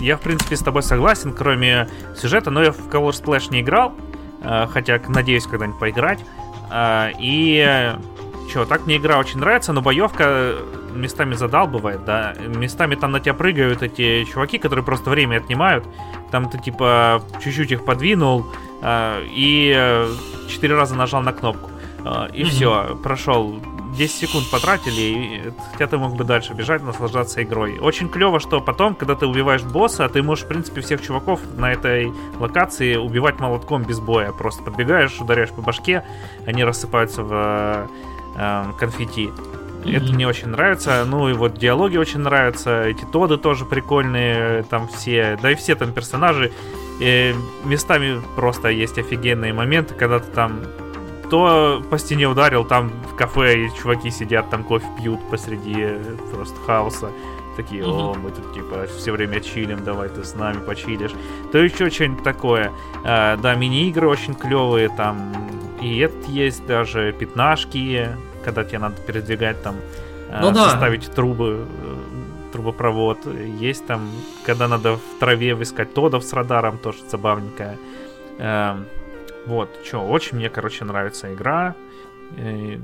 я, 0.00 0.16
в 0.16 0.20
принципе, 0.20 0.56
с 0.56 0.60
тобой 0.60 0.82
согласен, 0.82 1.32
кроме 1.32 1.88
сюжета, 2.16 2.50
но 2.50 2.62
я 2.62 2.72
в 2.72 2.88
Color 2.88 3.10
Splash 3.10 3.50
не 3.50 3.60
играл, 3.60 3.94
э, 4.42 4.66
хотя 4.70 5.00
надеюсь 5.08 5.46
когда-нибудь 5.46 5.78
поиграть. 5.78 6.20
Э, 6.70 7.10
и 7.18 7.94
что, 8.50 8.64
так 8.64 8.86
мне 8.86 8.96
игра 8.96 9.18
очень 9.18 9.38
нравится, 9.38 9.72
но 9.72 9.80
боевка 9.80 10.56
местами 10.94 11.34
задалбывает, 11.34 12.04
да. 12.04 12.34
Местами 12.46 12.96
там 12.96 13.12
на 13.12 13.20
тебя 13.20 13.34
прыгают 13.34 13.82
эти 13.82 14.24
чуваки, 14.24 14.58
которые 14.58 14.84
просто 14.84 15.08
время 15.10 15.36
отнимают. 15.36 15.84
Там 16.32 16.50
ты 16.50 16.58
типа 16.58 17.22
чуть-чуть 17.42 17.70
их 17.70 17.84
подвинул, 17.84 18.46
э, 18.82 19.24
и 19.30 19.72
э, 19.76 20.08
четыре 20.48 20.74
раза 20.74 20.94
нажал 20.96 21.22
на 21.22 21.32
кнопку. 21.32 21.70
Э, 22.04 22.28
и 22.32 22.42
Мгм. 22.42 22.50
все, 22.50 22.98
прошел 23.02 23.60
10 23.96 24.14
секунд 24.14 24.50
потратили, 24.50 25.00
и 25.00 25.52
хотя 25.72 25.86
ты 25.86 25.98
мог 25.98 26.14
бы 26.16 26.24
дальше 26.24 26.54
бежать, 26.54 26.82
наслаждаться 26.82 27.42
игрой. 27.42 27.78
Очень 27.78 28.08
клево, 28.08 28.40
что 28.40 28.60
потом, 28.60 28.94
когда 28.94 29.14
ты 29.14 29.26
убиваешь 29.26 29.62
босса, 29.62 30.08
ты 30.08 30.22
можешь, 30.22 30.44
в 30.44 30.48
принципе, 30.48 30.80
всех 30.80 31.02
чуваков 31.02 31.40
на 31.56 31.72
этой 31.72 32.12
локации 32.38 32.96
убивать 32.96 33.40
молотком 33.40 33.82
без 33.82 33.98
боя. 34.00 34.32
Просто 34.32 34.62
подбегаешь, 34.62 35.20
ударяешь 35.20 35.50
по 35.50 35.62
башке, 35.62 36.04
они 36.46 36.64
рассыпаются 36.64 37.22
в 37.22 37.30
э, 37.32 37.86
э, 38.36 38.64
конфетти. 38.78 39.30
Это 39.84 40.04
Мгм. 40.04 40.14
мне 40.14 40.28
очень 40.28 40.48
нравится. 40.48 41.04
Ну 41.06 41.28
и 41.30 41.32
вот 41.32 41.54
диалоги 41.56 41.96
очень 41.96 42.20
нравятся. 42.20 42.82
Эти 42.82 43.04
тоды 43.06 43.38
тоже 43.38 43.64
прикольные. 43.64 44.62
Там 44.64 44.88
все, 44.88 45.38
да 45.40 45.50
и 45.52 45.54
все 45.54 45.74
там 45.74 45.92
персонажи. 45.92 46.52
Э, 47.00 47.32
местами 47.64 48.20
просто 48.36 48.68
есть 48.68 48.98
офигенные 48.98 49.54
моменты, 49.54 49.94
когда 49.94 50.18
ты 50.18 50.30
там 50.32 50.60
то 51.30 51.82
по 51.88 51.98
стене 51.98 52.28
ударил, 52.28 52.64
там 52.64 52.90
в 53.10 53.14
кафе 53.14 53.66
и 53.66 53.70
чуваки 53.74 54.10
сидят, 54.10 54.50
там 54.50 54.64
кофе 54.64 54.86
пьют 54.98 55.20
посреди 55.30 55.76
э, 55.78 56.16
просто 56.34 56.58
хаоса. 56.60 57.10
Такие, 57.56 57.84
о, 57.84 58.14
мы 58.14 58.30
тут 58.30 58.54
типа 58.54 58.86
все 58.96 59.12
время 59.12 59.40
чилим, 59.40 59.84
давай 59.84 60.08
ты 60.08 60.24
с 60.24 60.34
нами 60.34 60.60
почилишь. 60.60 61.12
То 61.52 61.58
еще 61.58 61.90
что-нибудь 61.90 62.22
такое. 62.22 62.72
А, 63.04 63.36
да, 63.36 63.54
мини-игры 63.54 64.08
очень 64.08 64.34
клевые, 64.34 64.88
там 64.88 65.32
и 65.80 65.98
этот 65.98 66.28
есть 66.28 66.64
даже 66.66 67.12
пятнашки, 67.12 68.08
когда 68.44 68.64
тебе 68.64 68.78
надо 68.78 68.96
передвигать 69.02 69.62
там, 69.62 69.76
а, 70.30 70.40
Ну 70.42 70.52
да. 70.52 70.70
составить 70.70 71.10
трубы, 71.10 71.66
э, 71.66 71.96
трубопровод. 72.52 73.18
Есть 73.58 73.86
там, 73.86 74.08
когда 74.44 74.68
надо 74.68 74.96
в 74.96 75.18
траве 75.18 75.52
искать 75.60 75.92
тодов 75.94 76.24
с 76.24 76.32
радаром, 76.32 76.78
тоже 76.78 76.98
забавненькое. 77.10 77.78
Эм, 78.38 78.86
Вот, 79.46 79.70
что, 79.84 80.06
очень 80.06 80.36
мне, 80.36 80.48
короче, 80.50 80.84
нравится 80.84 81.32
игра. 81.32 81.74
Э, 82.36 82.78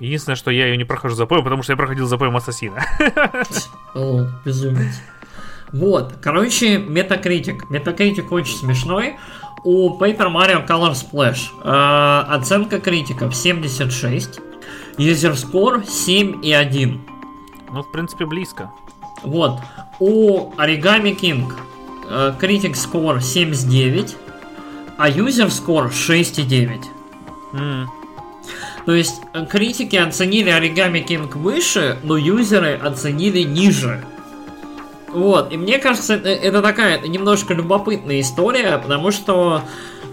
Единственное, 0.00 0.36
что 0.36 0.50
я 0.50 0.66
ее 0.66 0.76
не 0.76 0.84
прохожу 0.84 1.14
за 1.14 1.24
поем, 1.26 1.44
потому 1.44 1.62
что 1.62 1.72
я 1.72 1.76
проходил 1.76 2.06
за 2.06 2.18
поем 2.18 2.36
Ассасина. 2.36 2.84
О, 3.94 4.26
безумец. 4.44 5.00
Вот, 5.72 6.14
короче, 6.20 6.76
Metacritic. 6.76 7.60
Metacritic 7.70 8.28
очень 8.30 8.56
смешной. 8.56 9.16
У 9.64 9.98
Paper 9.98 10.30
Mario 10.32 10.66
Color 10.66 10.92
Splash 10.92 11.46
э, 11.62 12.34
оценка 12.34 12.80
критиков 12.80 13.34
76, 13.34 14.40
user 14.98 15.32
score 15.32 15.84
7,1. 15.84 17.00
Ну, 17.72 17.82
в 17.82 17.90
принципе, 17.92 18.26
близко. 18.26 18.70
Вот, 19.22 19.58
у 20.00 20.52
Origami 20.56 21.18
King 21.18 21.50
э, 22.10 22.34
Critic 22.38 22.74
Score 22.74 23.20
79, 23.20 24.16
а 24.96 25.08
User 25.08 25.48
Score 25.48 25.90
6,9. 25.90 26.80
М, 27.54 27.90
То 28.86 28.92
есть 28.94 29.20
э, 29.32 29.46
критики 29.46 29.96
оценили 29.96 30.52
Origami 30.52 31.04
King 31.06 31.30
выше, 31.38 31.98
но 32.02 32.16
юзеры 32.16 32.74
оценили 32.74 33.42
ниже. 33.42 34.04
Вот, 35.12 35.52
и 35.52 35.56
мне 35.56 35.78
кажется, 35.78 36.14
это, 36.14 36.28
это 36.28 36.60
такая 36.60 37.00
немножко 37.06 37.54
любопытная 37.54 38.20
история, 38.20 38.78
потому 38.78 39.12
что 39.12 39.62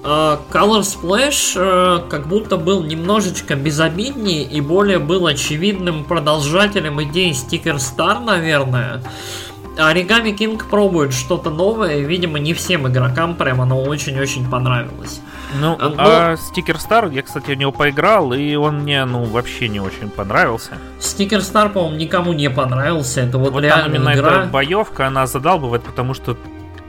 э, 0.04 0.38
Color 0.52 0.82
Splash 0.82 1.54
э, 1.56 2.08
как 2.08 2.28
будто 2.28 2.58
был 2.58 2.84
немножечко 2.84 3.56
безобиднее 3.56 4.44
и 4.44 4.62
более 4.62 5.00
был 5.00 5.26
очевидным 5.26 6.04
продолжателем 6.04 7.02
идеи 7.04 7.32
Sticker 7.32 7.78
Star, 7.78 8.24
наверное. 8.24 9.02
А 9.04 9.51
Origami 9.78 10.36
King 10.36 10.62
пробует 10.70 11.14
что-то 11.14 11.50
новое, 11.50 12.00
видимо, 12.00 12.40
не 12.40 12.54
всем 12.54 12.88
игрокам 12.88 13.36
прям 13.36 13.62
оно 13.62 13.82
очень-очень 13.82 14.50
понравилось. 14.50 15.22
Ну, 15.60 15.78
А, 15.80 16.32
а 16.34 16.38
Стикер 16.38 16.80
Стар, 16.80 17.10
я, 17.10 17.22
кстати, 17.22 17.52
в 17.52 17.56
него 17.58 17.72
поиграл, 17.72 18.34
и 18.34 18.56
он 18.56 18.82
мне, 18.82 19.04
ну, 19.06 19.24
вообще 19.24 19.70
не 19.70 19.80
очень 19.80 20.10
понравился. 20.10 20.72
Sticker 21.00 21.40
Star, 21.40 21.70
по-моему, 21.70 21.98
никому 21.98 22.34
не 22.34 22.50
понравился. 22.50 23.22
Это 23.22 23.38
вот, 23.38 23.54
Вот 23.54 23.62
там 23.62 23.64
реально 23.64 23.96
именно 23.96 24.14
игра. 24.14 24.42
эта 24.42 24.50
боевка, 24.50 25.08
она 25.08 25.26
задалбывает, 25.26 25.84
потому 25.84 26.14
что 26.14 26.38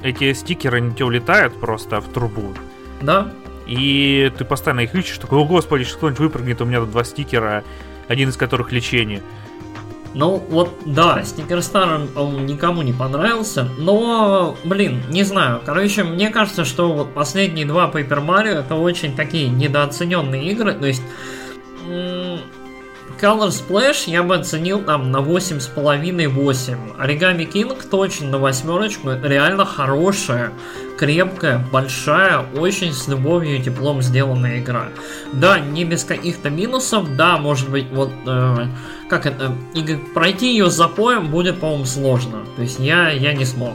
эти 0.02 0.32
стикеры, 0.32 0.78
они 0.78 0.92
тебе 0.92 1.06
улетают 1.06 1.58
просто 1.60 2.00
в 2.00 2.08
трубу. 2.08 2.52
Да? 3.00 3.28
И 3.66 4.32
ты 4.36 4.44
постоянно 4.44 4.80
их 4.80 4.94
ищешь, 4.94 5.18
такой, 5.18 5.38
о 5.38 5.44
господи, 5.44 5.84
сейчас 5.84 5.96
кто-нибудь 5.96 6.18
выпрыгнет, 6.20 6.60
у 6.60 6.64
меня 6.64 6.80
тут 6.80 6.90
два 6.90 7.04
стикера, 7.04 7.62
один 8.08 8.28
из 8.30 8.36
которых 8.36 8.72
лечение. 8.72 9.22
Ну 10.14 10.42
вот, 10.50 10.74
да, 10.84 11.20
Star 11.22 12.08
он, 12.16 12.46
никому 12.46 12.82
не 12.82 12.92
понравился, 12.92 13.68
но, 13.78 14.56
блин, 14.64 15.02
не 15.08 15.22
знаю. 15.22 15.60
Короче, 15.64 16.04
мне 16.04 16.30
кажется, 16.30 16.64
что 16.64 16.92
вот 16.92 17.14
последние 17.14 17.64
два 17.64 17.90
Paper 17.90 18.24
Mario 18.24 18.60
это 18.60 18.74
очень 18.74 19.16
такие 19.16 19.48
недооцененные 19.48 20.50
игры. 20.50 20.74
То 20.74 20.86
есть 20.86 21.02
Color 23.22 23.48
Splash 23.48 24.10
я 24.10 24.22
бы 24.22 24.34
оценил 24.34 24.82
там 24.82 25.10
на 25.10 25.18
8,5-8. 25.18 26.98
Origami 26.98 27.50
King 27.50 27.80
точно 27.88 28.30
на 28.30 28.38
восьмерочку. 28.38 29.10
Реально 29.22 29.64
хорошая, 29.64 30.52
крепкая, 30.98 31.64
большая, 31.72 32.44
очень 32.54 32.92
с 32.92 33.08
любовью 33.08 33.56
и 33.56 33.62
теплом 33.62 34.02
сделанная 34.02 34.60
игра. 34.60 34.88
Да, 35.32 35.58
не 35.58 35.84
без 35.84 36.04
каких-то 36.04 36.50
минусов, 36.50 37.16
да, 37.16 37.38
может 37.38 37.70
быть, 37.70 37.90
вот 37.90 38.12
э, 38.26 38.66
как 39.08 39.26
это, 39.26 39.56
и 39.74 39.96
пройти 40.14 40.52
ее 40.52 40.70
с 40.70 40.74
запоем 40.74 41.28
будет, 41.28 41.60
по-моему, 41.60 41.84
сложно. 41.84 42.44
То 42.56 42.62
есть 42.62 42.78
я, 42.78 43.10
я 43.10 43.32
не 43.34 43.44
смог. 43.44 43.74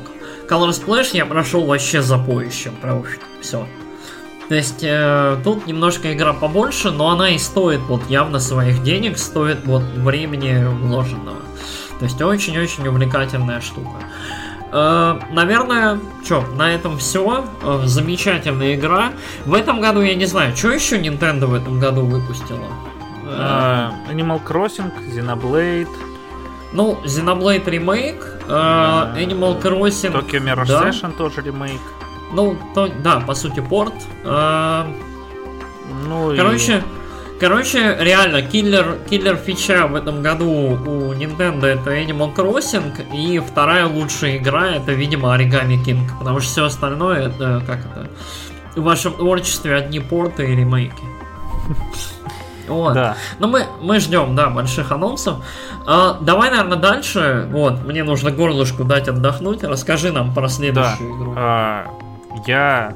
Color 0.50 0.70
Splash 0.70 1.10
я 1.14 1.26
прошел 1.26 1.66
вообще 1.66 2.02
запоющим, 2.02 2.76
прям 2.82 3.04
все. 3.42 3.68
То 4.48 4.56
есть 4.56 4.80
э, 4.82 5.38
тут 5.44 5.68
немножко 5.68 6.14
игра 6.14 6.32
побольше, 6.32 6.92
но 6.92 7.10
она 7.10 7.32
и 7.32 7.38
стоит 7.38 7.82
вот 7.82 8.02
явно 8.10 8.40
своих 8.40 8.82
денег, 8.82 9.18
стоит 9.18 9.66
вот 9.66 9.84
времени 9.84 10.66
вложенного. 10.66 11.42
То 12.00 12.06
есть 12.06 12.22
очень-очень 12.22 12.88
увлекательная 12.88 13.60
штука. 13.60 13.98
Э, 14.72 15.20
наверное, 15.32 16.00
что, 16.24 16.42
на 16.56 16.74
этом 16.74 16.98
все. 16.98 17.46
замечательная 17.86 18.76
игра. 18.76 19.14
В 19.46 19.54
этом 19.54 19.80
году 19.82 20.02
я 20.02 20.16
не 20.16 20.26
знаю, 20.26 20.56
что 20.56 20.72
еще 20.72 21.00
Nintendo 21.00 21.46
в 21.46 21.54
этом 21.54 21.80
году 21.80 22.02
выпустила. 22.06 22.68
Э, 23.26 23.90
Animal 24.12 24.42
Crossing, 24.46 24.92
Xenoblade, 25.14 25.88
ну, 26.74 26.98
Xenoblade 27.06 27.70
ремейк, 27.70 28.18
э, 28.48 28.52
Animal 28.52 29.62
Crossing. 29.62 30.12
Tokyo 30.14 30.40
Mirage 30.44 30.68
да. 30.68 30.90
Session 30.90 31.16
тоже 31.18 31.42
ремейк. 31.42 31.82
Ну, 32.34 32.58
то, 32.76 32.90
да, 33.04 33.22
по 33.22 33.34
сути, 33.36 33.62
порт. 33.62 33.94
Э, 34.24 34.84
Ну 36.06 36.34
и- 36.34 36.38
Короче, 37.40 37.96
реально, 38.00 38.42
киллер, 38.42 38.98
киллер 39.10 39.36
фича 39.36 39.86
в 39.86 39.94
этом 39.96 40.24
году 40.24 40.50
у 40.50 41.14
Nintendo 41.14 41.66
это 41.68 41.96
Animal 41.96 42.34
Crossing, 42.36 43.14
и 43.16 43.38
вторая 43.40 43.86
лучшая 43.86 44.38
игра 44.38 44.70
это, 44.70 44.92
видимо, 44.94 45.36
Origami 45.36 45.84
King, 45.84 46.00
потому 46.18 46.40
что 46.40 46.50
все 46.50 46.66
остальное 46.66 47.28
это, 47.28 47.62
как 47.68 47.80
это, 47.80 48.10
в 48.76 48.82
вашем 48.82 49.14
творчестве 49.14 49.76
одни 49.76 50.00
порты 50.00 50.52
и 50.52 50.56
ремейки. 50.56 51.04
Вот. 52.68 52.96
Да. 52.96 53.16
Ну, 53.40 53.48
мы, 53.48 53.66
мы 53.82 54.02
ждем, 54.02 54.36
да, 54.36 54.50
больших 54.50 54.92
анонсов. 54.92 55.38
А, 55.86 56.18
давай, 56.20 56.50
наверное, 56.50 56.78
дальше. 56.78 57.48
Вот, 57.50 57.82
мне 57.86 58.04
нужно 58.04 58.30
горлышку 58.30 58.84
дать 58.84 59.08
отдохнуть. 59.08 59.64
Расскажи 59.64 60.12
нам 60.12 60.34
про 60.34 60.42
Да. 60.44 60.50
следующую 60.50 61.16
игру. 61.18 61.34
А, 61.38 61.88
я 62.46 62.94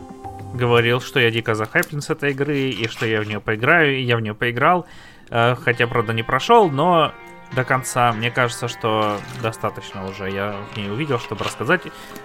говорил, 0.53 1.01
что 1.01 1.19
я 1.19 1.31
дико 1.31 1.55
захайплен 1.55 2.01
с 2.01 2.09
этой 2.09 2.31
игры, 2.31 2.69
и 2.69 2.87
что 2.87 3.05
я 3.05 3.21
в 3.21 3.27
нее 3.27 3.39
поиграю, 3.39 3.97
и 3.97 4.01
я 4.01 4.17
в 4.17 4.21
нее 4.21 4.33
поиграл. 4.33 4.85
А, 5.29 5.55
Хотя, 5.55 5.87
правда, 5.87 6.13
не 6.13 6.23
прошел, 6.23 6.69
но 6.69 7.13
до 7.55 7.63
конца. 7.63 8.11
Мне 8.13 8.31
кажется, 8.31 8.67
что 8.67 9.17
достаточно 9.41 10.07
уже 10.07 10.29
я 10.29 10.55
в 10.71 10.77
ней 10.77 10.89
увидел, 10.89 11.19
чтобы 11.19 11.43
рассказать. 11.43 11.81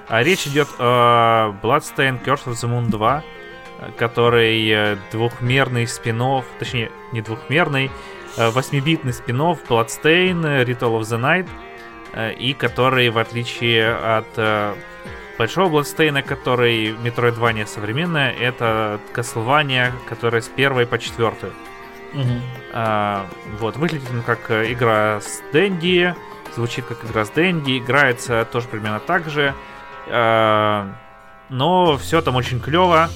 А 0.08 0.22
речь 0.22 0.46
идет 0.46 0.68
о 0.78 1.54
Bloodstained 1.62 2.24
Curse 2.24 2.46
of 2.46 2.52
the 2.52 2.68
Moon 2.68 2.88
2, 2.90 3.24
который 3.96 4.68
э, 4.68 4.96
двухмерный 5.12 5.86
спин 5.86 6.22
точнее, 6.58 6.90
не 7.12 7.22
двухмерный, 7.22 7.90
э, 8.36 8.50
восьмибитный 8.50 9.12
спин 9.12 9.40
Bloodstain, 9.40 10.46
э, 10.46 10.64
Ritual 10.64 11.00
of 11.00 11.02
the 11.02 11.20
Night, 11.20 11.48
э, 12.12 12.32
и 12.34 12.54
который, 12.54 13.10
в 13.10 13.18
отличие 13.18 13.92
от 13.94 14.28
э, 14.36 14.74
большого 15.38 15.80
Bloodstain'а, 15.80 16.22
который 16.22 16.92
Metroidvania 16.92 17.66
современная, 17.66 18.32
это 18.32 19.00
Castlevania, 19.14 19.92
которая 20.08 20.40
с 20.40 20.48
первой 20.48 20.86
по 20.86 20.98
четвертую. 20.98 21.52
Мгм. 22.12 22.40
А, 22.72 23.26
вот, 23.60 23.76
выглядит 23.76 24.10
он 24.10 24.22
как 24.22 24.50
э, 24.50 24.72
игра 24.72 25.20
с 25.20 25.42
Дэнди, 25.52 26.14
звучит 26.54 26.86
как 26.86 27.04
игра 27.04 27.24
с 27.24 27.30
Дэнди, 27.30 27.78
играется 27.78 28.46
тоже 28.50 28.68
примерно 28.68 29.00
так 29.00 29.28
же. 29.28 29.54
А, 30.08 30.92
но 31.48 31.96
все 31.96 32.20
там 32.22 32.36
очень 32.36 32.60
клево. 32.60 33.10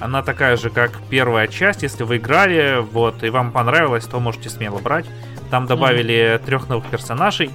Она 0.00 0.22
такая 0.22 0.56
же, 0.56 0.70
как 0.70 0.92
первая 1.10 1.48
часть. 1.48 1.82
Если 1.82 2.04
вы 2.04 2.18
играли, 2.18 2.78
вот, 2.80 3.24
и 3.24 3.30
вам 3.30 3.50
понравилось, 3.50 4.04
то 4.04 4.20
можете 4.20 4.48
смело 4.48 4.78
брать. 4.78 5.06
Там 5.50 5.66
добавили 5.66 6.40
трех 6.44 6.68
новых 6.68 6.86
персонажей. 6.86 7.50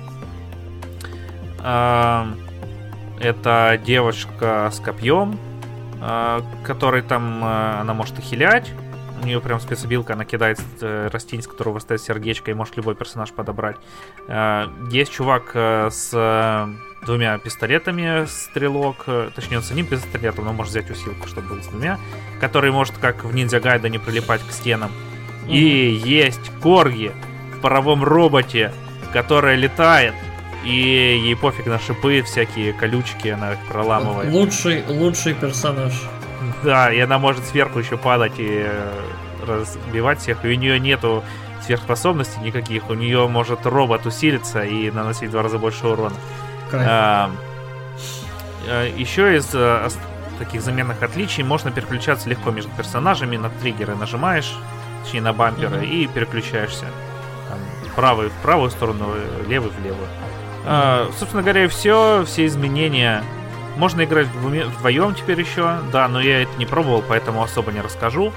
А, 1.60 2.28
это 3.24 3.80
девочка 3.84 4.70
с 4.72 4.80
копьем. 4.80 5.40
э, 6.04 6.42
который 6.64 7.02
там 7.02 7.44
э, 7.44 7.80
она 7.82 7.94
может 7.94 8.18
ухилять. 8.20 8.72
У 9.22 9.26
нее 9.26 9.40
прям 9.40 9.60
спецбилка, 9.60 10.14
она 10.14 10.26
кидает 10.26 10.60
э, 10.82 11.08
растение, 11.12 11.44
с 11.44 11.48
которого 11.48 11.74
вырастает 11.74 12.02
сердечко, 12.02 12.52
и 12.52 12.54
может 12.54 12.76
любой 12.76 12.96
персонаж 12.96 13.32
подобрать. 13.32 13.78
Э, 14.28 14.68
есть 14.92 15.14
чувак 15.14 15.52
э, 15.54 15.90
с 15.90 16.12
э, 16.14 17.06
двумя 17.06 17.38
пистолетами, 17.38 18.26
стрелок, 18.26 19.06
точнее 19.36 19.58
он 19.58 19.64
с 19.64 19.72
одним 19.72 19.86
пистолетом, 19.88 20.46
но 20.46 20.54
может 20.54 20.72
взять 20.72 20.90
усилку, 20.90 21.28
чтобы 21.28 21.50
был 21.50 21.62
с 21.62 21.68
двумя, 21.68 22.00
который 22.40 22.72
может 22.72 22.98
как 22.98 23.24
в 23.24 23.34
Ниндзя 23.34 23.60
Гайда 23.60 23.90
не 23.90 23.98
прилипать 23.98 24.42
к 24.42 24.52
стенам. 24.52 24.92
И 25.48 25.58
есть 26.06 26.52
Корги 26.62 27.12
в 27.58 27.62
паровом 27.62 28.04
роботе, 28.06 28.72
которая 29.12 29.56
летает, 29.56 30.14
и 30.64 30.70
ей 31.24 31.36
пофиг 31.36 31.66
на 31.66 31.80
шипы, 31.80 32.22
всякие 32.24 32.74
колючки, 32.74 33.28
она 33.30 33.54
их 33.54 33.60
проламывает. 33.68 34.32
Лучший, 34.32 34.84
лучший 34.88 35.34
персонаж. 35.34 35.94
Да, 36.64 36.92
и 36.92 37.00
она 37.00 37.20
может 37.20 37.46
сверху 37.46 37.80
еще 37.80 37.98
падать 37.98 38.34
и 38.38 38.64
э, 38.66 38.94
разбивать 39.46 40.20
всех. 40.20 40.44
И 40.46 40.50
у 40.50 40.54
нее 40.56 40.80
нету 40.80 41.24
сверхспособностей 41.66 42.42
никаких. 42.42 42.90
У 42.90 42.94
нее 42.94 43.28
может 43.28 43.66
робот 43.66 44.06
усилиться 44.06 44.64
и 44.64 44.92
наносить 44.92 45.30
в 45.30 45.32
два 45.32 45.44
раза 45.44 45.58
больше 45.58 45.88
урона. 45.88 46.16
Кайф. 46.72 46.86
А, 46.90 47.32
э, 48.68 48.92
еще 48.98 49.36
из 49.38 49.50
э, 49.54 49.90
таких 50.40 50.62
заменных 50.62 51.02
отличий 51.04 51.44
можно 51.44 51.72
переключаться 51.72 52.30
легко 52.30 52.52
между 52.52 52.72
персонажами. 52.72 53.38
На 53.38 53.50
триггеры 53.50 53.96
нажимаешь, 53.96 54.54
точнее 55.04 55.22
на 55.22 55.34
бамперы, 55.34 55.78
Мгм. 55.78 55.86
и 55.86 56.08
переключаешься. 56.08 56.86
Там, 57.50 57.60
правый 57.96 58.30
в 58.30 58.34
правую 58.42 58.70
сторону, 58.72 59.14
левый 59.48 59.70
в 59.72 59.84
левую. 59.84 60.08
А, 60.66 61.10
собственно 61.18 61.44
говоря, 61.44 61.68
все, 61.68 62.24
все 62.26 62.46
изменения. 62.46 63.24
Можно 63.78 64.04
играть 64.04 64.28
вдвоем 64.28 65.16
теперь 65.16 65.40
еще, 65.40 65.80
да, 65.92 66.08
но 66.08 66.22
я 66.22 66.44
это 66.44 66.52
не 66.58 66.66
пробовал, 66.66 67.04
поэтому 67.08 67.42
особо 67.42 67.72
не 67.72 67.82
расскажу. 67.82 68.32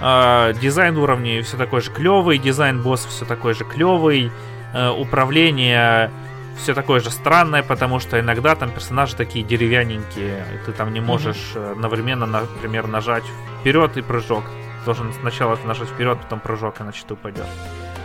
А, 0.00 0.52
дизайн 0.52 0.96
уровней 0.96 1.40
все 1.42 1.56
такой 1.56 1.80
же 1.80 1.90
клевый, 1.90 2.38
дизайн 2.38 2.80
босса 2.82 3.08
все 3.08 3.24
такой 3.24 3.54
же 3.54 3.64
клевый, 3.64 4.30
э, 4.74 4.88
управление 4.90 6.10
все 6.56 6.74
такое 6.74 7.00
же 7.00 7.10
странное, 7.10 7.62
потому 7.62 8.00
что 8.00 8.18
иногда 8.18 8.54
там 8.54 8.70
персонажи 8.70 9.14
такие 9.14 9.44
деревянненькие, 9.44 10.44
и 10.54 10.64
ты 10.64 10.72
там 10.72 10.92
не 10.92 11.00
можешь 11.00 11.52
э, 11.54 11.72
одновременно, 11.72 12.26
например, 12.26 12.86
нажать 12.86 13.24
вперед 13.60 13.96
и 13.96 14.02
прыжок. 14.02 14.44
Должен 14.84 15.12
сначала 15.12 15.58
нажать 15.64 15.88
вперед, 15.88 16.18
потом 16.22 16.40
прыжок, 16.40 16.80
иначе 16.80 17.02
ты 17.06 17.14
упадешь. 17.14 17.46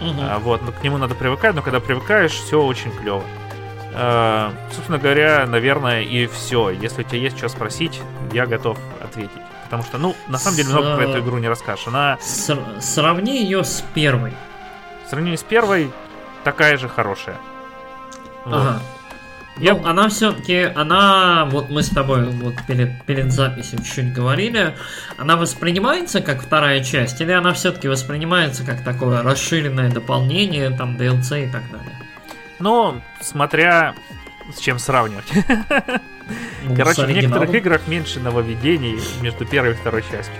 А, 0.02 0.40
вот, 0.40 0.62
но 0.64 0.72
к 0.72 0.84
нему 0.84 0.98
надо 0.98 1.16
привыкать, 1.16 1.56
но 1.56 1.62
когда 1.62 1.80
привыкаешь, 1.80 2.32
все 2.32 2.62
очень 2.62 2.92
клево. 2.92 3.24
А, 3.94 4.52
собственно 4.74 4.98
говоря, 4.98 5.46
наверное, 5.46 6.02
и 6.02 6.26
все. 6.28 6.70
Если 6.70 7.02
у 7.02 7.06
тебя 7.06 7.20
есть 7.20 7.38
что 7.38 7.50
спросить, 7.50 8.02
я 8.32 8.46
готов 8.46 8.78
ответить. 9.04 9.32
Потому 9.66 9.84
что, 9.84 9.98
ну, 9.98 10.16
на 10.28 10.38
самом 10.38 10.58
деле, 10.58 10.70
С- 10.70 10.72
много 10.72 10.96
про 10.96 11.04
эту 11.06 11.20
игру 11.20 11.38
не 11.38 11.48
расскажешь. 11.48 11.88
Она 11.88 12.18
Ср- 12.22 12.82
сравни 12.82 13.42
ее 13.44 13.64
с 13.64 13.84
первой. 13.94 14.34
в 15.06 15.10
сравнении 15.10 15.36
с 15.38 15.44
первой 15.44 15.92
такая 16.44 16.78
же 16.78 16.88
хорошая. 16.90 17.36
Вот. 18.46 18.76
Я- 19.58 19.74
Ну, 19.76 19.86
она 19.86 20.10
все-таки, 20.10 20.62
она, 20.76 21.46
вот 21.52 21.70
мы 21.70 21.84
с 21.84 21.90
тобой 21.90 22.26
вот 22.26 22.56
перед, 22.68 23.04
перед 23.04 23.32
записью 23.32 23.80
чуть-чуть 23.80 24.14
говорили, 24.14 24.76
она 25.18 25.36
воспринимается 25.36 26.22
как 26.22 26.42
вторая 26.42 26.84
часть, 26.84 27.22
или 27.22 27.32
она 27.32 27.54
все-таки 27.54 27.88
воспринимается 27.88 28.64
как 28.66 28.84
такое 28.84 29.22
расширенное 29.22 29.90
дополнение, 29.92 30.70
там, 30.72 30.96
DLC 30.98 31.48
и 31.48 31.52
так 31.52 31.64
далее? 31.72 31.96
Ну, 32.60 33.02
смотря 33.22 33.94
с 34.56 34.60
чем 34.60 34.80
сравнивать. 34.80 35.32
Ну, 36.64 36.76
Короче, 36.76 37.06
в 37.06 37.12
некоторых 37.12 37.54
играх 37.54 37.88
меньше 37.88 38.22
нововведений 38.22 38.98
между 39.22 39.46
первой 39.46 39.72
и 39.72 39.74
второй 39.74 40.02
частью. 40.04 40.34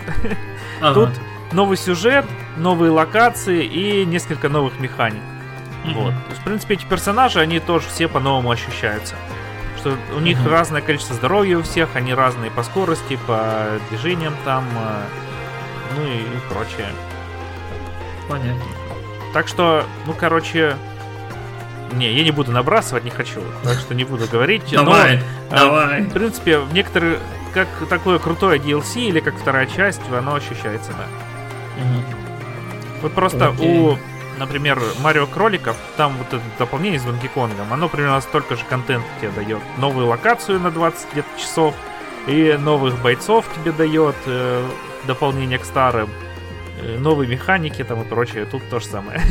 Ага. 0.80 0.94
Тут 0.94 1.10
новый 1.52 1.76
сюжет, 1.76 2.26
новые 2.56 2.92
локации 2.92 3.66
и 3.66 4.06
несколько 4.06 4.48
новых 4.48 4.80
механик. 4.80 5.22
Мгм. 5.84 5.94
Вот. 5.96 6.14
То 6.14 6.30
есть, 6.30 6.42
в 6.42 6.44
принципе, 6.44 6.74
эти 6.76 6.86
персонажи, 6.86 7.40
они 7.40 7.60
тоже 7.60 7.88
все 7.90 8.08
по-новому 8.08 8.52
ощущаются. 8.52 9.16
Что 9.78 9.96
у 10.16 10.20
них 10.20 10.38
Мгм. 10.40 10.50
разное 10.50 10.82
количество 10.82 11.16
здоровья 11.16 11.58
у 11.58 11.64
всех, 11.64 11.96
они 11.96 12.14
разные 12.14 12.52
по 12.52 12.62
скорости, 12.64 13.18
по 13.28 13.66
движениям 13.90 14.36
там, 14.46 14.64
э, 14.76 15.02
ну 15.98 16.06
и, 16.06 16.18
и 16.18 16.40
прочее. 16.54 16.88
Понятно. 18.30 18.62
Так 19.34 19.48
что, 19.48 19.86
ну, 20.06 20.14
короче, 20.14 20.76
не, 21.94 22.12
я 22.14 22.24
не 22.24 22.32
буду 22.32 22.52
набрасывать, 22.52 23.04
не 23.04 23.10
хочу, 23.10 23.42
так 23.64 23.80
что 23.80 23.96
не 23.96 24.04
буду 24.04 24.28
говорить. 24.28 24.64
Давай, 24.72 25.22
а, 25.50 25.58
давай. 25.58 26.02
в 26.04 26.14
принципе, 26.14 26.60
в 26.60 26.74
некоторые, 26.74 27.18
как 27.54 27.68
такое 27.90 28.20
крутое 28.20 28.60
DLC 28.60 29.02
или 29.08 29.20
как 29.20 29.36
вторая 29.36 29.66
часть, 29.66 30.02
оно 30.16 30.36
ощущается, 30.36 30.92
да. 30.92 31.06
Вот 33.02 33.14
просто 33.14 33.48
Окей. 33.50 33.80
у, 33.80 33.98
например, 34.42 34.82
Марио 35.02 35.28
Кроликов, 35.28 35.78
там 35.98 36.14
вот 36.18 36.28
это 36.34 36.42
дополнение 36.60 37.00
с 37.00 37.04
Донки 37.04 37.28
Конгом, 37.28 37.72
оно 37.72 37.88
примерно 37.90 38.20
столько 38.22 38.56
же 38.56 38.64
контента 38.66 39.08
тебе 39.20 39.32
дает. 39.32 39.60
Новую 39.78 40.08
локацию 40.08 40.60
на 40.60 40.72
20 40.72 41.08
где-то 41.14 41.30
часов, 41.40 41.76
и 42.28 42.58
новых 42.60 43.02
бойцов 43.02 43.46
тебе 43.56 43.72
дает, 43.72 44.16
э, 44.26 44.68
дополнение 45.08 45.58
к 45.60 45.66
старым, 45.66 46.10
э, 46.82 46.98
новые 47.00 47.28
механики 47.30 47.84
там 47.84 48.02
и 48.02 48.06
прочее, 48.06 48.46
тут 48.46 48.68
то 48.70 48.80
же 48.80 48.86
самое. 48.86 49.22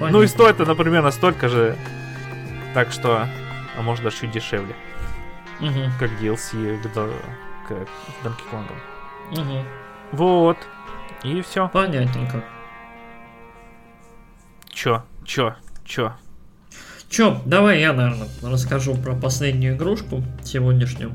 Ну 0.00 0.22
и 0.22 0.26
стоит 0.26 0.56
это, 0.60 0.66
например, 0.66 1.02
настолько 1.02 1.48
же, 1.48 1.76
так 2.74 2.92
что, 2.92 3.26
а 3.78 3.82
может 3.82 4.04
даже 4.04 4.16
чуть 4.20 4.30
дешевле, 4.30 4.74
как 5.98 6.10
DLC 6.20 6.78
к, 6.82 6.92
до- 6.92 7.14
к 7.66 7.74
Донки 8.22 8.42
Конгам. 8.50 8.76
Мгм. 9.30 9.64
Вот. 10.12 10.58
И 11.22 11.40
все. 11.42 11.68
Понятненько. 11.68 12.44
Чё? 14.76 15.02
Чё? 15.24 15.54
Чё? 15.86 16.12
Чё, 17.08 17.40
давай 17.46 17.80
я, 17.80 17.94
наверное, 17.94 18.28
расскажу 18.42 18.94
про 18.94 19.14
последнюю 19.14 19.74
игрушку 19.74 20.22
сегодняшнюю. 20.44 21.12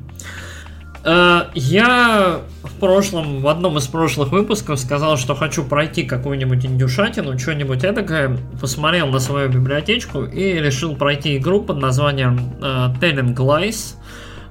Э, 1.04 1.44
Я 1.54 2.40
в 2.64 2.80
прошлом, 2.80 3.42
в 3.42 3.48
одном 3.48 3.78
из 3.78 3.86
прошлых 3.86 4.32
выпусков 4.32 4.80
сказал, 4.80 5.16
что 5.18 5.36
хочу 5.36 5.64
пройти 5.64 6.02
какую-нибудь 6.04 6.66
индюшатину, 6.66 7.38
что-нибудь 7.38 7.84
эдакое, 7.84 8.36
посмотрел 8.60 9.08
на 9.10 9.20
свою 9.20 9.48
библиотечку 9.48 10.24
и 10.24 10.54
решил 10.54 10.96
пройти 10.96 11.38
игру 11.38 11.62
под 11.62 11.78
названием 11.78 12.56
э, 12.64 12.88
Telling 13.00 13.36
Lies. 13.36 13.94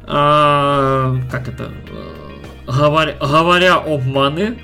Э, 0.07 1.21
Как 1.33 1.49
это? 1.49 1.69
Говоря, 2.69 3.15
говоря 3.21 3.75
обманы. 3.75 4.59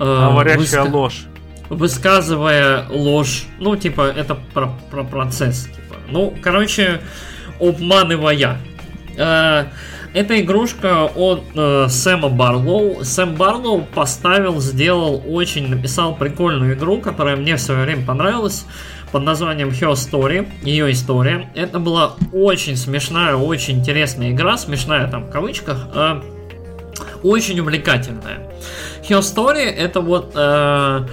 э, 0.00 0.28
Говорящая 0.28 0.58
выска- 0.58 0.82
ложь. 0.90 1.26
Высказывая 1.72 2.86
ложь. 2.90 3.44
Ну, 3.58 3.76
типа, 3.76 4.02
это 4.02 4.34
про, 4.34 4.72
про 4.90 5.04
процесс. 5.04 5.64
Типа. 5.64 5.96
Ну, 6.08 6.34
короче, 6.42 7.00
обманывая. 7.60 8.58
Э, 9.16 9.64
эта 10.12 10.40
игрушка 10.40 11.04
от 11.04 11.44
э, 11.54 11.86
Сэма 11.88 12.28
Барлоу. 12.28 13.02
Сэм 13.02 13.34
Барлоу 13.36 13.82
поставил, 13.82 14.60
сделал 14.60 15.22
очень, 15.26 15.68
написал 15.68 16.14
прикольную 16.14 16.74
игру, 16.74 17.00
которая 17.00 17.36
мне 17.36 17.56
в 17.56 17.60
свое 17.60 17.84
время 17.84 18.04
понравилась 18.04 18.66
под 19.10 19.22
названием 19.24 19.68
Her 19.70 19.92
Story, 19.92 20.48
ее 20.62 20.90
история. 20.92 21.50
Это 21.54 21.78
была 21.78 22.16
очень 22.32 22.76
смешная, 22.76 23.34
очень 23.34 23.78
интересная 23.78 24.30
игра, 24.30 24.58
смешная 24.58 25.06
там 25.08 25.24
в 25.24 25.30
кавычках, 25.30 25.88
э, 25.94 26.20
очень 27.22 27.58
увлекательная. 27.60 28.50
Her 29.08 29.20
Story 29.20 29.64
это 29.64 30.00
вот 30.00 30.32
э, 30.34 31.06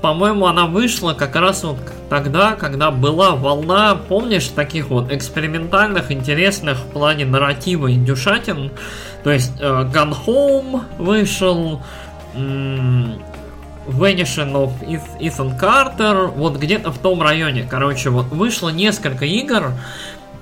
по-моему, 0.00 0.46
она 0.46 0.66
вышла 0.66 1.12
как 1.14 1.36
раз 1.36 1.64
вот 1.64 1.78
тогда, 2.08 2.52
когда 2.52 2.90
была 2.90 3.34
волна, 3.36 3.94
помнишь, 3.94 4.48
таких 4.48 4.88
вот 4.88 5.12
экспериментальных, 5.12 6.10
интересных 6.10 6.78
в 6.78 6.86
плане 6.86 7.24
нарратива 7.24 7.92
индюшатин. 7.92 8.72
То 9.24 9.30
есть 9.30 9.52
э, 9.60 9.64
Gun 9.64 10.14
Home 10.26 10.82
вышел, 10.98 11.82
м, 12.34 13.22
Vanishing 13.86 14.52
of 14.52 14.72
Ethan 15.20 15.58
Carter, 15.58 16.28
вот 16.28 16.56
где-то 16.56 16.92
в 16.92 16.98
том 16.98 17.22
районе, 17.22 17.66
короче, 17.68 18.10
вот 18.10 18.26
вышло 18.26 18.68
несколько 18.70 19.24
игр, 19.24 19.72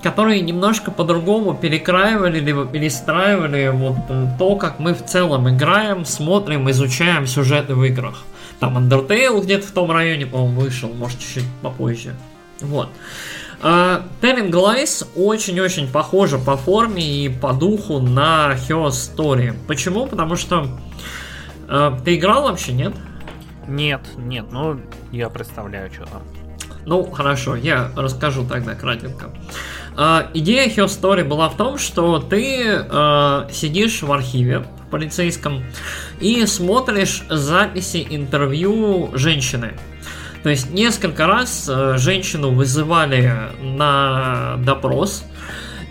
которые 0.02 0.42
немножко 0.42 0.90
по-другому 0.90 1.54
перекраивали, 1.54 2.38
либо 2.38 2.64
перестраивали 2.66 3.68
вот 3.68 3.96
э, 4.08 4.26
то, 4.38 4.56
как 4.56 4.78
мы 4.78 4.94
в 4.94 5.04
целом 5.04 5.48
играем, 5.48 6.04
смотрим, 6.04 6.70
изучаем 6.70 7.26
сюжеты 7.26 7.74
в 7.74 7.82
играх. 7.84 8.22
Там 8.60 8.76
Undertale 8.76 9.40
где-то 9.42 9.66
в 9.66 9.70
том 9.70 9.90
районе, 9.90 10.26
по-моему, 10.26 10.60
вышел, 10.60 10.88
может, 10.88 11.20
чуть-чуть 11.20 11.44
попозже. 11.62 12.14
Вот. 12.60 12.88
А, 13.60 14.06
Telling 14.20 14.50
Lies 14.50 15.06
очень-очень 15.16 15.88
похожа 15.88 16.38
по 16.38 16.56
форме 16.56 17.24
и 17.24 17.28
по 17.28 17.52
духу 17.52 18.00
на 18.00 18.54
Her 18.54 18.88
Story. 18.88 19.54
Почему? 19.66 20.06
Потому 20.06 20.36
что 20.36 20.68
э, 21.68 21.92
ты 22.04 22.16
играл 22.16 22.44
вообще, 22.44 22.72
нет? 22.72 22.94
Нет, 23.66 24.00
нет, 24.16 24.46
ну 24.50 24.80
я 25.12 25.28
представляю, 25.28 25.92
что 25.92 26.06
там. 26.06 26.22
Ну, 26.86 27.04
хорошо, 27.10 27.54
я 27.56 27.90
расскажу 27.96 28.46
тогда 28.46 28.74
кратенько. 28.74 29.30
А, 29.96 30.30
идея 30.34 30.68
Her 30.68 30.86
Story 30.86 31.24
была 31.24 31.48
в 31.48 31.56
том, 31.56 31.78
что 31.78 32.20
ты 32.20 32.64
э, 32.64 33.48
сидишь 33.52 34.02
в 34.02 34.12
архиве 34.12 34.64
полицейском 34.90 35.64
и 36.20 36.44
смотришь 36.46 37.24
записи 37.28 38.06
интервью 38.10 39.10
женщины. 39.14 39.74
То 40.42 40.50
есть 40.50 40.70
несколько 40.70 41.26
раз 41.26 41.68
э, 41.68 41.98
женщину 41.98 42.52
вызывали 42.52 43.50
на 43.60 44.56
допрос, 44.58 45.24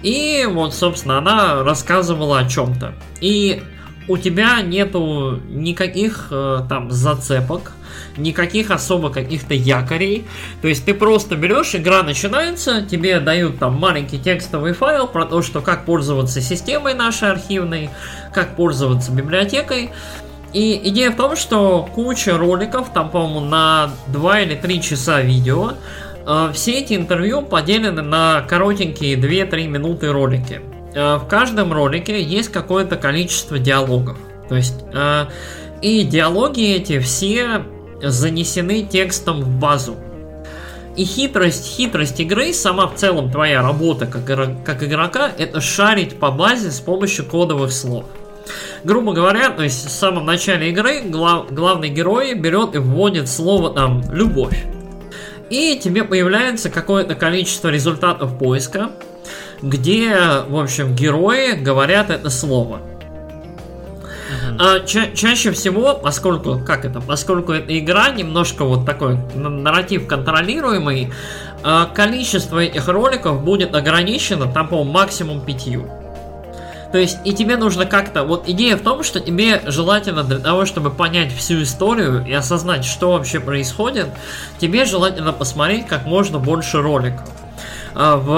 и 0.03 0.47
вот, 0.49 0.73
собственно, 0.73 1.17
она 1.17 1.63
рассказывала 1.63 2.39
о 2.39 2.47
чем-то. 2.47 2.93
И 3.19 3.61
у 4.07 4.17
тебя 4.17 4.61
нету 4.61 5.41
никаких 5.49 6.27
э, 6.31 6.59
там 6.69 6.91
зацепок, 6.91 7.73
никаких 8.17 8.71
особо 8.71 9.09
каких-то 9.09 9.53
якорей. 9.53 10.25
То 10.61 10.67
есть 10.67 10.85
ты 10.85 10.93
просто 10.93 11.35
берешь, 11.35 11.75
игра 11.75 12.03
начинается, 12.03 12.81
тебе 12.81 13.19
дают 13.19 13.59
там 13.59 13.75
маленький 13.75 14.19
текстовый 14.19 14.73
файл 14.73 15.07
про 15.07 15.25
то, 15.25 15.41
что 15.41 15.61
как 15.61 15.85
пользоваться 15.85 16.41
системой 16.41 16.93
нашей 16.93 17.31
архивной, 17.31 17.89
как 18.33 18.55
пользоваться 18.55 19.11
библиотекой. 19.11 19.91
И 20.53 20.79
идея 20.89 21.11
в 21.11 21.15
том, 21.15 21.35
что 21.35 21.87
куча 21.93 22.37
роликов, 22.37 22.91
там, 22.93 23.09
по-моему, 23.09 23.41
на 23.41 23.91
2 24.07 24.41
или 24.41 24.55
3 24.55 24.81
часа 24.81 25.21
видео, 25.21 25.73
э, 26.25 26.51
все 26.53 26.79
эти 26.79 26.93
интервью 26.93 27.41
поделены 27.41 28.01
на 28.01 28.41
коротенькие 28.41 29.17
2-3 29.17 29.67
минуты 29.67 30.11
ролики. 30.11 30.61
Э, 30.95 31.17
в 31.17 31.27
каждом 31.27 31.73
ролике 31.73 32.21
есть 32.21 32.51
какое-то 32.51 32.95
количество 32.95 33.59
диалогов. 33.59 34.17
То 34.49 34.55
есть, 34.55 34.83
э, 34.93 35.25
и 35.81 36.03
диалоги 36.03 36.75
эти 36.75 36.99
все 36.99 37.63
занесены 38.01 38.83
текстом 38.83 39.41
в 39.41 39.59
базу. 39.59 39.95
И 40.95 41.05
хитрость, 41.05 41.65
хитрость 41.65 42.19
игры, 42.19 42.53
сама 42.53 42.87
в 42.87 42.95
целом 42.95 43.31
твоя 43.31 43.61
работа 43.61 44.07
как, 44.07 44.25
как 44.63 44.83
игрока, 44.83 45.31
это 45.37 45.61
шарить 45.61 46.19
по 46.19 46.31
базе 46.31 46.71
с 46.71 46.79
помощью 46.79 47.25
кодовых 47.25 47.71
слов. 47.71 48.05
Грубо 48.83 49.13
говоря, 49.13 49.49
то 49.49 49.63
есть 49.63 49.85
в 49.85 49.91
самом 49.91 50.25
начале 50.25 50.69
игры 50.69 51.01
глав, 51.01 51.53
главный 51.53 51.89
герой 51.89 52.33
берет 52.33 52.75
и 52.75 52.79
вводит 52.79 53.29
слово 53.29 53.73
там 53.73 54.03
«любовь». 54.11 54.65
И 55.49 55.79
тебе 55.81 56.03
появляется 56.03 56.69
какое-то 56.69 57.15
количество 57.15 57.69
результатов 57.69 58.37
поиска, 58.37 58.91
где, 59.61 60.15
в 60.47 60.57
общем, 60.57 60.95
герои 60.95 61.53
говорят 61.53 62.09
это 62.09 62.29
слово. 62.29 62.81
А, 64.59 64.79
ча- 64.79 65.11
чаще 65.13 65.51
всего, 65.51 65.93
поскольку, 65.93 66.59
как 66.59 66.85
это, 66.85 66.99
поскольку 66.99 67.51
эта 67.51 67.77
игра 67.77 68.09
немножко 68.09 68.65
вот 68.65 68.85
такой 68.85 69.17
нарратив 69.35 70.07
контролируемый, 70.07 71.11
а, 71.63 71.85
количество 71.85 72.59
этих 72.59 72.87
роликов 72.87 73.43
будет 73.43 73.75
ограничено, 73.75 74.51
там, 74.51 74.67
по 74.67 74.83
максимум 74.83 75.41
пятью. 75.41 75.87
То 76.91 76.97
есть, 76.97 77.17
и 77.25 77.33
тебе 77.33 77.57
нужно 77.57 77.85
как-то... 77.85 78.23
Вот 78.23 78.47
идея 78.47 78.77
в 78.77 78.81
том, 78.81 79.03
что 79.03 79.19
тебе 79.19 79.61
желательно 79.65 80.23
для 80.23 80.39
того, 80.39 80.65
чтобы 80.65 80.89
понять 80.89 81.33
всю 81.33 81.61
историю 81.61 82.25
и 82.25 82.33
осознать, 82.33 82.85
что 82.85 83.11
вообще 83.11 83.39
происходит, 83.39 84.07
тебе 84.57 84.85
желательно 84.85 85.33
посмотреть 85.33 85.85
как 85.85 86.05
можно 86.05 86.39
больше 86.39 86.81
роликов. 86.81 87.29
А, 87.99 88.17
в 88.17 88.29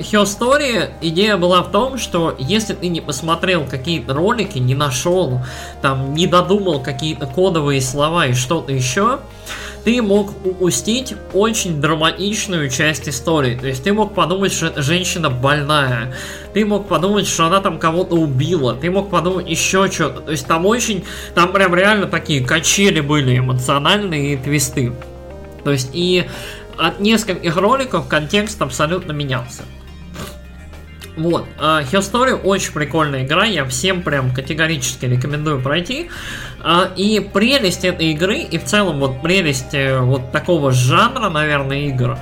Her 0.00 0.24
Story 0.24 0.88
идея 1.02 1.36
была 1.36 1.62
в 1.62 1.70
том, 1.70 1.98
что 1.98 2.34
если 2.38 2.72
ты 2.72 2.88
не 2.88 3.02
посмотрел 3.02 3.66
какие-то 3.66 4.14
ролики, 4.14 4.56
не 4.56 4.74
нашел, 4.74 5.40
там, 5.82 6.14
не 6.14 6.26
додумал 6.26 6.82
какие-то 6.82 7.26
кодовые 7.26 7.82
слова 7.82 8.28
и 8.28 8.32
что-то 8.32 8.72
еще, 8.72 9.18
ты 9.84 10.00
мог 10.00 10.30
упустить 10.46 11.14
очень 11.34 11.78
драматичную 11.78 12.70
часть 12.70 13.06
истории. 13.06 13.54
То 13.54 13.66
есть 13.66 13.84
ты 13.84 13.92
мог 13.92 14.14
подумать, 14.14 14.50
что 14.50 14.68
эта 14.68 14.80
женщина 14.80 15.28
больная. 15.28 16.14
Ты 16.54 16.64
мог 16.64 16.88
подумать, 16.88 17.26
что 17.28 17.44
она 17.44 17.60
там 17.60 17.78
кого-то 17.78 18.14
убила. 18.14 18.74
Ты 18.74 18.90
мог 18.90 19.10
подумать 19.10 19.46
еще 19.46 19.90
что-то. 19.90 20.22
То 20.22 20.30
есть 20.30 20.46
там 20.46 20.64
очень... 20.64 21.04
Там 21.34 21.52
прям 21.52 21.74
реально 21.74 22.06
такие 22.06 22.42
качели 22.42 23.00
были 23.02 23.36
эмоциональные 23.36 24.34
и 24.34 24.36
твисты. 24.38 24.94
То 25.64 25.70
есть 25.70 25.90
и 25.92 26.24
от 26.82 27.00
нескольких 27.00 27.56
роликов 27.56 28.08
контекст 28.08 28.60
абсолютно 28.60 29.12
менялся. 29.12 29.62
Вот, 31.16 31.46
uh, 31.60 31.84
Her 31.84 32.00
Story 32.00 32.32
очень 32.32 32.72
прикольная 32.72 33.24
игра, 33.24 33.44
я 33.44 33.66
всем 33.66 34.02
прям 34.02 34.34
категорически 34.34 35.04
рекомендую 35.04 35.60
пройти. 35.60 36.08
Uh, 36.60 36.94
и 36.96 37.20
прелесть 37.20 37.84
этой 37.84 38.12
игры, 38.12 38.38
и 38.38 38.56
в 38.56 38.64
целом 38.64 38.98
вот 38.98 39.20
прелесть 39.20 39.74
uh, 39.74 40.00
вот 40.00 40.32
такого 40.32 40.72
жанра, 40.72 41.28
наверное, 41.28 41.88
игр, 41.88 42.18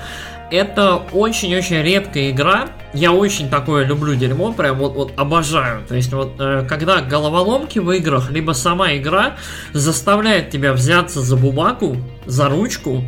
это 0.50 0.96
очень-очень 1.12 1.82
редкая 1.82 2.30
игра. 2.30 2.68
Я 2.92 3.12
очень 3.12 3.48
такое 3.48 3.84
люблю 3.84 4.16
дерьмо, 4.16 4.52
прям 4.52 4.78
вот, 4.78 4.94
вот 4.94 5.12
обожаю. 5.16 5.84
То 5.86 5.94
есть 5.94 6.12
вот 6.12 6.32
э, 6.40 6.66
когда 6.68 7.00
головоломки 7.00 7.78
в 7.78 7.90
играх, 7.92 8.32
либо 8.32 8.50
сама 8.50 8.96
игра 8.96 9.36
заставляет 9.72 10.50
тебя 10.50 10.72
взяться 10.72 11.20
за 11.20 11.36
бумагу, 11.36 11.96
за 12.26 12.48
ручку 12.48 13.04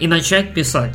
и 0.00 0.06
начать 0.06 0.54
писать. 0.54 0.94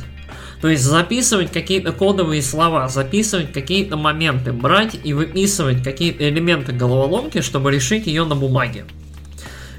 То 0.60 0.68
есть 0.68 0.84
записывать 0.84 1.50
какие-то 1.50 1.90
кодовые 1.92 2.40
слова, 2.40 2.88
записывать 2.88 3.52
какие-то 3.52 3.96
моменты, 3.96 4.52
брать 4.52 4.96
и 5.02 5.12
выписывать 5.12 5.82
какие-то 5.82 6.28
элементы 6.28 6.72
головоломки, 6.72 7.40
чтобы 7.40 7.72
решить 7.72 8.06
ее 8.06 8.24
на 8.24 8.36
бумаге. 8.36 8.84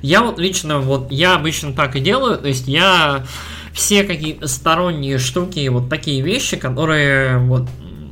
Я 0.01 0.21
вот 0.23 0.39
лично, 0.39 0.79
вот 0.79 1.09
я 1.09 1.35
обычно 1.35 1.71
так 1.71 1.95
и 1.95 2.01
делаю, 2.01 2.37
то 2.37 2.49
есть 2.49 2.67
я 2.67 3.25
все 3.73 4.03
какие-то 4.03 4.47
сторонние 4.47 5.19
штуки, 5.19 5.65
вот 5.69 5.89
такие 5.89 6.21
вещи, 6.21 6.57
которые 6.57 7.37
вот 7.37 7.69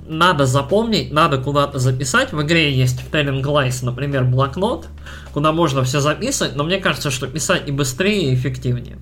надо 0.08 0.46
запомнить, 0.46 1.12
надо 1.12 1.38
куда-то 1.40 1.80
записать. 1.80 2.32
В 2.32 2.42
игре 2.42 2.74
есть 2.74 3.02
в 3.02 3.14
Telling 3.14 3.42
Lies, 3.42 3.84
например, 3.84 4.24
блокнот, 4.24 4.88
куда 5.34 5.52
можно 5.52 5.84
все 5.84 6.00
записывать, 6.00 6.56
но 6.56 6.64
мне 6.64 6.78
кажется, 6.78 7.12
что 7.12 7.28
писать 7.28 7.64
и 7.68 7.72
быстрее, 7.72 8.32
и 8.32 8.36
эффективнее. 8.36 8.98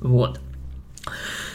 Вот. 0.00 0.38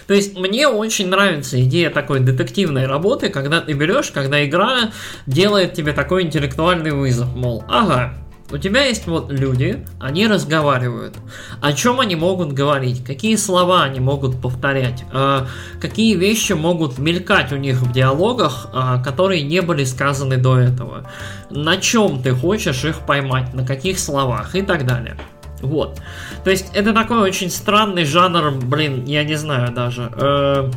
То 0.08 0.14
есть 0.14 0.38
мне 0.38 0.68
очень 0.68 1.10
нравится 1.10 1.62
идея 1.64 1.90
такой 1.90 2.20
детективной 2.20 2.86
работы, 2.86 3.30
когда 3.30 3.62
ты 3.62 3.74
берешь, 3.74 4.12
когда 4.12 4.46
игра 4.46 4.92
делает 5.26 5.74
тебе 5.74 5.94
такой 5.94 6.24
интеллектуальный 6.24 6.92
вызов, 6.92 7.36
мол, 7.36 7.64
ага, 7.68 8.14
у 8.52 8.60
тебя 8.60 8.84
есть 8.84 9.08
вот 9.08 9.32
люди, 9.32 9.84
они 10.00 10.28
разговаривают. 10.28 11.16
О 11.62 11.74
чем 11.74 12.00
они 12.00 12.16
могут 12.16 12.54
говорить? 12.54 13.04
Какие 13.04 13.38
слова 13.38 13.84
они 13.84 14.00
могут 14.00 14.40
повторять? 14.40 15.04
Э, 15.12 15.48
какие 15.82 16.16
вещи 16.16 16.54
могут 16.54 17.00
мелькать 17.00 17.52
у 17.52 17.56
них 17.56 17.82
в 17.82 17.92
диалогах, 17.92 18.68
э, 18.72 19.04
которые 19.04 19.42
не 19.42 19.62
были 19.62 19.84
сказаны 19.84 20.38
до 20.38 20.60
этого? 20.60 21.10
На 21.50 21.78
чем 21.78 22.22
ты 22.22 22.34
хочешь 22.34 22.86
их 22.86 23.00
поймать? 23.00 23.56
На 23.56 23.66
каких 23.66 23.98
словах? 23.98 24.56
И 24.56 24.62
так 24.62 24.86
далее. 24.86 25.18
Вот. 25.66 26.02
То 26.44 26.50
есть 26.50 26.72
это 26.74 26.94
такой 26.94 27.20
очень 27.20 27.50
странный 27.50 28.06
жанр, 28.06 28.52
блин, 28.52 29.06
я 29.06 29.24
не 29.24 29.36
знаю 29.36 29.72
даже. 29.74 30.12
Э, 30.16 30.72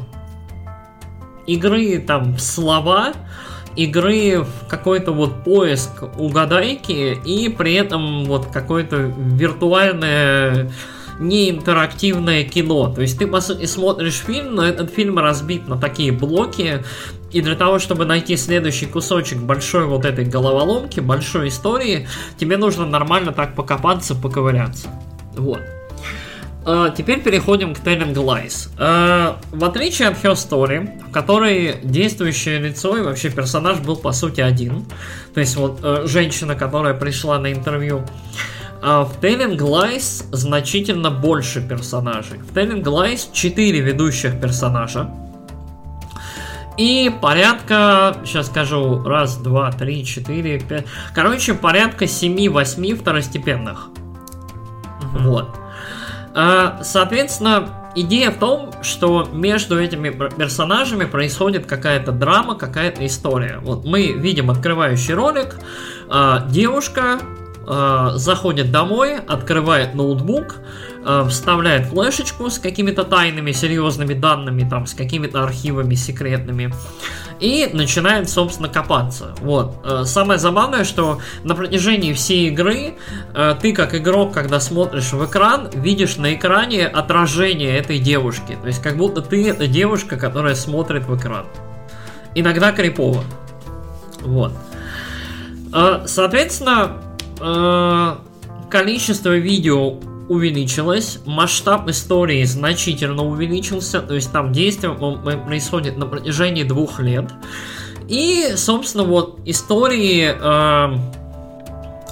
игры 1.46 1.98
там 1.98 2.38
слова, 2.38 3.12
игры 3.76 4.44
какой-то 4.68 5.12
вот 5.12 5.44
поиск 5.44 6.02
угадайки 6.18 7.18
и 7.24 7.48
при 7.48 7.74
этом 7.74 8.24
вот 8.24 8.46
какое-то 8.46 8.96
виртуальное 8.96 10.70
неинтерактивное 11.18 12.44
кино. 12.44 12.92
То 12.92 13.02
есть 13.02 13.18
ты, 13.18 13.26
по 13.26 13.40
сути, 13.40 13.66
смотришь 13.66 14.22
фильм, 14.26 14.54
но 14.54 14.64
этот 14.64 14.90
фильм 14.90 15.18
разбит 15.18 15.68
на 15.68 15.76
такие 15.76 16.12
блоки, 16.12 16.84
и 17.32 17.40
для 17.40 17.56
того, 17.56 17.78
чтобы 17.78 18.04
найти 18.04 18.36
следующий 18.36 18.86
кусочек 18.86 19.38
большой 19.38 19.86
вот 19.86 20.04
этой 20.04 20.24
головоломки, 20.24 21.00
большой 21.00 21.48
истории, 21.48 22.08
тебе 22.38 22.56
нужно 22.56 22.86
нормально 22.86 23.32
так 23.32 23.54
покопаться, 23.54 24.14
поковыряться. 24.14 24.88
Вот. 25.36 25.60
Uh, 26.64 26.94
теперь 26.94 27.22
переходим 27.22 27.74
к 27.74 27.78
Telling 27.78 28.12
Lies. 28.12 28.68
Uh, 28.76 29.36
в 29.52 29.64
отличие 29.64 30.08
от 30.08 30.22
Her 30.22 30.34
Story, 30.34 31.02
в 31.08 31.12
которой 31.12 31.76
действующее 31.82 32.58
лицо 32.58 32.98
и 32.98 33.00
вообще 33.00 33.30
персонаж 33.30 33.78
был 33.78 33.96
по 33.96 34.12
сути 34.12 34.42
один, 34.42 34.84
то 35.32 35.40
есть 35.40 35.56
вот 35.56 35.80
uh, 35.80 36.06
женщина, 36.06 36.54
которая 36.56 36.92
пришла 36.92 37.38
на 37.38 37.52
интервью, 37.52 38.04
в 38.80 39.12
Telling 39.20 39.58
Lies 39.58 40.24
значительно 40.32 41.10
больше 41.10 41.60
персонажей. 41.60 42.38
В 42.38 42.54
Telling 42.54 42.82
Lies 42.82 43.28
4 43.32 43.80
ведущих 43.80 44.40
персонажа, 44.40 45.10
и 46.78 47.12
порядка, 47.20 48.16
сейчас 48.24 48.46
скажу, 48.46 49.02
раз, 49.02 49.36
два, 49.36 49.72
три, 49.72 50.04
четыре, 50.04 50.60
пять. 50.60 50.86
Короче, 51.12 51.54
порядка 51.54 52.06
семи-восьми 52.06 52.94
второстепенных. 52.94 53.88
Угу. 53.88 55.18
Вот. 55.24 55.56
А, 56.36 56.78
соответственно, 56.84 57.90
идея 57.96 58.30
в 58.30 58.38
том, 58.38 58.70
что 58.82 59.28
между 59.32 59.76
этими 59.82 60.10
персонажами 60.10 61.04
происходит 61.04 61.66
какая-то 61.66 62.12
драма, 62.12 62.54
какая-то 62.54 63.04
история. 63.04 63.58
Вот 63.60 63.84
мы 63.84 64.12
видим 64.12 64.48
открывающий 64.48 65.14
ролик. 65.14 65.56
А, 66.08 66.46
девушка 66.46 67.18
э, 67.68 68.10
заходит 68.14 68.72
домой, 68.72 69.18
открывает 69.18 69.94
ноутбук, 69.94 70.56
э, 71.04 71.26
вставляет 71.28 71.86
флешечку 71.88 72.48
с 72.48 72.58
какими-то 72.58 73.04
тайными, 73.04 73.52
серьезными 73.52 74.14
данными, 74.14 74.66
там, 74.68 74.86
с 74.86 74.94
какими-то 74.94 75.44
архивами 75.44 75.94
секретными, 75.94 76.72
и 77.40 77.68
начинает, 77.72 78.30
собственно, 78.30 78.68
копаться. 78.68 79.34
Вот. 79.42 79.76
Э, 79.84 80.04
самое 80.04 80.38
забавное, 80.40 80.84
что 80.84 81.20
на 81.44 81.54
протяжении 81.54 82.14
всей 82.14 82.48
игры 82.48 82.94
ты, 83.60 83.72
как 83.72 83.94
игрок, 83.94 84.32
когда 84.32 84.60
смотришь 84.60 85.12
в 85.12 85.24
экран, 85.26 85.68
видишь 85.74 86.16
на 86.16 86.34
экране 86.34 86.86
отражение 86.86 87.76
этой 87.76 87.98
девушки. 87.98 88.56
То 88.60 88.66
есть, 88.66 88.82
как 88.82 88.96
будто 88.96 89.20
ты 89.20 89.48
эта 89.48 89.66
девушка, 89.66 90.16
которая 90.16 90.54
смотрит 90.54 91.06
в 91.06 91.16
экран. 91.16 91.44
Иногда 92.34 92.72
крипово. 92.72 93.22
Вот. 94.22 94.52
Соответственно, 96.06 97.02
количество 98.70 99.36
видео 99.36 99.98
увеличилось, 100.28 101.20
масштаб 101.24 101.88
истории 101.88 102.44
значительно 102.44 103.24
увеличился, 103.24 104.00
то 104.00 104.14
есть 104.14 104.30
там 104.30 104.52
действие 104.52 104.94
происходит 105.46 105.96
на 105.96 106.06
протяжении 106.06 106.64
двух 106.64 107.00
лет. 107.00 107.30
И, 108.08 108.52
собственно, 108.56 109.04
вот 109.04 109.40
истории, 109.44 110.34
э, 110.34 110.98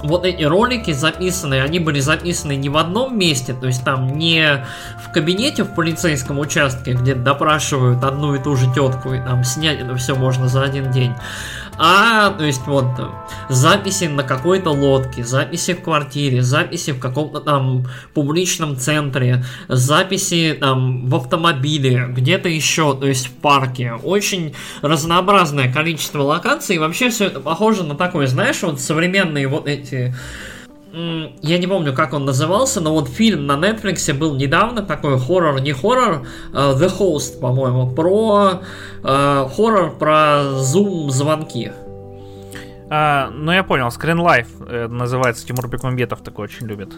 вот 0.03 0.25
эти 0.25 0.43
ролики 0.43 0.91
записаны, 0.91 1.59
они 1.61 1.79
были 1.79 1.99
записаны 1.99 2.55
не 2.55 2.69
в 2.69 2.77
одном 2.77 3.17
месте, 3.17 3.55
то 3.59 3.65
есть 3.67 3.83
там 3.83 4.17
не 4.17 4.63
в 5.03 5.11
кабинете 5.11 5.63
в 5.63 5.73
полицейском 5.73 6.37
участке, 6.39 6.93
где 6.93 7.15
допрашивают 7.15 8.03
одну 8.03 8.35
и 8.35 8.39
ту 8.39 8.55
же 8.55 8.71
тетку, 8.73 9.13
и 9.13 9.19
там 9.19 9.43
снять 9.43 9.79
это 9.79 9.95
все 9.95 10.15
можно 10.15 10.47
за 10.47 10.63
один 10.63 10.91
день, 10.91 11.13
а, 11.77 12.31
то 12.31 12.43
есть 12.43 12.65
вот 12.65 12.85
записи 13.49 14.05
на 14.05 14.23
какой-то 14.23 14.71
лодке, 14.71 15.23
записи 15.23 15.73
в 15.73 15.81
квартире, 15.81 16.41
записи 16.41 16.91
в 16.91 16.99
каком-то 16.99 17.39
там 17.39 17.85
публичном 18.13 18.77
центре, 18.77 19.45
записи 19.67 20.57
там 20.59 21.07
в 21.07 21.15
автомобиле, 21.15 22.07
где-то 22.09 22.49
еще, 22.49 22.95
то 22.95 23.07
есть 23.07 23.27
в 23.27 23.31
парке. 23.33 23.93
Очень 24.03 24.53
разнообразное 24.81 25.71
количество 25.71 26.21
локаций. 26.21 26.75
И 26.75 26.79
вообще 26.79 27.09
все 27.09 27.25
это 27.25 27.39
похоже 27.39 27.83
на 27.83 27.95
такое, 27.95 28.27
знаешь, 28.27 28.61
вот 28.63 28.79
современные 28.79 29.47
вот 29.47 29.67
эти 29.67 30.15
я 31.41 31.57
не 31.57 31.67
помню, 31.67 31.93
как 31.93 32.13
он 32.13 32.25
назывался, 32.25 32.81
но 32.81 32.93
вот 32.93 33.09
фильм 33.09 33.45
на 33.45 33.53
Netflix 33.53 34.13
был 34.13 34.35
недавно, 34.35 34.81
такой 34.81 35.19
хоррор, 35.19 35.59
не 35.61 35.73
хоррор, 35.73 36.25
uh, 36.53 36.77
The 36.77 36.91
Host, 36.97 37.39
по-моему, 37.39 37.91
про 37.91 38.61
uh, 39.03 39.49
хоррор 39.55 39.97
про 39.97 40.43
зум-звонки. 40.55 41.71
А, 42.89 43.29
ну, 43.31 43.51
я 43.51 43.63
понял, 43.63 43.87
Screen 43.87 44.23
Life 44.23 44.47
э, 44.65 44.87
называется, 44.87 45.45
Тимур 45.45 45.67
Бекмамбетов 45.67 46.21
такой 46.21 46.45
очень 46.45 46.67
любит. 46.67 46.93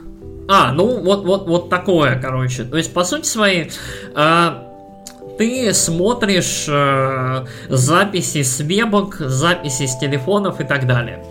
А, 0.47 0.71
ну, 0.71 1.03
вот, 1.03 1.25
вот, 1.25 1.47
вот 1.47 1.69
такое, 1.69 2.19
короче. 2.21 2.63
То 2.63 2.77
есть, 2.77 2.93
по 2.93 3.03
сути 3.03 3.25
своей, 3.25 3.71
э, 4.15 4.49
ты 5.39 5.73
смотришь 5.73 6.65
э, 6.67 7.45
записи 7.69 8.43
с 8.43 8.59
вебок, 8.59 9.15
записи 9.15 9.87
с 9.87 9.97
телефонов 9.97 10.61
и 10.61 10.63
так 10.63 10.85
далее. 10.85 11.23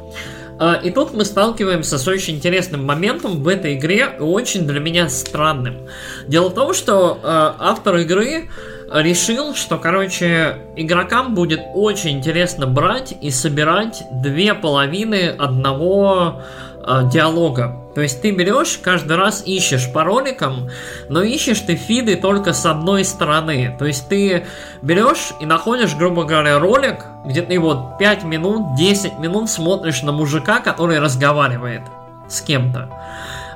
А, 0.58 0.74
и 0.74 0.90
тут 0.90 1.14
мы 1.14 1.24
сталкиваемся 1.24 1.98
с 1.98 2.08
очень 2.08 2.36
интересным 2.36 2.84
моментом 2.84 3.42
в 3.42 3.48
этой 3.48 3.74
игре, 3.76 4.08
очень 4.18 4.66
для 4.66 4.80
меня 4.80 5.08
странным. 5.08 5.86
Дело 6.26 6.48
в 6.48 6.54
том, 6.54 6.74
что 6.74 7.18
э, 7.22 7.26
автор 7.60 7.96
игры 7.98 8.48
решил, 8.92 9.54
что, 9.54 9.78
короче, 9.78 10.56
игрокам 10.76 11.34
будет 11.34 11.60
очень 11.74 12.18
интересно 12.18 12.66
брать 12.66 13.14
и 13.20 13.30
собирать 13.30 14.02
две 14.22 14.54
половины 14.54 15.28
одного 15.28 16.42
э, 16.84 17.02
диалога. 17.12 17.87
То 17.98 18.02
есть 18.02 18.22
ты 18.22 18.30
берешь, 18.30 18.78
каждый 18.80 19.16
раз 19.16 19.42
ищешь 19.44 19.92
по 19.92 20.04
роликам, 20.04 20.70
но 21.08 21.20
ищешь 21.20 21.58
ты 21.58 21.74
фиды 21.74 22.14
только 22.14 22.52
с 22.52 22.64
одной 22.64 23.04
стороны. 23.04 23.74
То 23.76 23.86
есть 23.86 24.08
ты 24.08 24.46
берешь 24.82 25.32
и 25.40 25.46
находишь, 25.46 25.96
грубо 25.96 26.22
говоря, 26.22 26.60
ролик, 26.60 27.04
где 27.26 27.42
ты 27.42 27.58
вот 27.58 27.98
5 27.98 28.22
минут, 28.22 28.76
10 28.76 29.18
минут 29.18 29.50
смотришь 29.50 30.02
на 30.02 30.12
мужика, 30.12 30.60
который 30.60 31.00
разговаривает 31.00 31.82
с 32.28 32.40
кем-то. 32.40 32.88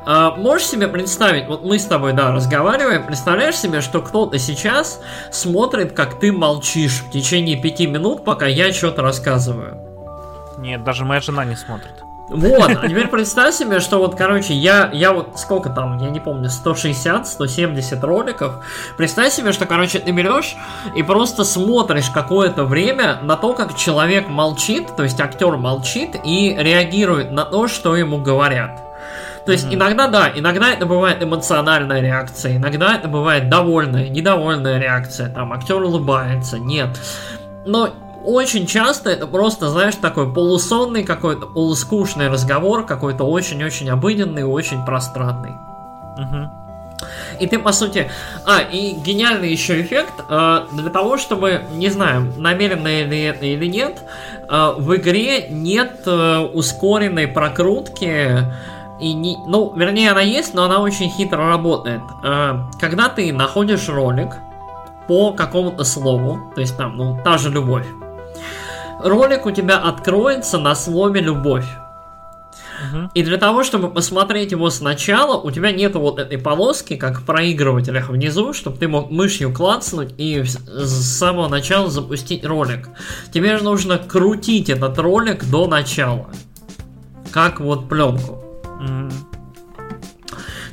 А, 0.06 0.34
можешь 0.34 0.66
себе 0.66 0.88
представить, 0.88 1.46
вот 1.46 1.62
мы 1.62 1.78
с 1.78 1.84
тобой, 1.84 2.12
да, 2.12 2.32
разговариваем, 2.32 3.06
представляешь 3.06 3.54
себе, 3.54 3.80
что 3.80 4.02
кто-то 4.02 4.40
сейчас 4.40 5.00
смотрит, 5.30 5.92
как 5.92 6.18
ты 6.18 6.32
молчишь 6.32 7.04
в 7.06 7.12
течение 7.12 7.62
пяти 7.62 7.86
минут, 7.86 8.24
пока 8.24 8.46
я 8.46 8.72
что-то 8.72 9.02
рассказываю? 9.02 9.78
Нет, 10.58 10.82
даже 10.82 11.04
моя 11.04 11.20
жена 11.20 11.44
не 11.44 11.54
смотрит. 11.54 12.02
Вот, 12.28 12.70
а 12.70 12.88
теперь 12.88 13.08
представь 13.08 13.54
себе, 13.54 13.80
что 13.80 13.98
вот, 13.98 14.14
короче, 14.14 14.54
я, 14.54 14.90
я 14.92 15.12
вот 15.12 15.38
сколько 15.38 15.70
там, 15.70 15.98
я 15.98 16.08
не 16.08 16.20
помню, 16.20 16.48
160, 16.48 17.26
170 17.26 18.04
роликов. 18.04 18.64
Представь 18.96 19.32
себе, 19.32 19.52
что, 19.52 19.66
короче, 19.66 19.98
ты 19.98 20.12
берешь 20.12 20.56
и 20.94 21.02
просто 21.02 21.44
смотришь 21.44 22.10
какое-то 22.10 22.64
время 22.64 23.18
на 23.22 23.36
то, 23.36 23.52
как 23.52 23.76
человек 23.76 24.28
молчит, 24.28 24.96
то 24.96 25.02
есть 25.02 25.20
актер 25.20 25.56
молчит 25.56 26.16
и 26.24 26.56
реагирует 26.58 27.32
на 27.32 27.44
то, 27.44 27.68
что 27.68 27.96
ему 27.96 28.18
говорят. 28.18 28.80
То 29.44 29.50
есть 29.50 29.66
mm-hmm. 29.66 29.74
иногда 29.74 30.06
да, 30.06 30.32
иногда 30.34 30.72
это 30.72 30.86
бывает 30.86 31.22
эмоциональная 31.22 32.00
реакция, 32.00 32.56
иногда 32.56 32.94
это 32.94 33.08
бывает 33.08 33.48
довольная, 33.48 34.08
недовольная 34.08 34.78
реакция, 34.78 35.28
там 35.28 35.52
актер 35.52 35.82
улыбается, 35.82 36.58
нет. 36.60 36.90
Но 37.66 37.90
очень 38.24 38.66
часто 38.66 39.10
это 39.10 39.26
просто, 39.26 39.68
знаешь, 39.68 39.94
такой 39.96 40.32
полусонный 40.32 41.04
какой-то, 41.04 41.46
полускучный 41.46 42.28
разговор, 42.28 42.84
какой-то 42.86 43.24
очень-очень 43.24 43.88
обыденный, 43.90 44.44
очень 44.44 44.84
пространный. 44.84 45.52
Угу. 46.16 46.62
И 47.40 47.46
ты, 47.46 47.58
по 47.58 47.72
сути... 47.72 48.10
А, 48.46 48.60
и 48.60 48.92
гениальный 48.92 49.50
еще 49.50 49.80
эффект. 49.80 50.12
Э, 50.28 50.66
для 50.72 50.90
того, 50.90 51.18
чтобы, 51.18 51.62
не 51.72 51.88
знаю, 51.88 52.32
намеренно 52.36 52.86
ли 52.86 53.22
это 53.22 53.44
или 53.44 53.66
нет, 53.66 54.02
э, 54.48 54.72
в 54.76 54.94
игре 54.96 55.48
нет 55.48 56.02
э, 56.06 56.38
ускоренной 56.38 57.26
прокрутки 57.26 58.46
и 59.02 59.14
не, 59.14 59.36
ну, 59.46 59.72
вернее, 59.74 60.12
она 60.12 60.20
есть, 60.20 60.54
но 60.54 60.64
она 60.64 60.80
очень 60.80 61.10
хитро 61.10 61.48
работает. 61.48 62.02
Э, 62.22 62.60
когда 62.80 63.08
ты 63.08 63.32
находишь 63.32 63.88
ролик 63.88 64.36
по 65.08 65.32
какому-то 65.32 65.82
слову, 65.82 66.52
то 66.54 66.60
есть 66.60 66.76
там, 66.76 66.96
ну, 66.96 67.18
та 67.24 67.36
же 67.36 67.50
любовь, 67.50 67.86
ролик 69.02 69.46
у 69.46 69.50
тебя 69.50 69.78
откроется 69.78 70.58
на 70.58 70.74
слове 70.74 71.20
любовь. 71.20 71.66
И 73.14 73.22
для 73.22 73.36
того, 73.36 73.62
чтобы 73.62 73.90
посмотреть 73.90 74.52
его 74.52 74.68
сначала, 74.70 75.40
у 75.40 75.50
тебя 75.50 75.70
нету 75.70 76.00
вот 76.00 76.18
этой 76.18 76.38
полоски, 76.38 76.96
как 76.96 77.20
в 77.20 77.24
проигрывателях 77.24 78.08
внизу, 78.08 78.52
чтобы 78.52 78.76
ты 78.76 78.88
мог 78.88 79.10
мышью 79.10 79.52
клацнуть 79.52 80.14
и 80.18 80.42
с 80.42 81.18
самого 81.18 81.48
начала 81.48 81.90
запустить 81.90 82.44
ролик. 82.44 82.88
Тебе 83.32 83.56
же 83.56 83.64
нужно 83.64 83.98
крутить 83.98 84.68
этот 84.68 84.98
ролик 84.98 85.44
до 85.44 85.68
начала. 85.68 86.30
Как 87.30 87.60
вот 87.60 87.88
пленку. 87.88 88.42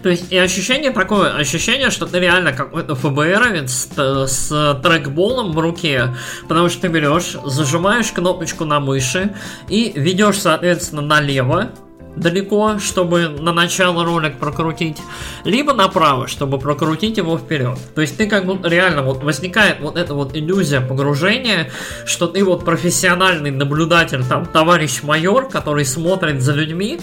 То 0.01 0.09
есть 0.09 0.31
и 0.31 0.37
ощущение 0.37 0.91
такое, 0.91 1.35
ощущение, 1.35 1.89
что 1.89 2.05
ты 2.05 2.19
реально 2.19 2.53
какой-то 2.53 2.95
ФБРовец 2.95 3.89
с, 3.95 4.27
с 4.27 4.79
трекболом 4.81 5.51
в 5.51 5.59
руке, 5.59 6.15
потому 6.47 6.69
что 6.69 6.81
ты 6.81 6.87
берешь, 6.87 7.35
зажимаешь 7.45 8.11
кнопочку 8.11 8.65
на 8.65 8.79
мыши 8.79 9.35
и 9.67 9.91
ведешь, 9.95 10.39
соответственно, 10.39 11.01
налево, 11.01 11.71
далеко, 12.15 12.79
чтобы 12.79 13.29
на 13.29 13.53
начало 13.53 14.03
ролик 14.03 14.37
прокрутить, 14.37 14.97
либо 15.45 15.73
направо, 15.73 16.27
чтобы 16.27 16.59
прокрутить 16.59 17.17
его 17.17 17.37
вперед. 17.37 17.77
То 17.95 18.01
есть 18.01 18.17
ты 18.17 18.27
как 18.27 18.45
бы 18.45 18.57
реально 18.67 19.03
вот 19.03 19.23
возникает 19.23 19.79
вот 19.79 19.97
эта 19.97 20.13
вот 20.13 20.35
иллюзия 20.35 20.81
погружения, 20.81 21.71
что 22.05 22.27
ты 22.27 22.43
вот 22.43 22.65
профессиональный 22.65 23.51
наблюдатель, 23.51 24.23
там, 24.23 24.45
товарищ 24.45 25.03
майор, 25.03 25.49
который 25.49 25.85
смотрит 25.85 26.41
за 26.41 26.53
людьми, 26.53 26.99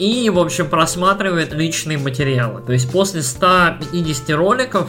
и, 0.00 0.30
в 0.30 0.38
общем, 0.38 0.70
просматривает 0.70 1.52
личные 1.52 1.98
материалы. 1.98 2.62
То 2.62 2.72
есть 2.72 2.90
после 2.90 3.20
150 3.20 4.30
роликов 4.30 4.88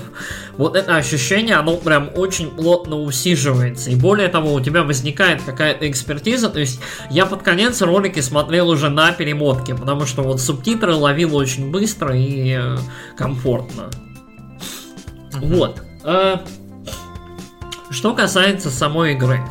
вот 0.55 0.77
это 0.77 0.95
ощущение, 0.95 1.57
оно 1.57 1.75
прям 1.75 2.09
очень 2.15 2.49
плотно 2.49 2.95
усиживается. 3.01 3.89
И 3.89 3.95
более 3.97 4.29
того, 4.29 4.53
у 4.53 4.61
тебя 4.61 4.83
возникает 4.83 5.41
какая-то 5.41 5.89
экспертиза. 5.91 6.47
То 6.49 6.61
есть 6.61 6.79
я 7.09 7.25
под 7.25 7.43
конец 7.43 7.81
ролики 7.81 8.21
смотрел 8.21 8.69
уже 8.69 8.89
на 8.89 9.11
перемотке, 9.11 9.75
потому 9.75 10.05
что 10.05 10.21
вот 10.21 10.39
субтитры 10.39 10.95
ловил 10.95 11.35
очень 11.35 11.71
быстро 11.71 12.15
и 12.15 12.57
э, 12.57 12.77
комфортно. 13.17 13.89
Вот. 15.33 15.81
Э, 16.05 16.37
что 17.89 18.13
касается 18.13 18.69
самой 18.69 19.11
игры. 19.11 19.41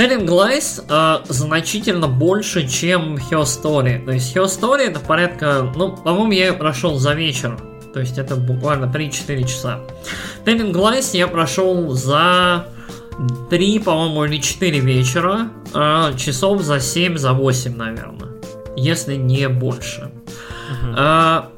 Telling 0.00 0.26
Lies 0.26 0.82
э, 0.88 1.24
значительно 1.28 2.08
больше, 2.08 2.66
чем 2.66 3.16
Her 3.16 3.42
Story. 3.42 4.02
То 4.02 4.12
есть 4.12 4.34
Her 4.34 4.46
Story 4.46 4.84
это 4.84 4.98
порядка, 4.98 5.70
ну, 5.76 5.94
по-моему, 5.94 6.32
я 6.32 6.46
ее 6.46 6.52
прошел 6.54 6.98
за 6.98 7.12
вечер. 7.12 7.58
То 7.92 8.00
есть 8.00 8.16
это 8.16 8.36
буквально 8.36 8.86
3-4 8.86 9.42
часа. 9.42 9.80
Telling 10.46 10.72
Lies 10.72 11.14
я 11.14 11.28
прошел 11.28 11.90
за 11.90 12.68
3, 13.50 13.78
по-моему, 13.80 14.24
или 14.24 14.38
4 14.38 14.80
вечера. 14.80 15.50
Э, 15.74 16.16
часов 16.16 16.62
за 16.62 16.80
7, 16.80 17.18
за 17.18 17.34
8, 17.34 17.76
наверное. 17.76 18.30
если 18.76 19.16
не 19.16 19.50
больше. 19.50 20.10
А, 20.96 21.50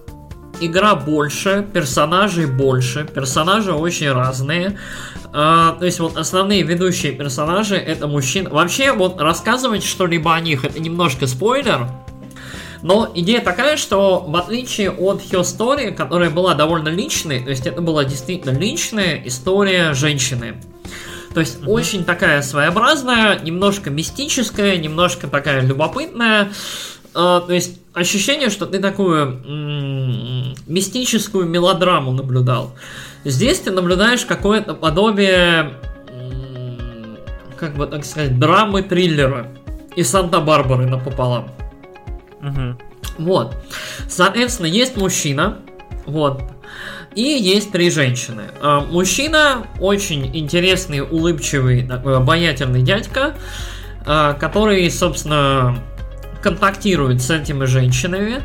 игра 0.61 0.97
больше, 0.97 1.65
персонажей 1.73 2.47
больше, 2.47 3.05
персонажи 3.05 3.73
очень 3.73 4.11
разные. 4.11 4.77
А, 5.35 5.73
то 5.79 5.87
есть 5.87 5.99
вот 5.99 6.17
основные 6.17 6.63
ведущие 6.63 7.13
персонажи 7.13 7.77
это 7.77 8.07
мужчины. 8.07 8.51
Вообще 8.51 8.93
вот 8.93 9.21
рассказывать 9.21 9.83
что-либо 9.83 10.35
о 10.35 10.41
них 10.41 10.65
это 10.65 10.79
немножко 10.81 11.27
спойлер. 11.27 11.89
Но 12.83 13.11
идея 13.15 13.41
такая, 13.41 13.77
что 13.77 14.21
в 14.21 14.37
отличие 14.37 14.91
от 14.91 15.23
Her 15.23 15.43
Story, 15.43 15.93
которая 15.93 16.31
была 16.31 16.55
довольно 16.55 16.89
личной, 16.89 17.41
то 17.41 17.51
есть 17.51 17.67
это 17.67 17.81
была 17.81 18.05
действительно 18.05 18.59
личная 18.59 19.23
история 19.25 19.95
женщины. 19.95 20.57
То 21.33 21.41
есть 21.41 21.61
mm-hmm. 21.61 21.71
очень 21.71 22.05
такая 22.05 22.43
своеобразная, 22.43 23.39
немножко 23.39 23.89
мистическая, 23.89 24.77
немножко 24.77 25.29
такая 25.29 25.63
любопытная. 25.63 26.53
Э, 27.15 27.41
то 27.47 27.53
есть 27.53 27.79
ощущение, 27.95 28.51
что 28.51 28.67
ты 28.67 28.81
такую 28.81 29.43
м- 29.45 30.55
мистическую 30.67 31.47
мелодраму 31.47 32.13
наблюдал. 32.13 32.75
Здесь 33.25 33.61
ты 33.61 33.71
наблюдаешь 33.71 34.25
какое-то 34.25 34.75
подобие, 34.75 35.75
как 37.59 37.75
бы 37.77 37.87
так 37.87 38.05
сказать, 38.05 38.39
драмы 38.39 38.83
триллера 38.83 39.47
и 39.95 40.03
Санта-Барбары 40.03 40.87
напополам. 40.87 41.51
Угу. 42.41 42.79
Вот. 43.19 43.57
Соответственно, 44.09 44.67
есть 44.67 44.97
мужчина, 44.97 45.59
вот, 46.07 46.43
и 47.15 47.23
есть 47.23 47.71
три 47.73 47.91
женщины. 47.91 48.45
А, 48.61 48.81
мужчина 48.81 49.67
очень 49.79 50.37
интересный, 50.37 51.01
улыбчивый, 51.01 51.87
такой 51.87 52.17
обаятельный 52.17 52.83
дядька, 52.83 53.37
а, 54.07 54.33
который, 54.35 54.91
собственно, 54.91 55.79
контактирует 56.43 57.23
с 57.23 57.31
этими 57.31 57.65
женщинами. 57.65 58.43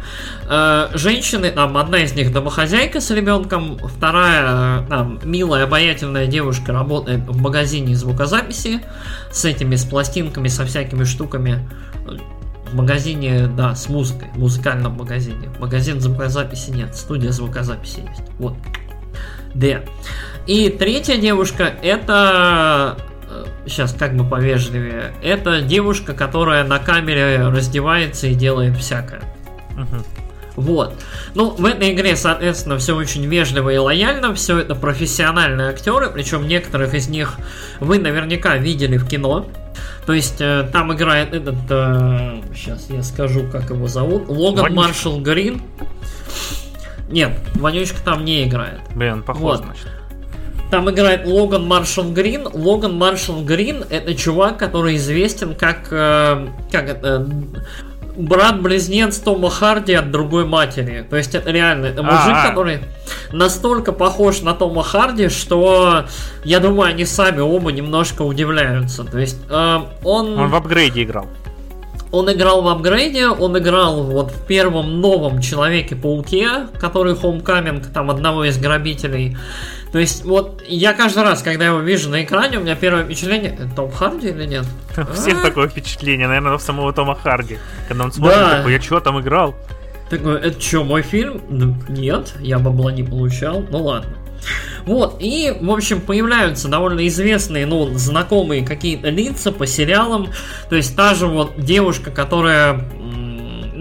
А, 0.47 0.89
женщины, 0.93 1.51
там, 1.51 1.77
одна 1.77 1.99
из 1.99 2.13
них 2.13 2.31
домохозяйка 2.31 3.01
с 3.01 3.11
ребенком, 3.11 3.77
вторая, 3.77 4.85
там, 4.87 5.19
милая, 5.23 5.63
обаятельная 5.63 6.27
девушка 6.27 6.71
работает 6.71 7.21
в 7.27 7.41
магазине 7.41 7.95
звукозаписи 7.95 8.81
с 9.31 9.45
этими, 9.45 9.75
с 9.75 9.83
пластинками, 9.83 10.47
со 10.47 10.65
всякими 10.65 11.03
штуками 11.03 11.67
в 12.71 12.75
магазине, 12.75 13.47
да, 13.47 13.75
с 13.75 13.89
музыкой, 13.89 14.29
в 14.33 14.39
музыкальном 14.39 14.93
магазине. 14.93 15.49
Магазин 15.59 15.99
звукозаписи 16.01 16.71
нет, 16.71 16.95
студия 16.95 17.31
звукозаписи 17.31 18.01
есть. 18.09 18.23
Вот. 18.39 18.55
Д. 19.53 19.85
И 20.45 20.69
третья 20.69 21.17
девушка 21.17 21.73
это 21.81 22.97
сейчас 23.67 23.93
как 23.93 24.15
бы 24.15 24.23
повежливее. 24.23 25.13
Это 25.21 25.61
девушка, 25.61 26.13
которая 26.13 26.63
на 26.63 26.79
камере 26.79 27.47
раздевается 27.49 28.27
и 28.27 28.33
делает 28.33 28.77
всякое. 28.77 29.21
Uh-huh. 29.75 30.05
Вот. 30.57 30.95
Ну, 31.35 31.51
в 31.51 31.63
этой 31.65 31.93
игре, 31.93 32.15
соответственно, 32.15 32.79
все 32.79 32.95
очень 32.95 33.23
вежливо 33.25 33.69
и 33.69 33.77
лояльно, 33.77 34.33
все 34.33 34.57
это 34.57 34.73
профессиональные 34.73 35.69
актеры, 35.69 36.09
причем 36.09 36.47
некоторых 36.47 36.95
из 36.95 37.07
них 37.09 37.35
вы 37.79 37.99
наверняка 37.99 38.57
видели 38.57 38.97
в 38.97 39.07
кино. 39.07 39.45
То 40.07 40.13
есть 40.13 40.41
э, 40.41 40.67
там 40.73 40.91
играет 40.93 41.35
этот, 41.35 41.57
э, 41.69 42.41
сейчас 42.55 42.89
я 42.89 43.03
скажу, 43.03 43.47
как 43.51 43.69
его 43.69 43.87
зовут, 43.87 44.29
Логан 44.29 44.63
Вонючка. 44.63 44.87
Маршал 44.87 45.19
Грин. 45.19 45.61
Нет, 47.09 47.37
Вонючка 47.53 48.01
там 48.03 48.25
не 48.25 48.47
играет. 48.47 48.79
Блин, 48.95 49.21
похож, 49.21 49.41
вот. 49.41 49.57
значит. 49.59 49.87
Там 50.69 50.89
играет 50.89 51.25
Логан 51.25 51.65
Маршал 51.65 52.11
Грин. 52.11 52.47
Логан 52.51 52.97
Маршал 52.97 53.41
Грин 53.41 53.85
это 53.89 54.13
чувак, 54.15 54.57
который 54.57 54.97
известен 54.97 55.55
как, 55.55 55.87
э, 55.91 56.47
как 56.71 56.89
это, 56.89 57.27
брат-близнец 58.17 59.17
Тома 59.19 59.49
Харди 59.49 59.93
от 59.93 60.11
другой 60.11 60.45
матери. 60.45 61.05
То 61.09 61.15
есть 61.15 61.35
это 61.35 61.51
реально 61.51 61.85
это 61.85 62.03
мужик, 62.03 62.33
А-а-а. 62.33 62.49
который 62.49 62.79
настолько 63.31 63.91
похож 63.91 64.41
на 64.41 64.53
Тома 64.53 64.83
Харди, 64.83 65.29
что 65.29 66.05
я 66.43 66.59
думаю, 66.59 66.89
они 66.89 67.05
сами 67.05 67.39
оба 67.39 67.71
немножко 67.71 68.23
удивляются. 68.23 69.03
То 69.03 69.19
есть 69.19 69.39
э, 69.49 69.79
он... 70.03 70.39
Он 70.39 70.49
в 70.49 70.55
апгрейде 70.55 71.03
играл. 71.03 71.27
Он 72.11 72.31
играл 72.31 72.61
в 72.61 72.67
апгрейде, 72.69 73.27
он 73.27 73.57
играл 73.57 74.03
вот 74.03 74.31
в 74.31 74.45
первом 74.45 75.01
новом 75.01 75.41
Человеке-пауке, 75.41 76.67
который 76.79 77.13
Homecoming, 77.13 77.85
там 77.93 78.09
одного 78.09 78.45
из 78.45 78.57
грабителей. 78.57 79.37
То 79.91 79.99
есть, 79.99 80.25
вот 80.25 80.63
я 80.67 80.93
каждый 80.93 81.23
раз, 81.23 81.41
когда 81.41 81.65
его 81.65 81.79
вижу 81.79 82.09
на 82.09 82.23
экране, 82.23 82.57
у 82.57 82.61
меня 82.61 82.75
первое 82.75 83.03
впечатление, 83.05 83.57
Том 83.75 83.91
Харди 83.91 84.29
или 84.29 84.45
нет? 84.45 84.65
У 84.97 85.13
всех 85.13 85.39
а? 85.39 85.43
такое 85.43 85.67
впечатление, 85.67 86.27
наверное, 86.27 86.57
в 86.57 86.61
самого 86.61 86.91
Тома 86.93 87.15
Харди. 87.15 87.57
Когда 87.87 88.03
он 88.03 88.11
смотрит, 88.11 88.57
такой, 88.57 88.73
я 88.73 88.81
что 88.81 88.99
там 88.99 89.19
играл? 89.21 89.55
Такой, 90.09 90.39
это 90.39 90.59
что, 90.59 90.83
мой 90.83 91.01
фильм? 91.01 91.41
Нет, 91.89 92.33
я 92.39 92.59
бабла 92.59 92.91
не 92.91 93.03
получал, 93.03 93.65
ну 93.69 93.83
ладно. 93.83 94.17
Вот, 94.85 95.17
и, 95.19 95.53
в 95.59 95.69
общем, 95.71 95.99
появляются 95.99 96.69
довольно 96.69 97.05
известные, 97.07 97.65
ну, 97.65 97.87
знакомые 97.97 98.65
какие-то 98.65 99.09
лица 99.09 99.51
по 99.51 99.67
сериалам. 99.67 100.29
То 100.69 100.75
есть 100.75 100.95
та 100.95 101.13
же 101.13 101.27
вот 101.27 101.59
девушка, 101.59 102.11
которая 102.11 102.85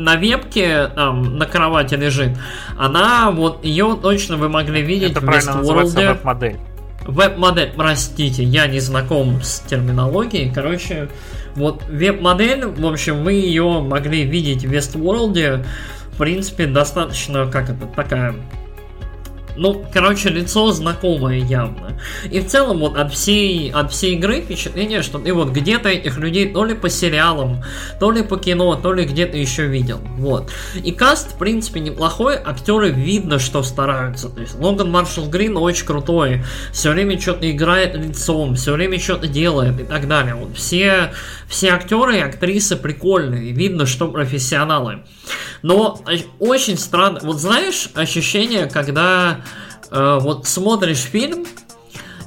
на 0.07 0.15
вебке 0.15 0.87
там 0.95 1.37
на 1.37 1.47
кровати 1.47 1.97
лежит, 1.97 2.39
она 2.79 3.33
вот 3.33 3.65
ее 3.65 3.99
точно 4.01 4.37
вы 4.37 4.49
могли 4.49 4.81
видеть 4.81 5.11
Это 5.11 5.21
в 5.21 5.29
Westworld. 5.29 5.95
веб-модель. 5.95 6.57
Веб-модель, 7.05 7.73
простите, 7.77 8.45
я 8.45 8.69
не 8.69 8.79
знаком 8.79 9.43
с 9.43 9.61
терминологией. 9.61 10.53
Короче, 10.55 11.09
вот 11.57 11.83
веб-модель, 11.89 12.67
в 12.67 12.87
общем, 12.87 13.25
вы 13.25 13.33
ее 13.33 13.81
могли 13.81 14.23
видеть 14.23 14.65
в 14.65 14.73
Westworld. 14.73 15.65
В 16.13 16.19
принципе, 16.19 16.67
достаточно, 16.67 17.47
как 17.47 17.71
это, 17.71 17.87
такая 17.87 18.37
ну, 19.57 19.85
короче, 19.93 20.29
лицо 20.29 20.71
знакомое 20.73 21.39
явно. 21.39 21.99
И 22.31 22.41
в 22.41 22.47
целом 22.47 22.79
вот 22.79 22.97
от 22.97 23.13
всей, 23.13 23.71
от 23.71 23.93
всей 23.93 24.15
игры 24.17 24.43
впечатление, 24.43 25.03
что 25.03 25.19
ты 25.19 25.33
вот 25.33 25.49
где-то 25.49 25.89
этих 25.89 26.19
людей 26.19 26.53
то 26.53 26.65
ли 26.65 26.75
по 26.75 26.89
сериалам, 26.89 27.63
то 27.99 28.11
ли 28.11 28.23
по 28.23 28.37
кино, 28.37 28.75
то 28.77 28.93
ли 28.93 29.05
где-то 29.05 29.37
еще 29.37 29.67
видел. 29.67 29.99
Вот. 30.19 30.51
И 30.83 30.93
каст, 30.93 31.35
в 31.35 31.39
принципе, 31.39 31.81
неплохой. 31.81 32.37
Актеры 32.37 32.91
видно, 32.91 33.39
что 33.39 33.63
стараются. 33.63 34.29
То 34.29 34.41
есть 34.41 34.59
Логан 34.59 34.91
Маршалл 34.91 35.29
Грин 35.29 35.57
очень 35.57 35.87
крутой. 35.87 36.45
Все 36.73 36.93
время 36.93 37.21
что-то 37.21 37.51
играет 37.51 37.95
лицом, 37.97 38.55
все 38.55 38.73
время 38.73 38.99
что-то 39.01 39.27
делает 39.27 39.81
и 39.81 39.85
так 39.85 40.09
далее. 40.09 40.35
Вот 40.35 40.57
все, 40.57 41.13
все 41.49 41.71
актеры 41.71 42.19
и 42.19 42.21
актрисы 42.21 42.77
прикольные. 42.77 43.53
Видно, 43.53 43.87
что 43.87 44.09
профессионалы. 44.09 45.01
Но 45.63 46.01
очень 46.39 46.79
странно. 46.79 47.21
Вот 47.23 47.41
знаешь, 47.41 47.89
ощущение, 47.95 48.67
когда 48.67 49.41
э, 49.91 50.19
вот 50.21 50.47
смотришь 50.47 50.99
фильм, 50.99 51.47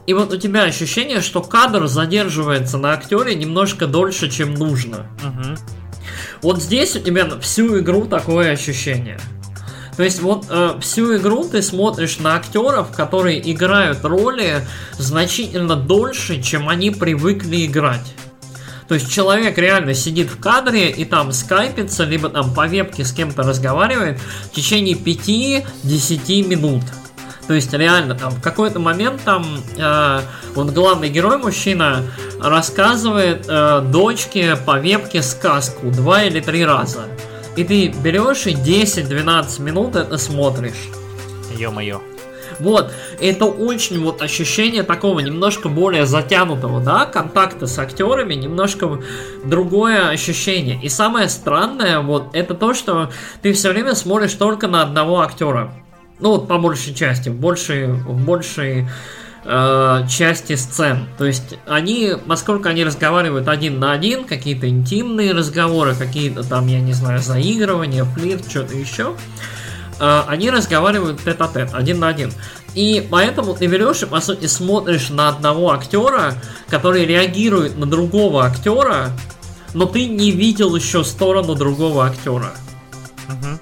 и 0.07 0.13
вот 0.13 0.33
у 0.33 0.37
тебя 0.37 0.63
ощущение, 0.63 1.21
что 1.21 1.41
кадр 1.41 1.87
задерживается 1.87 2.77
на 2.77 2.93
актере 2.93 3.35
немножко 3.35 3.85
дольше, 3.85 4.29
чем 4.29 4.55
нужно. 4.55 5.05
Угу. 5.23 5.57
Вот 6.41 6.61
здесь 6.61 6.95
у 6.95 6.99
тебя 6.99 7.29
всю 7.41 7.79
игру 7.79 8.05
такое 8.05 8.51
ощущение. 8.51 9.19
То 9.97 10.03
есть 10.03 10.21
вот 10.21 10.45
э, 10.49 10.79
всю 10.81 11.17
игру 11.17 11.43
ты 11.43 11.61
смотришь 11.61 12.19
на 12.19 12.35
актеров, 12.35 12.91
которые 12.95 13.51
играют 13.51 14.03
роли 14.05 14.65
значительно 14.97 15.75
дольше, 15.75 16.41
чем 16.41 16.69
они 16.69 16.89
привыкли 16.89 17.65
играть. 17.65 18.15
То 18.87 18.95
есть 18.95 19.11
человек 19.11 19.57
реально 19.57 19.93
сидит 19.93 20.31
в 20.31 20.39
кадре 20.39 20.89
и 20.89 21.05
там 21.05 21.31
скайпится, 21.31 22.05
либо 22.05 22.29
там 22.29 22.53
по 22.55 22.65
вебке 22.65 23.05
с 23.05 23.11
кем-то 23.11 23.43
разговаривает 23.43 24.19
в 24.19 24.51
течение 24.51 24.95
5-10 24.95 26.47
минут. 26.47 26.83
То 27.49 27.55
есть 27.55 27.73
реально 27.73 28.13
там 28.13 28.29
в 28.29 28.41
какой-то 28.41 28.77
момент 28.77 29.23
там 29.25 29.43
э, 29.75 30.19
вот 30.53 30.69
главный 30.69 31.09
герой 31.09 31.39
мужчина 31.39 32.03
рассказывает 32.39 33.45
э, 33.49 33.81
дочке 33.91 34.55
по 34.55 34.77
вебке 34.77 35.23
сказку 35.23 35.87
два 35.87 36.21
или 36.25 36.41
три 36.41 36.63
раза. 36.63 37.07
И 37.55 37.63
ты 37.63 37.87
берешь 37.87 38.45
и 38.45 38.51
10-12 38.53 39.63
минут 39.63 39.95
это 39.95 40.19
смотришь. 40.19 40.89
Ё-моё. 41.57 42.01
Вот, 42.59 42.91
это 43.19 43.45
очень 43.45 43.99
вот 43.99 44.21
ощущение 44.21 44.83
такого 44.83 45.19
немножко 45.19 45.69
более 45.69 46.05
затянутого, 46.05 46.81
да, 46.81 47.07
контакта 47.07 47.65
с 47.65 47.79
актерами, 47.79 48.35
немножко 48.35 49.01
другое 49.43 50.09
ощущение. 50.09 50.79
И 50.83 50.87
самое 50.87 51.27
странное, 51.29 52.01
вот, 52.01 52.27
это 52.33 52.53
то, 52.53 52.75
что 52.75 53.09
ты 53.41 53.53
все 53.53 53.69
время 53.69 53.95
смотришь 53.95 54.33
только 54.33 54.67
на 54.67 54.83
одного 54.83 55.21
актера. 55.21 55.73
Ну, 56.19 56.31
вот 56.31 56.47
по 56.47 56.57
большей 56.57 56.93
части, 56.93 57.29
в 57.29 57.35
большей, 57.35 57.87
в 57.87 58.25
большей 58.25 58.87
э, 59.45 60.07
части 60.09 60.55
сцен. 60.55 61.07
То 61.17 61.25
есть 61.25 61.57
они, 61.65 62.13
насколько 62.25 62.69
они 62.69 62.83
разговаривают 62.83 63.47
один 63.47 63.79
на 63.79 63.93
один, 63.93 64.25
какие-то 64.25 64.67
интимные 64.67 65.33
разговоры, 65.33 65.95
какие-то 65.95 66.43
там, 66.43 66.67
я 66.67 66.81
не 66.81 66.93
знаю, 66.93 67.19
заигрывания, 67.19 68.03
флирт, 68.03 68.49
что-то 68.49 68.75
еще. 68.75 69.15
Э, 69.99 70.23
они 70.27 70.49
разговаривают 70.49 71.23
тет-а-тет, 71.23 71.69
один 71.73 71.99
на 71.99 72.09
один. 72.09 72.31
И 72.75 73.07
поэтому 73.09 73.55
ты 73.55 73.67
берешь 73.67 74.03
и, 74.03 74.05
по 74.05 74.19
сути, 74.21 74.45
смотришь 74.45 75.09
на 75.09 75.29
одного 75.29 75.71
актера, 75.71 76.35
который 76.67 77.05
реагирует 77.05 77.77
на 77.77 77.85
другого 77.85 78.45
актера, 78.45 79.11
но 79.73 79.85
ты 79.85 80.05
не 80.05 80.31
видел 80.31 80.75
еще 80.75 81.03
сторону 81.03 81.55
другого 81.55 82.05
актера. 82.05 82.51
Мгм. 83.27 83.59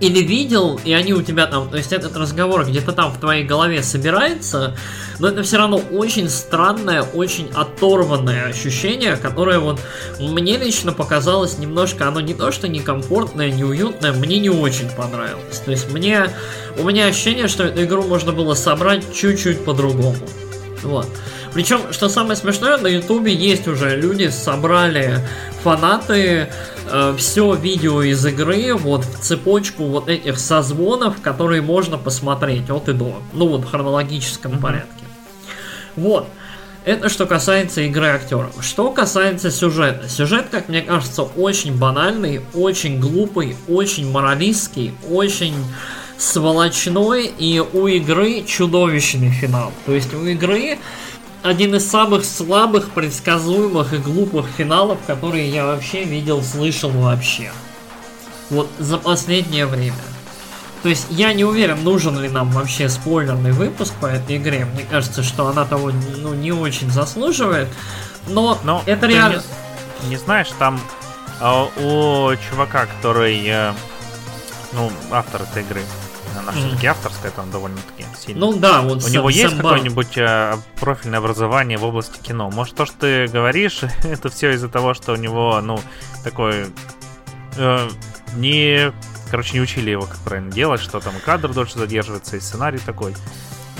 Или 0.00 0.20
видел, 0.20 0.80
и 0.84 0.92
они 0.92 1.12
у 1.12 1.22
тебя 1.22 1.46
там, 1.46 1.68
то 1.68 1.76
есть 1.76 1.92
этот 1.92 2.16
разговор 2.16 2.64
где-то 2.64 2.92
там 2.92 3.10
в 3.10 3.18
твоей 3.18 3.44
голове 3.44 3.82
собирается, 3.82 4.76
но 5.18 5.28
это 5.28 5.42
все 5.42 5.56
равно 5.56 5.78
очень 5.90 6.28
странное, 6.28 7.02
очень 7.02 7.50
оторванное 7.52 8.46
ощущение, 8.46 9.16
которое 9.16 9.58
вот 9.58 9.80
мне 10.20 10.56
лично 10.56 10.92
показалось 10.92 11.58
немножко, 11.58 12.06
оно 12.06 12.20
не 12.20 12.32
то 12.32 12.52
что 12.52 12.68
некомфортное, 12.68 13.50
неуютное, 13.50 14.12
мне 14.12 14.38
не 14.38 14.50
очень 14.50 14.88
понравилось. 14.88 15.58
То 15.64 15.72
есть 15.72 15.90
мне, 15.90 16.30
у 16.78 16.84
меня 16.84 17.06
ощущение, 17.06 17.48
что 17.48 17.64
эту 17.64 17.82
игру 17.82 18.04
можно 18.04 18.30
было 18.30 18.54
собрать 18.54 19.02
чуть-чуть 19.12 19.64
по-другому. 19.64 20.14
Вот. 20.84 21.08
Причем, 21.52 21.92
что 21.92 22.08
самое 22.08 22.36
смешное, 22.36 22.76
на 22.78 22.86
ютубе 22.88 23.32
есть 23.34 23.66
уже 23.68 23.96
люди, 23.96 24.28
собрали 24.28 25.20
фанаты 25.62 26.48
все 27.16 27.54
видео 27.54 28.02
из 28.02 28.24
игры 28.24 28.74
вот 28.74 29.04
в 29.04 29.18
цепочку 29.20 29.84
вот 29.84 30.08
этих 30.08 30.38
созвонов, 30.38 31.20
которые 31.20 31.60
можно 31.62 31.98
посмотреть 31.98 32.70
от 32.70 32.88
и 32.88 32.92
до. 32.92 33.20
Ну 33.32 33.48
вот 33.48 33.62
в 33.62 33.70
хронологическом 33.70 34.52
Мгм. 34.52 34.60
порядке. 34.60 35.04
Вот. 35.96 36.28
Это 36.84 37.10
что 37.10 37.26
касается 37.26 37.82
игры 37.82 38.06
актеров. 38.06 38.52
Что 38.60 38.90
касается 38.90 39.50
сюжета. 39.50 40.08
Сюжет, 40.08 40.46
как 40.50 40.68
мне 40.68 40.80
кажется, 40.80 41.22
очень 41.22 41.76
банальный, 41.76 42.40
очень 42.54 42.98
глупый, 42.98 43.56
очень 43.68 44.10
моралистский, 44.10 44.94
очень 45.10 45.54
сволочной, 46.16 47.26
и 47.26 47.60
у 47.60 47.86
игры 47.88 48.42
чудовищный 48.46 49.30
финал. 49.30 49.72
То 49.86 49.92
есть 49.92 50.14
у 50.14 50.24
игры 50.24 50.78
один 51.42 51.74
из 51.74 51.88
самых 51.88 52.24
слабых, 52.24 52.90
предсказуемых 52.90 53.92
и 53.94 53.98
глупых 53.98 54.46
финалов, 54.46 54.98
которые 55.06 55.48
я 55.48 55.66
вообще 55.66 56.04
видел, 56.04 56.42
слышал 56.42 56.90
вообще. 56.90 57.50
Вот 58.50 58.68
за 58.78 58.98
последнее 58.98 59.66
время. 59.66 59.94
То 60.82 60.88
есть 60.88 61.06
я 61.10 61.32
не 61.32 61.44
уверен, 61.44 61.82
нужен 61.82 62.18
ли 62.18 62.28
нам 62.28 62.50
вообще 62.50 62.88
спойлерный 62.88 63.52
выпуск 63.52 63.92
по 64.00 64.06
этой 64.06 64.36
игре. 64.36 64.66
Мне 64.74 64.84
кажется, 64.88 65.22
что 65.22 65.48
она 65.48 65.64
того 65.64 65.90
ну, 66.16 66.34
не 66.34 66.52
очень 66.52 66.90
заслуживает. 66.90 67.68
Но, 68.28 68.58
Но 68.62 68.82
это 68.86 69.06
реально... 69.06 69.42
Не, 70.02 70.10
не 70.10 70.16
знаешь, 70.16 70.48
там 70.58 70.80
а, 71.40 71.64
у 71.64 72.34
чувака, 72.48 72.86
который, 72.86 73.44
э, 73.46 73.72
ну, 74.72 74.90
автор 75.10 75.42
этой 75.42 75.62
игры, 75.62 75.82
она 76.38 76.52
Мгм. 76.52 76.60
все-таки 76.60 76.86
авторская, 76.86 77.30
там 77.30 77.50
довольно-таки 77.50 78.04
сильно. 78.18 78.40
Ну 78.46 78.52
да, 78.54 78.82
вот 78.82 78.98
У 78.98 79.00
Сэм- 79.06 79.10
него 79.10 79.30
есть 79.30 79.56
Ба- 79.56 79.62
какое-нибудь 79.62 80.16
э, 80.16 80.56
профильное 80.80 81.18
образование 81.18 81.78
в 81.78 81.84
области 81.84 82.18
кино? 82.20 82.50
Может, 82.50 82.74
то, 82.76 82.86
что 82.86 82.96
ты 83.00 83.26
говоришь, 83.26 83.80
это 84.04 84.28
все 84.30 84.52
из-за 84.52 84.68
того, 84.68 84.94
что 84.94 85.12
у 85.12 85.16
него, 85.16 85.60
ну, 85.62 85.80
такой... 86.24 86.66
э, 87.56 87.88
не... 88.36 88.92
Короче, 89.30 89.54
не 89.54 89.60
учили 89.60 89.90
его, 89.90 90.02
как 90.06 90.16
правильно 90.18 90.50
делать, 90.50 90.80
что 90.80 91.00
там 91.00 91.12
кадр 91.24 91.52
дольше 91.52 91.78
задерживается, 91.78 92.36
и 92.36 92.40
сценарий 92.40 92.78
такой 92.78 93.14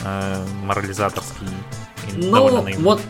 э, 0.05 0.45
морализаторский. 0.65 1.47
Ну, 2.15 2.65
вот, 2.81 3.01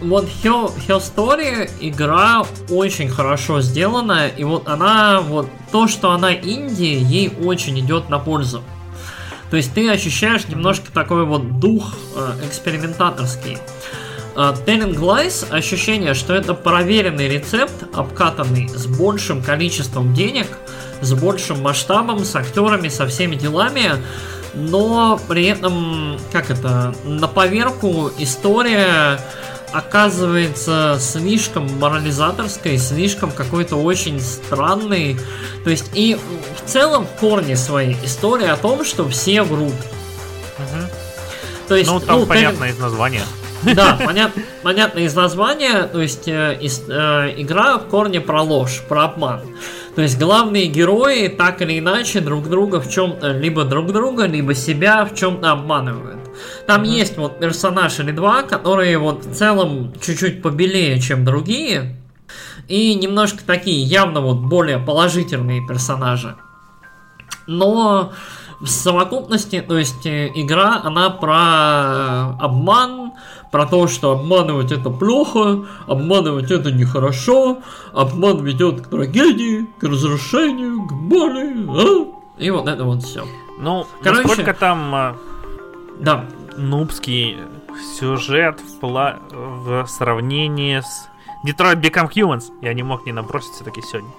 вот 0.00 0.24
Her, 0.42 0.72
Her 0.88 0.98
Story 1.00 1.70
игра 1.80 2.44
очень 2.68 3.08
хорошо 3.08 3.60
сделана, 3.60 4.26
и 4.26 4.42
вот 4.44 4.66
она, 4.68 5.20
вот 5.20 5.48
то, 5.70 5.86
что 5.86 6.10
она 6.10 6.34
инди, 6.34 6.82
ей 6.82 7.32
очень 7.44 7.78
идет 7.78 8.08
на 8.08 8.18
пользу. 8.18 8.62
То 9.54 9.58
есть 9.58 9.72
ты 9.72 9.88
ощущаешь 9.88 10.48
немножко 10.48 10.90
такой 10.90 11.24
вот 11.24 11.60
дух 11.60 11.94
э, 12.16 12.32
экспериментаторский. 12.44 13.56
Э, 14.34 14.52
Telling 14.66 14.96
Lies 14.98 15.48
ощущение, 15.48 16.14
что 16.14 16.34
это 16.34 16.54
проверенный 16.54 17.28
рецепт, 17.28 17.72
обкатанный 17.94 18.68
с 18.68 18.86
большим 18.86 19.44
количеством 19.44 20.12
денег, 20.12 20.48
с 21.00 21.12
большим 21.12 21.62
масштабом, 21.62 22.24
с 22.24 22.34
актерами, 22.34 22.88
со 22.88 23.06
всеми 23.06 23.36
делами, 23.36 23.92
но 24.54 25.20
при 25.28 25.44
этом, 25.44 26.18
как 26.32 26.50
это, 26.50 26.92
на 27.04 27.28
поверку 27.28 28.10
история 28.18 29.20
оказывается 29.74 30.96
слишком 31.00 31.66
морализаторской, 31.78 32.78
слишком 32.78 33.30
какой-то 33.32 33.76
очень 33.76 34.20
странный. 34.20 35.18
То 35.64 35.70
есть 35.70 35.90
и 35.94 36.16
в 36.16 36.68
целом 36.70 37.06
в 37.06 37.20
корне 37.20 37.56
своей 37.56 37.96
история 38.04 38.52
о 38.52 38.56
том, 38.56 38.84
что 38.84 39.08
все 39.08 39.42
врут. 39.42 39.74
Мгм. 40.58 40.86
То 41.68 41.76
есть, 41.76 41.90
Ну, 41.90 42.00
там 42.00 42.20
Telling- 42.20 42.26
понятно 42.26 42.64
из 42.64 42.78
названия. 42.78 43.22
да, 43.62 43.98
понят, 44.04 44.32
понятно 44.62 45.00
из 45.00 45.14
названия, 45.14 45.84
то 45.84 46.00
есть 46.00 46.28
э, 46.28 46.56
из- 46.60 46.82
э, 46.88 47.34
игра 47.38 47.78
в 47.78 47.86
корне 47.86 48.20
про 48.20 48.42
ложь, 48.42 48.82
про 48.88 49.04
обман. 49.04 49.40
То 49.96 50.02
есть 50.02 50.18
главные 50.18 50.66
герои 50.66 51.28
так 51.28 51.62
или 51.62 51.78
иначе 51.78 52.20
друг 52.20 52.48
друга 52.50 52.80
в 52.80 52.90
чем-то, 52.90 53.28
либо 53.32 53.64
друг 53.64 53.92
друга, 53.92 54.26
либо 54.26 54.54
себя 54.54 55.04
в 55.04 55.14
чем-то 55.14 55.52
обманывают. 55.52 56.18
Там 56.66 56.82
Мгм. 56.82 56.90
есть 56.90 57.16
вот 57.18 57.38
персонаж 57.40 57.98
или 58.00 58.12
два, 58.12 58.42
которые 58.42 58.98
вот 58.98 59.24
в 59.24 59.34
целом 59.34 59.92
чуть-чуть 60.00 60.42
побелее, 60.42 61.00
чем 61.00 61.24
другие, 61.24 61.96
и 62.68 62.94
немножко 62.94 63.44
такие 63.44 63.82
явно 63.82 64.20
вот 64.20 64.38
более 64.38 64.78
положительные 64.78 65.66
персонажи. 65.66 66.36
Но 67.46 68.12
в 68.60 68.68
совокупности, 68.68 69.60
то 69.60 69.76
есть 69.78 70.06
э, 70.06 70.30
игра, 70.34 70.80
она 70.82 71.10
про 71.10 72.36
обман, 72.40 73.12
про 73.52 73.66
то, 73.66 73.86
что 73.86 74.12
обманывать 74.12 74.72
это 74.72 74.88
плохо, 74.90 75.64
обманывать 75.86 76.50
это 76.50 76.72
нехорошо, 76.72 77.58
обман 77.92 78.42
ведет 78.44 78.80
к 78.80 78.88
трагедии, 78.88 79.66
к 79.78 79.82
разрушению, 79.84 80.86
к 80.86 80.92
боли, 80.92 81.66
а? 81.68 82.40
и 82.40 82.50
вот 82.50 82.66
это 82.66 82.84
вот 82.84 83.02
все. 83.02 83.24
Ну, 83.60 83.86
Короче- 84.02 84.22
насколько 84.22 84.54
там 84.54 84.94
э, 84.94 85.14
Да, 86.00 86.24
нубский 86.56 87.38
сюжет 87.98 88.60
в, 88.60 88.80
пла- 88.84 89.18
в 89.30 89.86
сравнении 89.86 90.80
с 90.80 91.08
Detroit 91.46 91.80
Become 91.80 92.10
Humans. 92.10 92.44
Я 92.62 92.74
не 92.74 92.82
мог 92.82 93.06
не 93.06 93.12
набросить 93.12 93.52
все-таки 93.52 93.82
сегодня. 93.82 94.10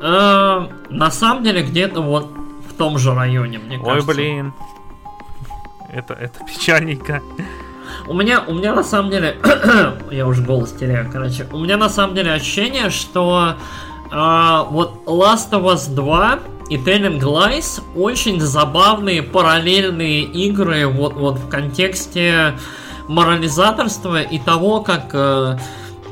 Э, 0.00 0.66
на 0.90 1.10
самом 1.10 1.42
деле 1.42 1.62
где-то 1.62 2.02
вот 2.02 2.30
в 2.68 2.74
том 2.74 2.98
же 2.98 3.14
районе, 3.14 3.58
мне 3.58 3.78
Ой, 3.78 3.84
кажется. 3.84 4.06
блин. 4.12 4.52
Это, 5.92 6.14
это 6.14 6.44
печальненько. 6.44 7.22
У 8.06 8.12
меня, 8.12 8.42
у 8.46 8.52
меня 8.52 8.74
на 8.74 8.82
самом 8.82 9.10
деле, 9.10 9.38
я 10.10 10.26
уже 10.26 10.42
голос 10.42 10.72
теряю, 10.72 11.10
короче, 11.10 11.46
у 11.52 11.58
меня 11.58 11.76
на 11.76 11.88
самом 11.88 12.14
деле 12.14 12.32
ощущение, 12.32 12.90
что 12.90 13.54
а, 14.10 14.64
вот 14.64 15.04
Last 15.06 15.50
of 15.52 15.64
Us 15.64 15.92
2 15.94 16.40
и 16.68 16.76
Telling 16.76 17.20
Lies 17.20 17.82
очень 17.94 18.40
забавные 18.40 19.22
параллельные 19.22 20.22
игры 20.22 20.86
вот, 20.86 21.14
вот 21.14 21.38
в 21.38 21.48
контексте 21.48 22.58
морализаторства 23.08 24.22
и 24.22 24.38
того, 24.38 24.80
как 24.80 25.10
э, 25.12 25.58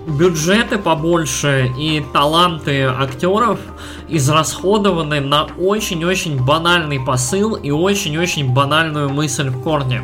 бюджеты 0.07 0.78
побольше 0.78 1.72
и 1.76 2.05
таланты 2.12 2.82
актеров 2.82 3.59
израсходованы 4.09 5.20
на 5.20 5.48
очень-очень 5.59 6.42
банальный 6.44 7.00
посыл 7.00 7.55
и 7.55 7.70
очень-очень 7.70 8.52
банальную 8.52 9.09
мысль 9.09 9.48
в 9.48 9.62
корне. 9.62 10.02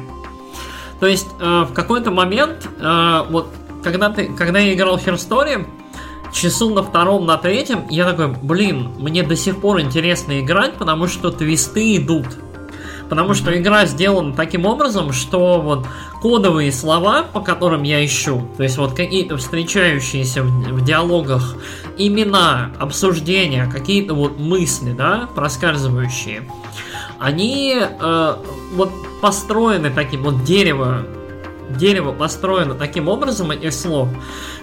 То 0.98 1.06
есть 1.06 1.28
э, 1.38 1.66
в 1.68 1.72
какой-то 1.72 2.10
момент, 2.10 2.68
э, 2.78 3.24
вот 3.30 3.48
когда 3.82 4.10
ты, 4.10 4.26
когда 4.26 4.58
я 4.58 4.74
играл 4.74 4.98
в 4.98 5.06
Story, 5.06 5.66
часу 6.32 6.70
на 6.70 6.82
втором, 6.82 7.26
на 7.26 7.36
третьем, 7.36 7.86
я 7.90 8.04
такой, 8.04 8.28
блин, 8.28 8.90
мне 8.98 9.22
до 9.22 9.36
сих 9.36 9.60
пор 9.60 9.80
интересно 9.80 10.40
играть, 10.40 10.74
потому 10.74 11.06
что 11.06 11.30
твисты 11.30 11.96
идут. 11.96 12.26
Потому 13.08 13.34
что 13.34 13.56
игра 13.58 13.86
сделана 13.86 14.34
таким 14.34 14.66
образом, 14.66 15.12
что 15.12 15.60
вот 15.60 15.84
кодовые 16.22 16.70
слова, 16.70 17.24
по 17.24 17.40
которым 17.40 17.82
я 17.82 18.04
ищу, 18.04 18.48
то 18.56 18.62
есть 18.62 18.78
вот 18.78 18.94
какие-то 18.94 19.36
встречающиеся 19.36 20.44
в, 20.44 20.46
в 20.46 20.84
диалогах 20.84 21.56
имена, 21.98 22.70
обсуждения, 22.78 23.66
какие-то 23.66 24.14
вот 24.14 24.38
мысли, 24.38 24.92
да, 24.92 25.28
проскальзывающие, 25.34 26.48
они 27.18 27.78
э, 27.80 28.36
вот 28.74 28.92
построены 29.20 29.90
таким 29.90 30.22
вот 30.22 30.44
дерево 30.44 31.04
дерево 31.76 32.12
построено 32.12 32.74
таким 32.74 33.08
образом 33.08 33.50
этих 33.50 33.72
слов, 33.72 34.08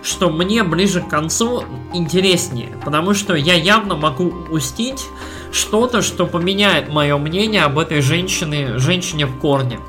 что 0.04 0.30
мне 0.30 0.64
ближе 0.64 1.02
к 1.02 1.10
концу 1.10 1.64
интереснее, 1.94 2.78
потому 2.84 3.14
что 3.14 3.36
я 3.36 3.54
явно 3.54 3.96
могу 3.96 4.26
упустить 4.26 5.06
что-то, 5.52 6.02
что 6.02 6.26
поменяет 6.26 6.90
мое 6.90 7.18
мнение 7.18 7.64
об 7.64 7.80
этой 7.80 8.02
женщине, 8.02 8.78
женщине 8.78 9.26
в 9.26 9.40
корне. 9.40 9.80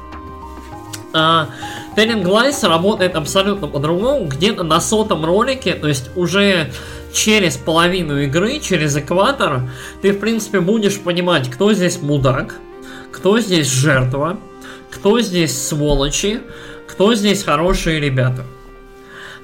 А, 1.12 1.48
Telling 1.96 2.22
Lies 2.22 2.66
работает 2.66 3.16
абсолютно 3.16 3.66
по-другому, 3.66 4.26
где-то 4.26 4.62
на 4.62 4.80
сотом 4.80 5.24
ролике, 5.24 5.74
то 5.74 5.88
есть 5.88 6.10
уже 6.16 6.70
через 7.12 7.56
половину 7.56 8.20
игры, 8.20 8.60
через 8.60 8.96
экватор, 8.96 9.62
ты, 10.02 10.12
в 10.12 10.20
принципе, 10.20 10.60
будешь 10.60 11.00
понимать, 11.00 11.50
кто 11.50 11.72
здесь 11.72 12.00
мудак, 12.00 12.56
кто 13.10 13.40
здесь 13.40 13.68
жертва, 13.68 14.38
кто 14.90 15.20
здесь 15.20 15.60
сволочи, 15.60 16.40
кто 16.98 17.14
здесь 17.14 17.44
хорошие 17.44 18.00
ребята. 18.00 18.44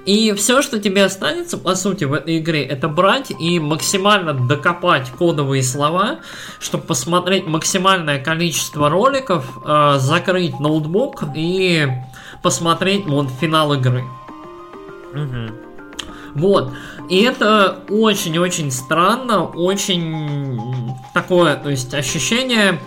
И 0.06 0.32
все, 0.32 0.60
что 0.60 0.80
тебе 0.80 1.04
останется, 1.04 1.56
по 1.56 1.76
сути, 1.76 2.02
в 2.02 2.12
этой 2.12 2.38
игре, 2.38 2.64
это 2.64 2.88
брать 2.88 3.30
и 3.30 3.60
максимально 3.60 4.34
докопать 4.34 5.12
кодовые 5.16 5.62
слова, 5.62 6.18
чтобы 6.58 6.82
посмотреть 6.82 7.46
максимальное 7.46 8.20
количество 8.20 8.90
роликов, 8.90 9.46
э, 9.64 9.98
закрыть 10.00 10.58
ноутбук 10.58 11.22
и 11.36 11.86
посмотреть 12.42 13.06
вот 13.06 13.28
финал 13.40 13.72
игры. 13.74 14.02
Вот. 16.34 16.72
И 17.08 17.22
это 17.22 17.84
очень-очень 17.88 18.72
странно, 18.72 19.44
очень 19.44 20.92
такое, 21.14 21.54
то 21.54 21.70
есть 21.70 21.94
ощущение... 21.94 22.80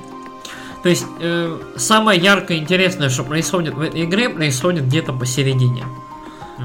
То 0.87 0.91
есть 0.91 1.05
э, 1.19 1.59
самое 1.75 2.17
яркое 2.17 2.55
и 2.55 2.61
интересное, 2.61 3.09
что 3.09 3.25
происходит 3.25 3.73
в 3.73 3.81
этой 3.81 4.05
игре, 4.05 4.29
происходит 4.29 4.85
где-то 4.85 5.11
посередине. 5.11 5.83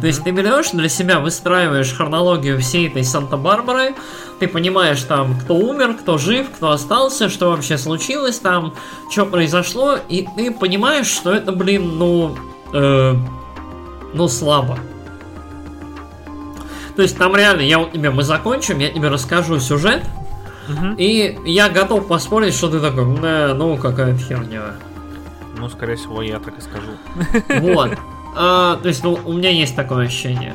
То 0.00 0.06
есть 0.06 0.22
ты 0.22 0.30
берешь 0.30 0.70
для 0.70 0.88
себя, 0.88 1.18
выстраиваешь 1.18 1.92
хронологию 1.92 2.60
всей 2.60 2.86
этой 2.86 3.02
Санта-Барбары, 3.02 3.96
ты 4.38 4.46
понимаешь 4.46 5.02
там, 5.02 5.36
кто 5.40 5.56
умер, 5.56 5.94
кто 5.94 6.18
жив, 6.18 6.48
кто 6.54 6.70
остался, 6.70 7.28
что 7.28 7.50
вообще 7.50 7.76
случилось 7.76 8.38
там, 8.38 8.74
что 9.10 9.26
произошло, 9.26 9.96
и 10.08 10.28
ты 10.36 10.52
понимаешь, 10.52 11.08
что 11.08 11.32
это, 11.32 11.50
блин, 11.50 11.98
ну, 11.98 12.36
э, 12.72 13.16
ну 14.14 14.28
слабо. 14.28 14.78
То 16.94 17.02
есть 17.02 17.18
там 17.18 17.34
реально, 17.34 17.62
я 17.62 17.80
вот 17.80 17.90
тебе, 17.90 18.10
мы 18.10 18.22
закончим, 18.22 18.78
я 18.78 18.88
тебе 18.90 19.08
расскажу 19.08 19.58
сюжет, 19.58 20.04
И 20.96 21.38
я 21.44 21.68
готов 21.68 22.06
поспорить, 22.06 22.54
что 22.54 22.68
ты 22.68 22.80
такой, 22.80 23.04
«Не, 23.04 23.54
ну 23.54 23.76
какая 23.76 24.16
херня. 24.16 24.74
Ну, 25.58 25.68
скорее 25.68 25.96
всего, 25.96 26.22
я 26.22 26.38
так 26.38 26.54
и 26.58 26.60
скажу. 26.60 26.92
Вот. 27.74 27.90
А, 28.34 28.76
то 28.76 28.88
есть, 28.88 29.04
ну, 29.04 29.18
у 29.24 29.32
меня 29.34 29.50
есть 29.50 29.76
такое 29.76 30.06
ощущение. 30.06 30.54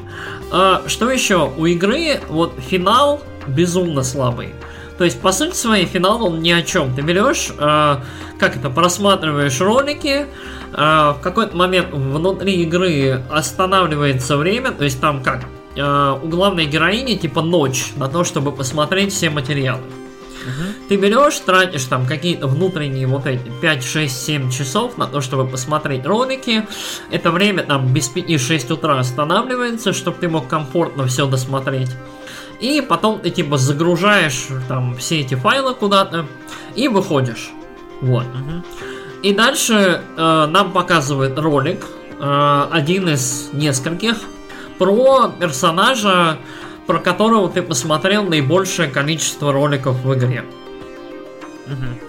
А, 0.51 0.81
что 0.87 1.11
еще? 1.11 1.51
У 1.57 1.65
игры 1.65 2.19
вот 2.27 2.53
финал 2.59 3.21
безумно 3.47 4.03
слабый. 4.03 4.55
То 4.97 5.03
есть, 5.03 5.21
по 5.21 5.31
сути 5.31 5.55
своей, 5.55 5.85
финал 5.85 6.25
он 6.25 6.41
ни 6.41 6.49
о 6.49 6.63
чем. 6.63 6.95
Ты 6.95 7.01
берешь, 7.01 7.51
а, 7.59 8.01
как 8.39 8.57
это, 8.57 8.69
просматриваешь 8.69 9.61
ролики, 9.61 10.25
а, 10.73 11.13
в 11.13 11.21
какой-то 11.21 11.55
момент 11.55 11.89
внутри 11.91 12.63
игры 12.63 13.23
останавливается 13.29 14.37
время, 14.37 14.71
то 14.71 14.83
есть 14.83 14.99
там 14.99 15.21
как, 15.21 15.45
а, 15.79 16.19
у 16.21 16.27
главной 16.27 16.65
героини 16.65 17.15
типа 17.15 17.41
ночь 17.41 17.93
на 17.95 18.07
то, 18.07 18.23
чтобы 18.23 18.51
посмотреть 18.51 19.13
все 19.13 19.29
материалы. 19.29 19.83
Ты 20.87 20.95
берешь, 20.95 21.39
тратишь 21.39 21.83
там 21.85 22.05
какие-то 22.05 22.47
внутренние 22.47 23.07
вот 23.07 23.25
эти 23.25 23.51
5, 23.61 23.83
6, 23.83 24.25
7 24.25 24.49
часов 24.49 24.97
на 24.97 25.07
то, 25.07 25.19
чтобы 25.19 25.45
посмотреть 25.45 26.05
ролики. 26.05 26.65
Это 27.11 27.31
время 27.31 27.63
там 27.63 27.93
без 27.93 28.09
5-6 28.13 28.73
утра 28.73 28.97
останавливается, 28.99 29.93
чтобы 29.93 30.17
ты 30.19 30.29
мог 30.29 30.47
комфортно 30.47 31.05
все 31.07 31.27
досмотреть. 31.27 31.89
И 32.61 32.81
потом 32.81 33.19
ты 33.19 33.29
типа 33.29 33.57
загружаешь 33.57 34.47
там 34.67 34.95
все 34.95 35.19
эти 35.19 35.35
файлы 35.35 35.73
куда-то 35.73 36.25
и 36.75 36.87
выходишь. 36.87 37.51
Вот. 38.01 38.25
И 39.23 39.33
дальше 39.33 40.01
э, 40.15 40.45
нам 40.47 40.71
показывают 40.71 41.37
ролик, 41.39 41.85
э, 42.19 42.67
один 42.71 43.09
из 43.09 43.49
нескольких, 43.51 44.17
про 44.77 45.29
персонажа, 45.39 46.37
про 46.85 46.99
которого 46.99 47.49
ты 47.49 47.61
посмотрел 47.61 48.23
наибольшее 48.23 48.89
количество 48.89 49.51
роликов 49.51 50.03
в 50.03 50.13
игре. 50.13 50.45
Мгм. 51.67 51.99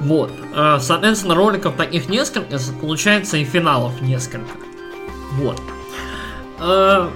Вот. 0.00 0.32
Э, 0.54 0.78
Соответственно, 0.80 1.34
роликов 1.34 1.76
таких 1.76 2.08
несколько, 2.08 2.58
получается 2.80 3.36
и 3.36 3.44
финалов 3.44 4.00
несколько. 4.00 4.50
Вот. 5.38 5.60
Э, 6.60 7.08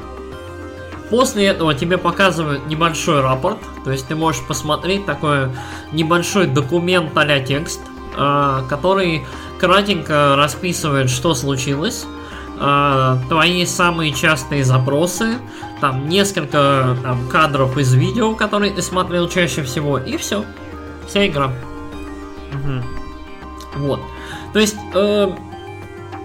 После 1.11 1.47
этого 1.47 1.75
тебе 1.75 1.97
показывают 1.97 2.67
небольшой 2.67 3.23
рапорт, 3.23 3.59
то 3.85 3.91
есть 3.91 4.07
ты 4.09 4.15
можешь 4.15 4.43
посмотреть 4.47 5.07
такой 5.07 5.49
небольшой 5.93 6.47
документ 6.47 7.13
а 7.17 7.41
текст, 7.41 7.81
э, 8.17 8.63
который 8.69 9.25
кратенько 9.59 10.37
расписывает, 10.37 11.09
что 11.09 11.35
случилось, 11.35 12.05
э, 12.61 13.17
твои 13.29 13.65
самые 13.67 14.13
частые 14.13 14.65
запросы, 14.65 15.39
там 15.81 16.09
несколько 16.09 16.97
там, 17.03 17.29
кадров 17.29 17.79
из 17.79 17.93
видео, 17.95 18.35
которые 18.35 18.73
ты 18.73 18.83
смотрел 18.83 19.29
чаще 19.29 19.63
всего, 19.63 19.99
и 19.99 20.17
все. 20.17 20.45
Вся 21.07 21.27
игра. 21.27 21.53
Мгм. 22.53 22.83
Вот. 23.77 24.01
То 24.53 24.59
есть, 24.59 24.77
э, 24.95 25.31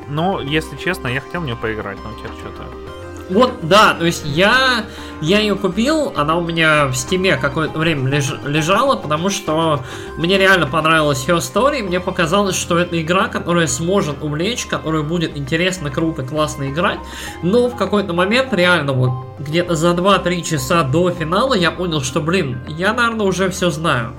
Ну, 0.10 0.42
если 0.42 0.76
честно, 0.76 1.08
я 1.08 1.22
хотел 1.22 1.42
в 1.42 1.46
нее 1.46 1.56
поиграть, 1.56 1.98
но 2.04 2.12
теперь 2.20 2.38
что-то... 2.38 2.83
вот, 3.30 3.54
да, 3.62 3.94
то 3.94 4.06
есть 4.06 4.24
я, 4.26 4.86
я 5.22 5.40
ее 5.40 5.56
купил, 5.56 6.12
она 6.16 6.36
у 6.36 6.42
меня 6.42 6.88
в 6.88 6.96
стиме 6.96 7.38
какое-то 7.38 7.80
время 7.80 8.10
леж- 8.10 8.40
лежала, 8.46 8.96
потому 8.96 9.30
что 9.30 9.84
мне 10.18 10.38
реально 10.38 10.68
понравилась 10.68 11.26
Her 11.28 11.38
Story, 11.38 11.84
мне 11.84 12.00
показалось, 12.00 12.56
что 12.56 12.78
это 12.78 13.02
игра, 13.02 13.28
которая 13.28 13.68
сможет 13.68 14.22
увлечь, 14.22 14.66
которую 14.66 15.04
будет 15.04 15.38
интересно, 15.38 15.90
круто, 15.90 16.24
классно 16.24 16.70
играть, 16.70 17.00
но 17.42 17.70
в 17.70 17.76
какой-то 17.76 18.14
момент 18.14 18.54
реально 18.54 18.94
вот 18.94 19.12
где-то 19.40 19.76
за 19.76 19.92
2-3 19.92 20.42
часа 20.42 20.84
до 20.84 21.10
финала 21.12 21.54
я 21.54 21.72
понял, 21.72 22.02
что, 22.02 22.20
блин, 22.20 22.60
я, 22.68 22.94
наверное, 22.94 23.26
уже 23.26 23.50
все 23.50 23.70
знаю. 23.72 24.14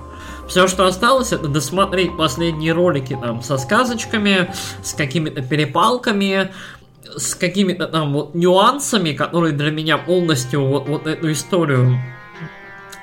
Все, 0.49 0.69
что 0.69 0.87
осталось, 0.87 1.33
это 1.33 1.49
досмотреть 1.49 2.17
последние 2.17 2.73
ролики 2.73 3.17
там 3.21 3.43
со 3.43 3.57
сказочками, 3.57 4.53
с 4.83 4.93
какими-то 4.93 5.41
перепалками, 5.43 6.53
с 7.17 7.35
какими-то 7.35 7.87
там 7.87 8.13
вот 8.13 8.35
нюансами, 8.35 9.13
которые 9.13 9.53
для 9.53 9.71
меня 9.71 9.99
полностью 9.99 10.65
вот, 10.65 10.89
вот 10.89 11.07
эту 11.07 11.31
историю 11.33 11.99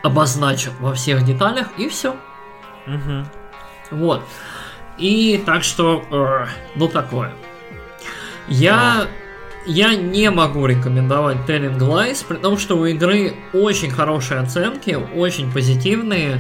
обозначат 0.04 0.74
во 0.80 0.94
всех 0.94 1.24
деталях, 1.24 1.68
и 1.78 1.88
все. 1.88 2.16
Мгм. 2.88 3.28
Вот. 3.92 4.24
И 4.98 5.42
так 5.46 5.64
что, 5.64 6.04
э, 6.12 6.46
ну 6.76 6.88
такое. 6.88 7.32
Я, 8.48 9.08
я 9.66 9.96
не 9.96 10.30
могу 10.30 10.66
рекомендовать 10.66 11.38
Telling 11.48 11.78
Lies, 11.78 12.26
при 12.28 12.38
том, 12.38 12.58
что 12.58 12.78
у 12.78 12.86
игры 12.86 13.34
очень 13.54 13.92
хорошие 13.92 14.40
оценки, 14.40 14.98
очень 15.16 15.52
позитивные. 15.52 16.40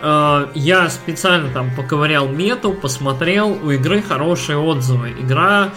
Э, 0.00 0.48
Я 0.54 0.88
специально 0.90 1.50
там 1.50 1.74
поковырял 1.74 2.28
мету, 2.28 2.72
посмотрел, 2.72 3.50
у 3.50 3.70
игры 3.70 4.02
хорошие 4.02 4.58
отзывы. 4.58 5.10
Игра, 5.10 5.70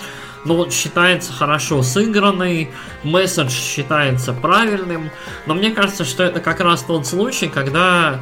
ну 0.48 0.56
вот, 0.56 0.74
считается 0.74 1.34
хорошо 1.34 1.84
сыгранной, 1.84 2.70
месседж 3.04 3.52
считается 3.52 4.34
правильным, 4.34 5.12
но 5.46 5.54
мне 5.54 5.72
кажется, 5.72 6.06
что 6.06 6.24
это 6.24 6.40
как 6.40 6.62
раз 6.62 6.84
тот 6.84 7.06
случай, 7.06 7.48
когда 7.48 8.20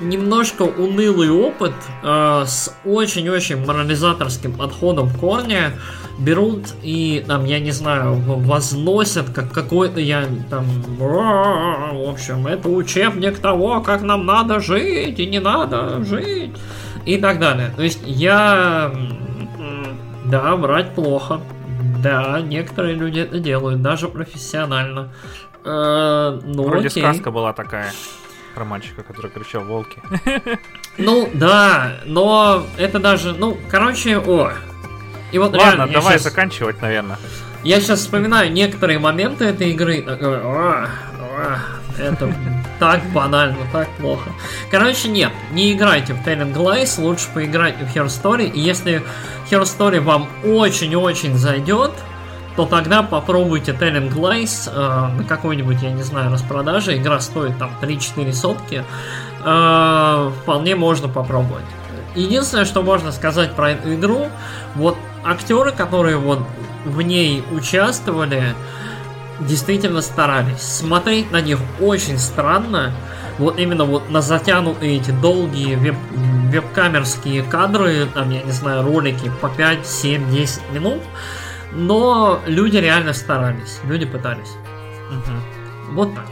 немножко 0.00 0.62
унылый 0.62 1.30
опыт 1.30 1.74
э, 2.02 2.44
с 2.46 2.74
очень-очень 2.84 3.64
морализаторским 3.64 4.52
подходом 4.52 5.06
в 5.06 5.18
корне 5.18 5.72
берут 6.18 6.74
и 6.82 7.24
там, 7.26 7.44
я 7.44 7.58
не 7.60 7.70
знаю, 7.70 8.14
возносят 8.16 9.30
как 9.30 9.50
какой-то 9.52 10.00
я 10.00 10.26
там, 10.50 10.66
«А, 11.00 11.92
в 11.92 12.08
общем, 12.08 12.46
это 12.46 12.68
учебник 12.68 13.38
того, 13.38 13.80
как 13.80 14.02
нам 14.02 14.26
надо 14.26 14.60
жить 14.60 15.18
и 15.18 15.26
не 15.26 15.40
надо 15.40 16.04
жить 16.04 16.52
и 17.04 17.16
так 17.16 17.38
далее. 17.38 17.72
То 17.76 17.82
есть 17.82 18.00
я, 18.04 18.92
да, 20.34 20.56
врать 20.56 20.94
плохо. 20.96 21.40
Да, 22.02 22.40
некоторые 22.40 22.94
люди 22.96 23.20
это 23.20 23.38
делают, 23.38 23.82
даже 23.82 24.08
профессионально. 24.08 25.12
Э, 25.64 26.40
ну, 26.42 26.64
Вроде 26.64 26.88
окей. 26.88 27.02
сказка 27.02 27.30
была 27.30 27.52
такая 27.52 27.92
про 28.56 28.64
мальчика, 28.64 29.02
который 29.04 29.30
кричал 29.30 29.62
«Волки». 29.64 30.02
Ну, 30.98 31.28
да, 31.34 31.92
но 32.04 32.64
это 32.76 32.98
даже, 32.98 33.32
ну, 33.32 33.56
короче, 33.70 34.18
о. 34.18 34.50
И 35.30 35.38
вот 35.38 35.52
Ладно, 35.52 35.76
реально, 35.76 35.86
давай 35.88 36.14
щас- 36.14 36.22
заканчивать, 36.22 36.82
наверное. 36.82 37.16
Я 37.62 37.80
сейчас 37.80 38.00
вспоминаю 38.00 38.52
некоторые 38.52 38.98
моменты 38.98 39.44
этой 39.44 39.70
игры, 39.70 40.02
такой, 40.02 40.36
«А, 40.42 40.88
а, 41.20 41.58
это 41.98 42.32
так 42.78 43.00
банально, 43.12 43.58
так 43.72 43.88
плохо. 43.98 44.30
Короче, 44.70 45.08
нет, 45.08 45.32
не 45.52 45.72
играйте 45.72 46.14
в 46.14 46.26
Telling 46.26 46.54
Lies, 46.54 47.00
лучше 47.00 47.26
поиграйте 47.32 47.84
в 47.84 47.94
Her 47.94 48.06
Story, 48.06 48.50
и 48.50 48.60
если 48.60 49.02
Her 49.50 49.62
Story 49.62 50.00
вам 50.00 50.28
очень-очень 50.44 51.36
зайдет, 51.36 51.92
то 52.56 52.66
тогда 52.66 53.02
попробуйте 53.02 53.72
Telling 53.72 54.12
Lies 54.12 54.70
э, 54.72 55.16
на 55.16 55.24
какой-нибудь, 55.24 55.82
я 55.82 55.90
не 55.90 56.02
знаю, 56.02 56.30
распродаже, 56.30 56.96
игра 56.96 57.20
стоит 57.20 57.58
там 57.58 57.70
3-4 57.80 58.32
сотки, 58.32 58.84
Э, 59.44 60.30
вполне 60.42 60.74
можно 60.74 61.08
попробовать. 61.08 61.64
Единственное, 62.14 62.64
что 62.64 62.82
можно 62.82 63.12
сказать 63.12 63.52
про 63.52 63.72
эту 63.72 63.94
игру, 63.94 64.28
вот 64.74 64.96
актеры, 65.22 65.72
которые 65.72 66.16
вот 66.16 66.40
в 66.84 67.02
ней 67.02 67.44
участвовали, 67.52 68.54
действительно 69.40 70.00
старались. 70.02 70.60
Смотреть 70.62 71.30
на 71.30 71.40
них 71.40 71.58
очень 71.80 72.18
странно. 72.18 72.92
Вот 73.38 73.58
именно 73.58 73.84
вот 73.84 74.10
на 74.10 74.20
затянутые 74.22 74.96
эти 74.98 75.10
долгие 75.10 75.74
веб 75.74 75.96
веб-камерские 76.50 77.42
кадры, 77.42 78.06
там, 78.14 78.30
я 78.30 78.42
не 78.42 78.52
знаю, 78.52 78.84
ролики 78.84 79.28
по 79.40 79.48
5, 79.48 79.84
7, 79.86 80.30
10 80.30 80.62
минут. 80.72 81.02
Но 81.72 82.40
люди 82.46 82.76
реально 82.76 83.12
старались, 83.12 83.80
люди 83.84 84.06
пытались. 84.06 84.52
Мгм. 85.10 85.42
Вот 85.94 86.14
так. 86.14 86.26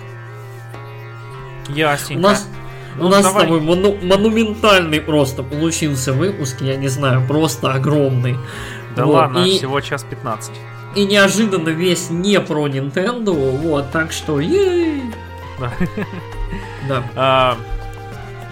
Ясненько. 1.69 2.19
У 2.21 2.23
нас, 2.23 2.49
Ну, 2.97 3.07
у 3.07 3.09
нас 3.09 3.23
давай. 3.23 3.43
с 3.43 3.45
тобой 3.45 3.61
мону- 3.61 3.99
монументальный 4.03 5.01
просто 5.01 5.43
получился 5.43 6.13
выпуск, 6.13 6.61
я 6.61 6.77
не 6.77 6.89
знаю, 6.89 7.27
просто 7.27 7.73
огромный. 7.73 8.37
Да 8.95 9.07
Вот, 9.07 9.15
ладно, 9.15 9.39
и- 9.39 9.57
всего 9.59 9.81
час 9.81 10.05
15. 10.09 10.55
И 10.95 11.05
неожиданно 11.05 11.71
весь 11.71 12.11
не 12.11 12.41
про 12.41 12.69
Nintendo, 12.69 13.33
вот, 13.33 13.91
так 13.91 14.13
что 14.13 14.41
ей. 14.41 15.03
Да. 15.59 15.73
А, 17.15 17.57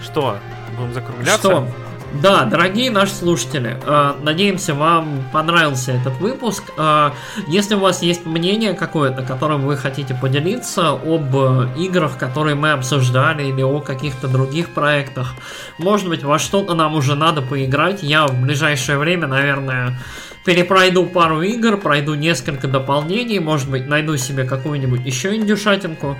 что, 0.01 0.37
будем 0.77 0.93
закругляться? 0.93 1.37
Что? 1.37 1.67
Да, 2.13 2.43
дорогие 2.43 2.91
наши 2.91 3.13
слушатели, 3.13 3.79
э, 3.85 4.13
надеемся, 4.21 4.73
вам 4.73 5.23
понравился 5.31 5.93
этот 5.93 6.13
выпуск. 6.19 6.63
Э, 6.77 7.11
Если 7.47 7.75
у 7.75 7.79
вас 7.79 8.01
есть 8.01 8.25
мнение 8.25 8.73
какое-то, 8.73 9.21
которым 9.21 9.61
вы 9.61 9.77
хотите 9.77 10.13
поделиться 10.13 10.91
об 10.91 11.35
э, 11.35 11.69
играх, 11.77 12.17
которые 12.17 12.55
мы 12.55 12.73
обсуждали, 12.73 13.43
или 13.47 13.61
о 13.61 13.79
каких-то 13.79 14.27
других 14.27 14.73
проектах, 14.73 15.35
может 15.77 16.09
быть, 16.09 16.23
во 16.23 16.37
что-то 16.37 16.73
нам 16.73 16.95
уже 16.95 17.15
надо 17.15 17.41
поиграть. 17.41 18.03
Я 18.03 18.27
в 18.27 18.41
ближайшее 18.41 18.97
время, 18.97 19.27
наверное, 19.27 19.97
перепройду 20.45 21.05
пару 21.05 21.41
игр, 21.41 21.77
пройду 21.77 22.15
несколько 22.15 22.67
дополнений, 22.67 23.39
может 23.39 23.69
быть, 23.69 23.87
найду 23.87 24.17
себе 24.17 24.43
какую-нибудь 24.43 25.05
еще 25.05 25.35
индюшатинку. 25.35 26.17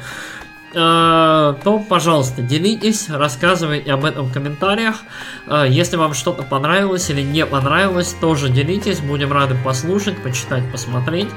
Э, 0.74 1.56
то, 1.66 1.80
пожалуйста, 1.80 2.42
делитесь, 2.42 3.10
рассказывайте 3.10 3.92
об 3.92 4.06
этом 4.06 4.28
в 4.28 4.34
комментариях. 4.34 5.02
Э, 5.48 5.66
Если 5.68 5.98
вам 5.98 6.14
что-то 6.14 6.44
понравилось 6.44 7.10
или 7.10 7.22
не 7.22 7.46
понравилось, 7.46 8.16
тоже 8.22 8.48
делитесь, 8.48 9.02
будем 9.02 9.34
рады 9.34 9.56
послушать, 9.66 10.22
почитать, 10.24 10.64
посмотреть. 10.72 11.28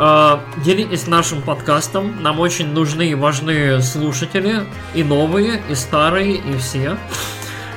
Э, 0.00 0.38
Делитесь 0.64 1.06
нашим 1.06 1.42
подкастом, 1.42 2.22
нам 2.22 2.40
очень 2.40 2.72
нужны 2.72 3.10
и 3.10 3.14
важны 3.14 3.80
слушатели, 3.82 4.62
и 4.94 5.04
новые, 5.04 5.62
и 5.68 5.76
старые, 5.76 6.36
и 6.38 6.56
все. 6.56 6.96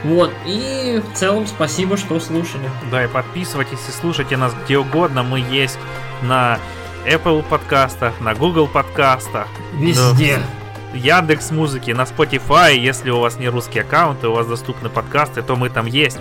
Вот, 0.06 0.32
и 0.46 1.02
в 1.04 1.18
целом 1.18 1.48
спасибо, 1.48 1.98
что 1.98 2.20
слушали. 2.20 2.70
Да, 2.92 3.04
и 3.04 3.08
подписывайтесь 3.08 3.80
и 3.90 3.92
слушайте 3.92 4.38
нас 4.38 4.54
где 4.64 4.78
угодно. 4.78 5.24
Мы 5.24 5.40
есть 5.40 5.80
на 6.22 6.60
Apple 7.06 7.44
подкастах, 7.44 8.14
на 8.22 8.36
Google 8.36 8.68
подкастах, 8.68 9.48
Везде. 9.74 10.40
Яндекс 10.94 11.50
Музыки, 11.50 11.90
на 11.90 12.04
Spotify. 12.04 12.78
Если 12.78 13.10
у 13.10 13.20
вас 13.20 13.40
не 13.40 13.50
русский 13.50 13.80
аккаунт 13.80 14.24
и 14.24 14.28
у 14.28 14.34
вас 14.34 14.46
доступны 14.46 14.90
подкасты, 14.90 15.42
то 15.42 15.56
мы 15.56 15.70
там 15.70 15.88
есть. 15.88 16.20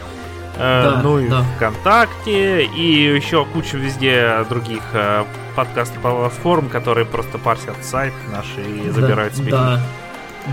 Э, 0.56 0.94
Да, 0.94 1.02
ну 1.02 1.18
и 1.18 1.28
да. 1.28 1.42
ВКонтакте, 1.56 2.64
и 2.64 3.14
еще 3.14 3.44
куча 3.44 3.76
везде 3.76 4.44
других 4.48 4.82
э, 4.94 5.24
подкаст-платформ, 5.56 6.70
которые 6.70 7.04
просто 7.04 7.38
парсят 7.38 7.84
сайт 7.84 8.14
наш 8.32 8.46
и 8.56 8.88
забирают 8.90 9.34
да, 9.34 9.38
себе. 9.38 9.52
Да, 9.52 9.80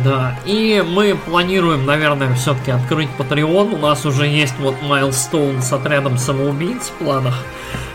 да. 0.03 0.39
И 0.45 0.83
мы 0.87 1.15
планируем, 1.15 1.85
наверное, 1.85 2.33
все-таки 2.35 2.71
открыть 2.71 3.09
Patreon. 3.17 3.75
У 3.75 3.77
нас 3.77 4.05
уже 4.05 4.25
есть 4.25 4.57
вот 4.59 4.75
Milestone 4.81 5.61
с 5.61 5.73
отрядом 5.73 6.17
самоубийц 6.17 6.89
в 6.89 7.03
планах. 7.03 7.35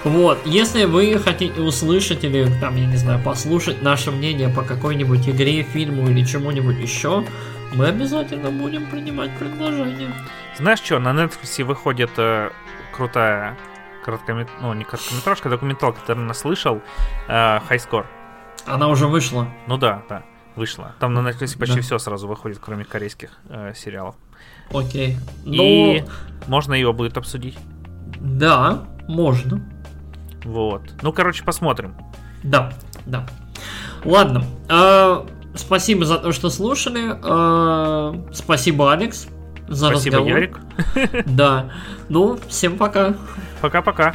Вот, 0.04 0.38
если 0.44 0.84
вы 0.84 1.18
хотите 1.18 1.60
услышать 1.60 2.22
или 2.22 2.48
там, 2.60 2.76
я 2.76 2.86
не 2.86 2.96
знаю, 2.96 3.20
послушать 3.22 3.82
наше 3.82 4.10
мнение 4.12 4.48
по 4.48 4.62
какой-нибудь 4.62 5.28
игре, 5.28 5.62
фильму 5.62 6.08
или 6.08 6.24
чему-нибудь 6.24 6.76
еще, 6.76 7.24
мы 7.74 7.86
обязательно 7.86 8.50
будем 8.50 8.86
принимать 8.86 9.36
предложения. 9.38 10.12
Знаешь 10.56 10.80
что, 10.80 10.98
на 10.98 11.08
Netflix 11.08 11.64
выходит 11.64 12.10
э, 12.18 12.50
крутая 12.92 13.56
короткомет... 14.04 14.48
ну, 14.60 14.72
не 14.74 14.84
короткометражка, 14.84 15.48
а 15.48 15.50
документалка, 15.50 16.00
ты 16.06 16.14
наверное, 16.14 16.34
слышал, 16.34 16.80
э, 17.26 17.32
High 17.32 17.88
Score. 17.90 18.06
Она 18.64 18.88
уже 18.88 19.08
вышла. 19.08 19.48
Ну 19.66 19.76
да, 19.76 20.02
да, 20.08 20.22
вышла. 20.56 20.92
Там 20.98 21.14
на 21.14 21.20
Netflix 21.20 21.58
почти 21.58 21.76
Да. 21.76 21.82
все 21.82 21.98
сразу 21.98 22.26
выходит, 22.26 22.58
кроме 22.60 22.84
корейских 22.84 23.30
э, 23.48 23.72
сериалов. 23.76 24.14
Окей. 24.72 25.16
Ну, 25.44 25.62
И 25.62 26.04
можно 26.48 26.74
его 26.74 26.92
будет 26.92 27.16
обсудить. 27.16 27.56
да, 28.20 28.84
можно. 29.08 29.60
Вот. 30.44 30.82
Ну, 31.02 31.12
короче, 31.12 31.44
посмотрим. 31.44 31.94
Да, 32.42 32.72
да. 33.06 33.26
Ладно. 34.04 34.44
э, 34.68 35.24
спасибо 35.54 36.04
за 36.04 36.18
то, 36.18 36.32
что 36.32 36.50
слушали. 36.50 37.14
э, 37.22 38.32
спасибо, 38.32 38.92
Алекс, 38.92 39.26
за 39.68 39.88
Спасибо, 39.90 40.16
разговор. 40.18 40.28
Ярик. 40.38 40.60
Да. 41.26 41.70
Ну, 42.08 42.38
всем 42.48 42.76
пока. 42.78 43.14
Пока-пока. 43.60 44.14